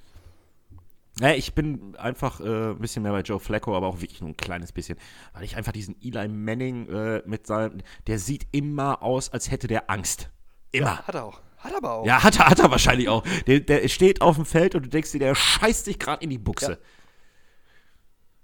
[1.19, 4.29] Ja, ich bin einfach äh, ein bisschen mehr bei Joe Flacco, aber auch wirklich nur
[4.29, 4.97] ein kleines bisschen.
[5.33, 9.67] Weil ich einfach diesen Eli Manning äh, mit seinem, der sieht immer aus, als hätte
[9.67, 10.29] der Angst.
[10.71, 10.99] Immer.
[10.99, 11.41] Hat er auch.
[11.57, 12.05] Hat aber auch.
[12.05, 13.23] Ja, hat er, hat er wahrscheinlich auch.
[13.47, 16.29] Der, der steht auf dem Feld und du denkst dir, der scheißt dich gerade in
[16.29, 16.71] die Buchse.
[16.71, 16.77] Ja.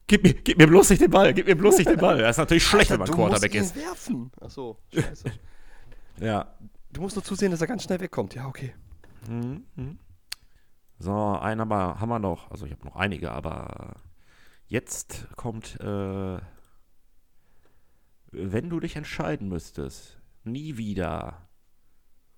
[0.08, 2.20] Gib, mir, gib mir bloß nicht den Ball, gib mir bloß nicht den Ball.
[2.20, 3.76] Das ist natürlich schlecht, wenn man du Quarterback musst ist.
[3.76, 4.32] ihn werfen.
[4.40, 5.32] Achso, scheiße.
[6.20, 6.54] Ja.
[6.92, 8.36] du musst nur zusehen, dass er ganz schnell wegkommt.
[8.36, 8.74] Ja, okay.
[10.98, 12.52] So, einen aber haben wir noch.
[12.52, 13.96] Also ich habe noch einige, aber
[14.68, 16.40] jetzt kommt, äh,
[18.32, 21.48] wenn du dich entscheiden müsstest, nie wieder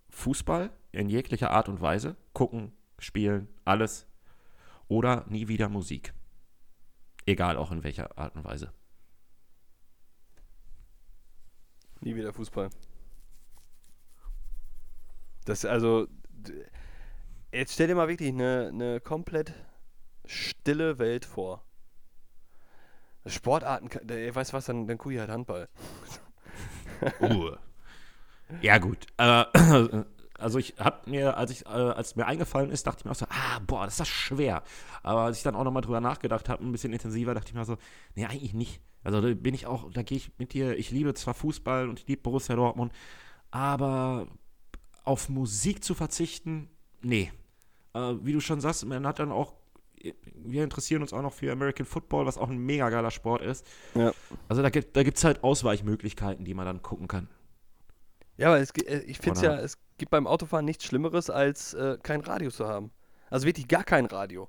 [0.10, 4.08] Fußball in jeglicher Art und Weise, gucken, spielen, alles,
[4.88, 6.14] oder nie wieder Musik.
[7.26, 8.72] Egal auch in welcher Art und Weise.
[11.99, 12.70] Nie wieder Fußball.
[15.45, 16.08] Das also.
[17.58, 19.51] Jetzt stell dir mal wirklich eine, eine komplett
[20.26, 21.64] stille Welt vor.
[23.26, 25.68] Sportarten, kann- der- weißt was, dann, dann ich halt Handball.
[27.22, 27.51] Uh.
[28.62, 29.05] Ja, gut.
[29.18, 29.45] Äh,
[30.38, 33.16] also ich hab mir, als ich, äh, als mir eingefallen ist, dachte ich mir auch
[33.16, 34.64] so, ah, boah, das ist das schwer.
[35.03, 37.66] Aber als ich dann auch nochmal drüber nachgedacht habe, ein bisschen intensiver, dachte ich mir
[37.66, 37.78] so,
[38.16, 38.82] nee, eigentlich nicht.
[39.03, 41.99] Also da bin ich auch, da gehe ich mit dir, ich liebe zwar Fußball und
[41.99, 42.91] ich liebe Borussia Dortmund,
[43.51, 44.28] aber
[45.03, 46.70] auf Musik zu verzichten,
[47.01, 47.32] nee.
[47.98, 49.54] Äh, wie du schon sagst, man hat dann auch,
[50.36, 53.66] wir interessieren uns auch noch für American Football, was auch ein mega geiler Sport ist.
[53.95, 54.12] Ja.
[54.48, 57.28] Also da gibt es halt Ausweichmöglichkeiten, die man dann gucken kann.
[58.38, 61.74] Ja, aber es, äh, ich finde es ja, es gibt beim Autofahren nichts Schlimmeres, als
[61.74, 62.91] äh, kein Radio zu haben.
[63.30, 64.48] Also wirklich gar kein Radio.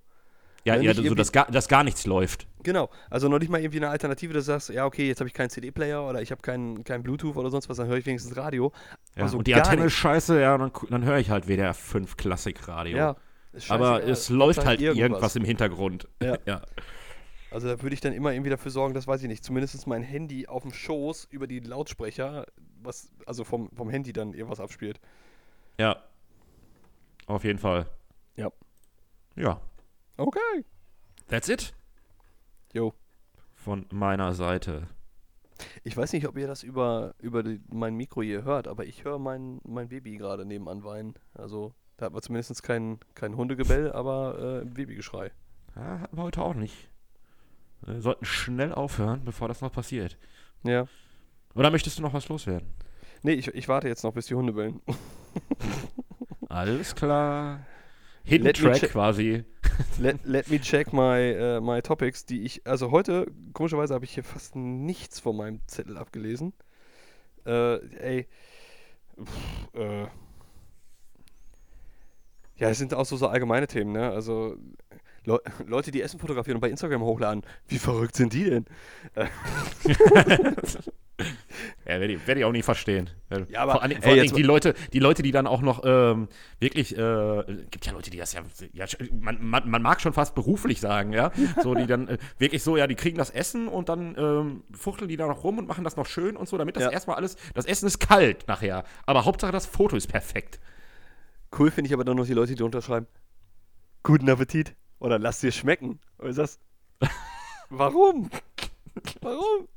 [0.65, 2.47] Ja, Wenn ja so, dass, gar, dass gar nichts läuft.
[2.63, 5.29] Genau, also noch nicht mal irgendwie eine Alternative, dass du sagst, ja, okay, jetzt habe
[5.29, 8.05] ich keinen CD-Player oder ich habe keinen kein Bluetooth oder sonst was, dann höre ich
[8.05, 8.73] wenigstens Radio.
[9.17, 12.19] Ja, Also und die Antenne ist scheiße, ja, dann, dann höre ich halt WDR 5
[12.19, 12.99] Klassikradio.
[12.99, 13.19] Ja, ist
[13.69, 15.37] Aber es läuft halt irgendwas.
[15.37, 16.09] im Hintergrund.
[16.23, 16.39] Ja.
[16.47, 16.63] ja.
[17.51, 20.03] Also da würde ich dann immer irgendwie dafür sorgen, dass, weiß ich nicht, zumindest mein
[20.03, 22.47] Handy auf dem Schoß über die Lautsprecher,
[22.83, 25.01] was, also vom, vom Handy dann irgendwas abspielt.
[25.79, 26.03] Ja.
[27.27, 27.87] Auf jeden Fall.
[28.37, 28.51] Ja.
[29.37, 29.61] Ja.
[30.17, 30.65] Okay.
[31.29, 31.75] That's it.
[32.75, 32.93] Jo.
[33.55, 34.89] Von meiner Seite.
[35.85, 39.05] Ich weiß nicht, ob ihr das über, über die, mein Mikro hier hört, aber ich
[39.05, 41.15] höre mein, mein Baby gerade nebenan weinen.
[41.35, 45.33] Also da hat man zumindest kein, kein Hundegebell, aber äh, Babygeschrei.
[45.77, 46.89] Ja, hatten wir heute auch nicht.
[47.83, 50.17] Wir sollten schnell aufhören, bevor das noch passiert.
[50.63, 50.87] Ja.
[51.55, 52.69] Oder möchtest du noch was loswerden?
[53.23, 54.81] Nee, ich, ich warte jetzt noch, bis die Hunde bellen.
[56.49, 57.67] Alles klar.
[58.23, 59.45] Hidden Let Track quasi.
[59.99, 62.65] let, let me check my, äh, my topics, die ich.
[62.65, 66.53] Also heute, komischerweise, habe ich hier fast nichts von meinem Zettel abgelesen.
[67.45, 68.29] Äh, ey.
[69.21, 70.07] Pff, äh.
[72.59, 74.11] Ja, es sind auch so, so allgemeine Themen, ne?
[74.11, 74.57] Also.
[75.25, 77.43] Leu Leute, die Essen fotografieren und bei Instagram hochladen.
[77.67, 78.67] Wie verrückt sind die denn?
[81.85, 83.11] Ja, werde ich, werd ich auch nie verstehen.
[83.49, 85.83] Ja, aber, vor allen, ey, vor Dingen die Leute, die Leute, die dann auch noch
[85.85, 86.29] ähm,
[86.61, 88.87] wirklich, äh, gibt ja Leute, die das ja, ja
[89.19, 91.33] man, man, man mag schon fast beruflich sagen, ja,
[91.63, 95.09] so die dann äh, wirklich so, ja, die kriegen das Essen und dann ähm, fuchteln
[95.09, 96.91] die da noch rum und machen das noch schön und so, damit das Ja.
[96.91, 100.61] erstmal alles, das Essen ist kalt nachher, aber Hauptsache das Foto ist perfekt.
[101.57, 103.07] Cool finde ich aber dann noch die Leute, die unterschreiben.
[104.03, 104.75] Guten Appetit.
[104.99, 106.01] Oder lass dir schmecken.
[106.19, 106.59] Oder ist das.
[107.71, 108.31] Warum?
[109.21, 109.69] Warum?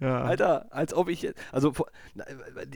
[0.00, 0.22] Ja.
[0.22, 1.22] Alter, als ob ich.
[1.22, 1.72] jetzt- Also,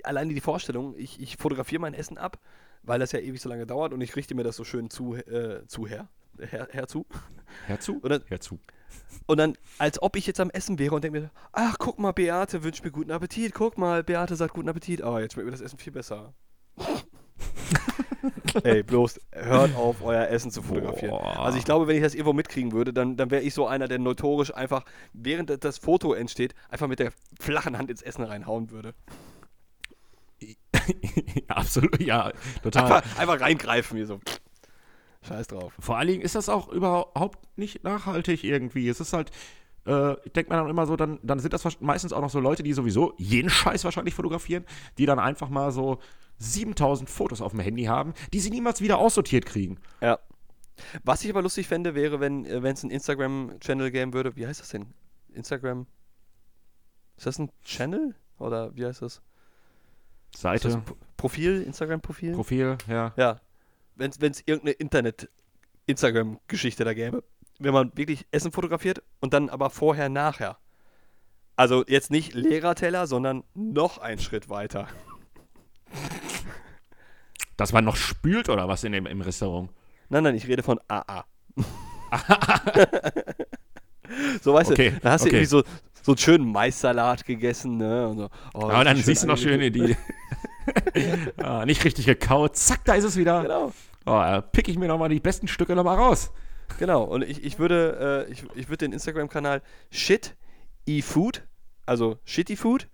[0.04, 2.38] alleine die Vorstellung, ich, ich fotografiere mein Essen ab,
[2.82, 5.14] weil das ja ewig so lange dauert und ich richte mir das so schön zu,
[5.14, 7.06] äh, zu her, her, herzu.
[7.66, 8.00] Herzu?
[8.02, 8.58] Oder- Herzu.
[9.26, 12.12] Und dann, als ob ich jetzt am Essen wäre und denke mir, ach, guck mal,
[12.12, 13.52] Beate wünscht mir guten Appetit.
[13.54, 15.02] Guck mal, Beate sagt guten Appetit.
[15.02, 16.32] Aber jetzt schmeckt mir das Essen viel besser.
[18.64, 21.10] Ey, bloß hört auf, euer Essen zu fotografieren.
[21.10, 21.40] Boah.
[21.40, 23.88] Also ich glaube, wenn ich das irgendwo mitkriegen würde, dann, dann wäre ich so einer,
[23.88, 28.70] der notorisch einfach, während das- Foto entsteht, einfach mit der flachen Hand ins Essen reinhauen
[28.70, 28.94] würde.
[31.48, 32.32] Absolut, ja,
[32.62, 32.84] total.
[32.84, 34.20] Einfach, einfach reingreifen, hier so.
[35.26, 35.72] Scheiß drauf.
[35.78, 38.88] Vor allen Dingen ist das auch überhaupt nicht nachhaltig irgendwie.
[38.88, 39.30] Es ist halt,
[39.86, 42.40] äh, ich denke mir dann immer so, dann, dann sind das meistens auch noch so
[42.40, 44.64] Leute, die sowieso jeden Scheiß wahrscheinlich fotografieren,
[44.98, 45.98] die dann einfach mal so
[46.38, 49.78] 7000 Fotos auf dem Handy haben, die sie niemals wieder aussortiert kriegen.
[50.00, 50.18] Ja.
[51.04, 54.36] Was ich aber lustig fände, wäre, wenn äh, es einen Instagram-Channel geben würde.
[54.36, 54.86] Wie heißt das denn?
[55.32, 55.86] Instagram.
[57.16, 58.14] Ist das ein Channel?
[58.38, 59.22] Oder wie heißt das?
[60.34, 60.68] Seite.
[60.68, 60.78] Das
[61.16, 62.32] Profil, Instagram-Profil?
[62.32, 63.12] Profil, ja.
[63.16, 63.40] Ja.
[63.94, 67.22] Wenn es irgendeine Internet-Instagram-Geschichte da gäbe.
[67.58, 70.58] Wenn man wirklich Essen fotografiert und dann aber vorher, nachher.
[71.56, 74.88] Also jetzt nicht Lehrerteller, sondern noch einen Schritt weiter.
[77.56, 79.70] Dass man noch spült oder was in dem, im Restaurant?
[80.08, 81.24] Nein, nein, ich rede von AA.
[84.42, 85.30] so, weißt okay, du, da hast okay.
[85.30, 85.62] du irgendwie so,
[86.02, 88.08] so einen schönen Mais-Salat gegessen, ne?
[88.08, 89.96] Und so, oh, Aber dann siehst du noch schön die.
[91.36, 92.56] ah, nicht richtig gekaut.
[92.56, 93.42] Zack, da ist es wieder.
[93.42, 93.72] Genau.
[94.06, 96.32] Oh, pick ich mir nochmal die besten Stücke nochmal raus.
[96.78, 100.36] Genau, und ich, ich würde, äh, ich, ich würde den Instagram-Kanal Shit
[100.86, 101.42] E Food,
[101.86, 102.88] also Shitty Food,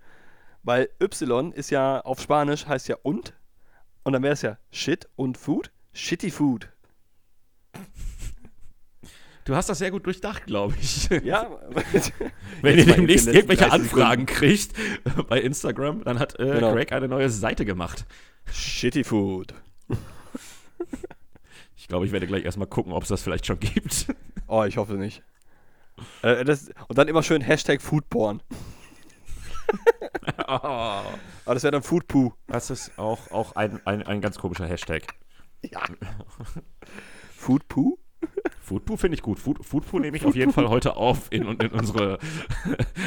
[0.62, 3.34] weil Y ist ja auf Spanisch heißt ja und.
[4.02, 5.70] Und dann wäre es ja Shit und Food.
[5.92, 6.68] Shitty Food.
[9.44, 11.08] Du hast das sehr gut durchdacht, glaube ich.
[11.24, 11.50] Ja.
[12.62, 14.72] Wenn ihr demnächst irgendwelche Anfragen kriegt
[15.28, 16.72] bei Instagram, dann hat äh, genau.
[16.72, 18.04] Greg eine neue Seite gemacht.
[18.52, 19.54] Shitty Food.
[21.90, 24.06] Ich glaube, ich werde gleich erstmal gucken, ob es das vielleicht schon gibt.
[24.46, 25.24] Oh, ich hoffe nicht.
[26.22, 28.42] Äh, das, und dann immer schön Hashtag Foodporn.
[30.38, 30.42] oh.
[30.46, 32.32] Aber das wäre dann Foodpoo.
[32.46, 35.02] Das ist auch, auch ein, ein, ein ganz komischer Hashtag.
[35.62, 35.80] Ja.
[37.36, 37.98] Foodpoo?
[38.60, 39.40] Foodpoo finde ich gut.
[39.40, 42.18] Food, Foodpoo nehme ich auf jeden Fall heute auf in, in unsere.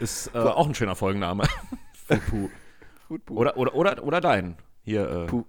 [0.00, 1.44] ist äh, auch ein schöner Folgenname.
[2.08, 2.50] Foodpoo.
[3.08, 3.34] Foodpoo.
[3.34, 4.56] Oder, oder, oder, oder dein.
[4.84, 5.44] Hier, äh.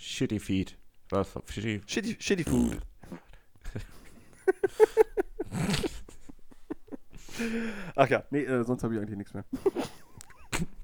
[0.00, 0.76] Shitty Feed.
[1.10, 1.34] Was?
[1.46, 2.78] Shitty, Shitty, Shitty Food.
[7.94, 9.44] Ach ja, nee, äh, sonst habe ich eigentlich nichts mehr.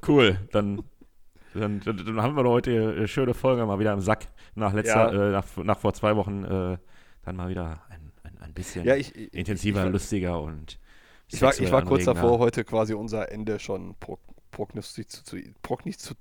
[0.07, 0.83] Cool, dann,
[1.55, 4.27] dann, dann, haben wir heute eine schöne Folge mal wieder im Sack.
[4.55, 5.29] Nach letzter, ja.
[5.29, 6.79] äh, nach, nach, vor zwei Wochen äh,
[7.25, 10.79] dann mal wieder ein, ein, ein bisschen ja, ich, ich, intensiver, ich, lustiger und
[11.29, 14.19] ich war, ich war kurz davor, heute quasi unser Ende schon pro,
[14.51, 16.15] prognostiz zu, prognostiz zu,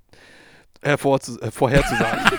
[0.82, 2.38] hervor zu, äh, vorherzusagen.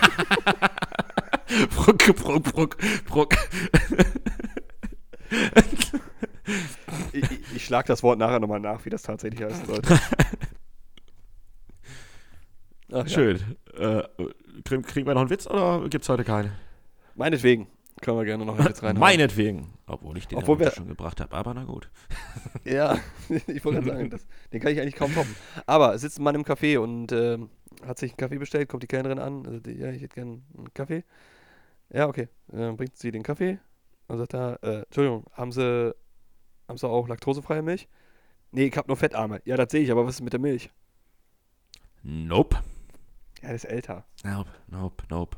[1.74, 3.34] Bruck, Bruck, Bruck, Bruck.
[7.12, 7.24] ich,
[7.54, 9.98] ich schlage das Wort nachher nochmal nach, wie das tatsächlich heißen sollte.
[12.92, 13.56] Ach, Schön.
[13.78, 14.00] Ja.
[14.00, 14.08] Äh,
[14.64, 16.52] kriegen wir noch einen Witz oder gibt es heute keinen?
[17.14, 17.66] Meinetwegen.
[18.00, 19.00] Können wir gerne noch einen Witz reinhauen.
[19.00, 19.74] Meinetwegen.
[19.86, 21.90] Obwohl ich den Obwohl wir, schon gebracht habe, aber na gut.
[22.64, 22.98] ja,
[23.46, 25.34] ich wollte gerade sagen, das, den kann ich eigentlich kaum toppen.
[25.66, 27.38] Aber sitzt ein Mann im Café und äh,
[27.86, 29.46] hat sich einen Kaffee bestellt, kommt die Kellnerin an.
[29.46, 31.04] Also die, ja, ich hätte gerne einen Kaffee.
[31.90, 32.28] Ja, okay.
[32.48, 33.58] Dann bringt sie den Kaffee
[34.08, 35.94] und sagt er, äh, Entschuldigung, haben Sie,
[36.66, 37.88] haben Sie auch laktosefreie Milch?
[38.50, 39.40] Nee, ich habe nur Fettarme.
[39.44, 40.70] Ja, das sehe ich, aber was ist mit der Milch?
[42.02, 42.56] Nope.
[43.42, 44.04] Ja, das ist älter.
[44.24, 45.36] Nope, nope, nope.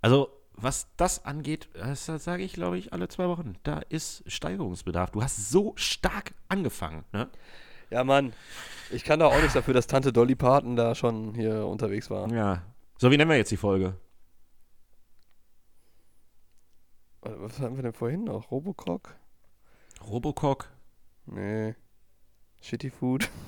[0.00, 3.54] Also, was das angeht, das sage ich, glaube ich, alle zwei Wochen.
[3.62, 5.10] Da ist Steigerungsbedarf.
[5.10, 7.28] Du hast so stark angefangen, ne?
[7.90, 8.32] Ja, Mann.
[8.90, 12.30] Ich kann da auch nichts dafür, dass Tante Dolly Parton da schon hier unterwegs war.
[12.32, 12.62] Ja.
[12.98, 13.94] So, wie nennen wir jetzt die Folge?
[17.22, 18.50] Was hatten wir denn vorhin noch?
[18.50, 19.14] Robocock?
[20.06, 20.68] Robocock?
[21.26, 21.74] Nee.
[22.60, 23.28] Shitty Food.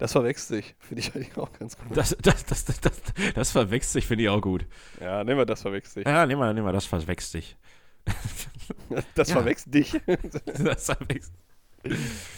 [0.00, 0.76] Das verwechselt sich.
[0.78, 1.96] Finde ich eigentlich auch ganz gut.
[1.96, 3.02] Das, das, das, das, das,
[3.34, 4.64] das verwechselt sich, finde ich auch gut.
[5.00, 6.06] Ja, nehmen wir das verwechselt sich.
[6.06, 7.56] Ja, nehmen wir, nehmen wir das verwechselt sich.
[9.16, 9.34] Das ja.
[9.34, 10.00] verwechselt dich.
[10.46, 11.34] das verwechselt.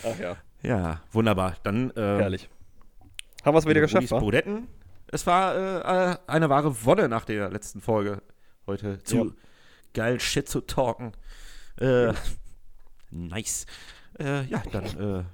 [0.05, 0.37] Ach ja.
[0.63, 1.57] Ja, wunderbar.
[1.63, 1.91] Dann.
[1.91, 2.49] Äh, Herrlich.
[3.45, 4.19] Haben wir es wieder geschafft, wa?
[4.19, 4.69] Budetten.
[5.11, 8.23] Es war äh, eine wahre Wonne nach der letzten Folge
[8.67, 9.33] heute zu ja.
[9.95, 11.13] geil Shit zu talken.
[11.81, 12.13] Äh,
[13.11, 13.67] nice.
[14.19, 14.85] Äh, ja, dann.
[14.85, 15.25] Äh.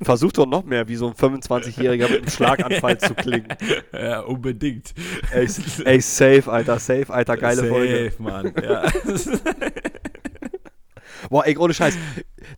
[0.04, 3.48] Versuch doch noch mehr wie so ein 25-Jähriger mit einem Schlaganfall zu klingen.
[3.92, 4.92] Ja, unbedingt.
[5.32, 5.48] Ey,
[5.84, 8.10] ey, safe, Alter, safe, Alter, geile safe, Folge.
[8.10, 8.82] Safe, Mann, ja.
[11.28, 11.96] Boah, ey, ohne Scheiß.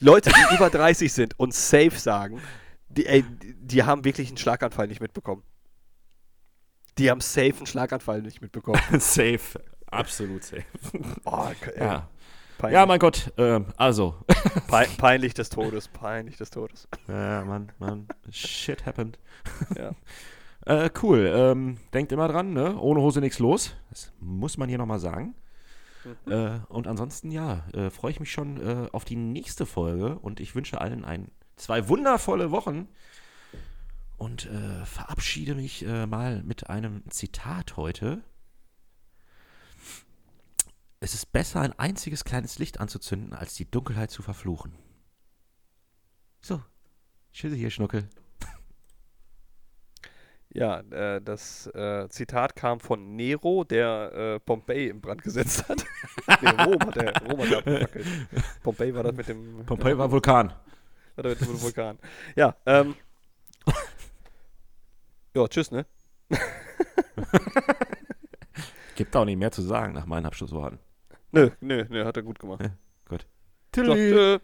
[0.01, 2.41] Leute, die über 30 sind und safe sagen,
[2.89, 5.43] die, ey, die haben wirklich einen Schlaganfall nicht mitbekommen.
[6.99, 8.81] Die haben safe einen Schlaganfall nicht mitbekommen.
[8.99, 10.65] safe, absolut safe.
[11.25, 12.09] Oh, ja.
[12.59, 12.75] Peinlich.
[12.75, 14.17] Ja, mein Gott, äh, also.
[14.69, 16.89] Pe peinlich des Todes, peinlich des Todes.
[17.07, 18.09] Ja, Mann, Mann.
[18.31, 19.17] Shit happened.
[19.77, 19.93] Ja.
[20.67, 21.33] äh, cool.
[21.33, 22.77] Ähm, denkt immer dran, ne?
[22.77, 23.77] Ohne Hose nichts los.
[23.91, 25.37] Das muss man hier nochmal sagen.
[26.27, 30.41] Äh, und ansonsten, ja, äh, freue ich mich schon äh, auf die nächste Folge und
[30.41, 32.89] ich wünsche allen ein, zwei wundervolle Wochen
[34.17, 38.23] und äh, verabschiede mich äh, mal mit einem Zitat heute.
[41.01, 44.73] Es ist besser, ein einziges kleines Licht anzuzünden, als die Dunkelheit zu verfluchen.
[46.41, 46.63] So.
[47.33, 48.09] Tschüssi hier, Schnuckel.
[50.59, 55.85] Ja, äh, das äh, Zitat kam von Nero, der äh, Pompeji in Brand gesetzt hat.
[56.43, 58.07] nee, Rom hat er, Rom hat abgefackelt.
[58.65, 59.65] Pompeji war das mit dem.
[59.65, 60.53] Pompeji war Vulkan.
[61.15, 61.99] War das mit dem Vulkan.
[62.35, 62.97] Ja, ähm.
[65.37, 65.87] ja, tschüss, ne?
[68.97, 70.81] Gibt auch nicht mehr zu sagen nach meinen Abschlussworten.
[71.31, 72.63] Nö, nö, nö, hat er gut gemacht.
[72.63, 72.71] Ja,
[73.09, 73.29] gut.
[73.73, 74.41] Tschö.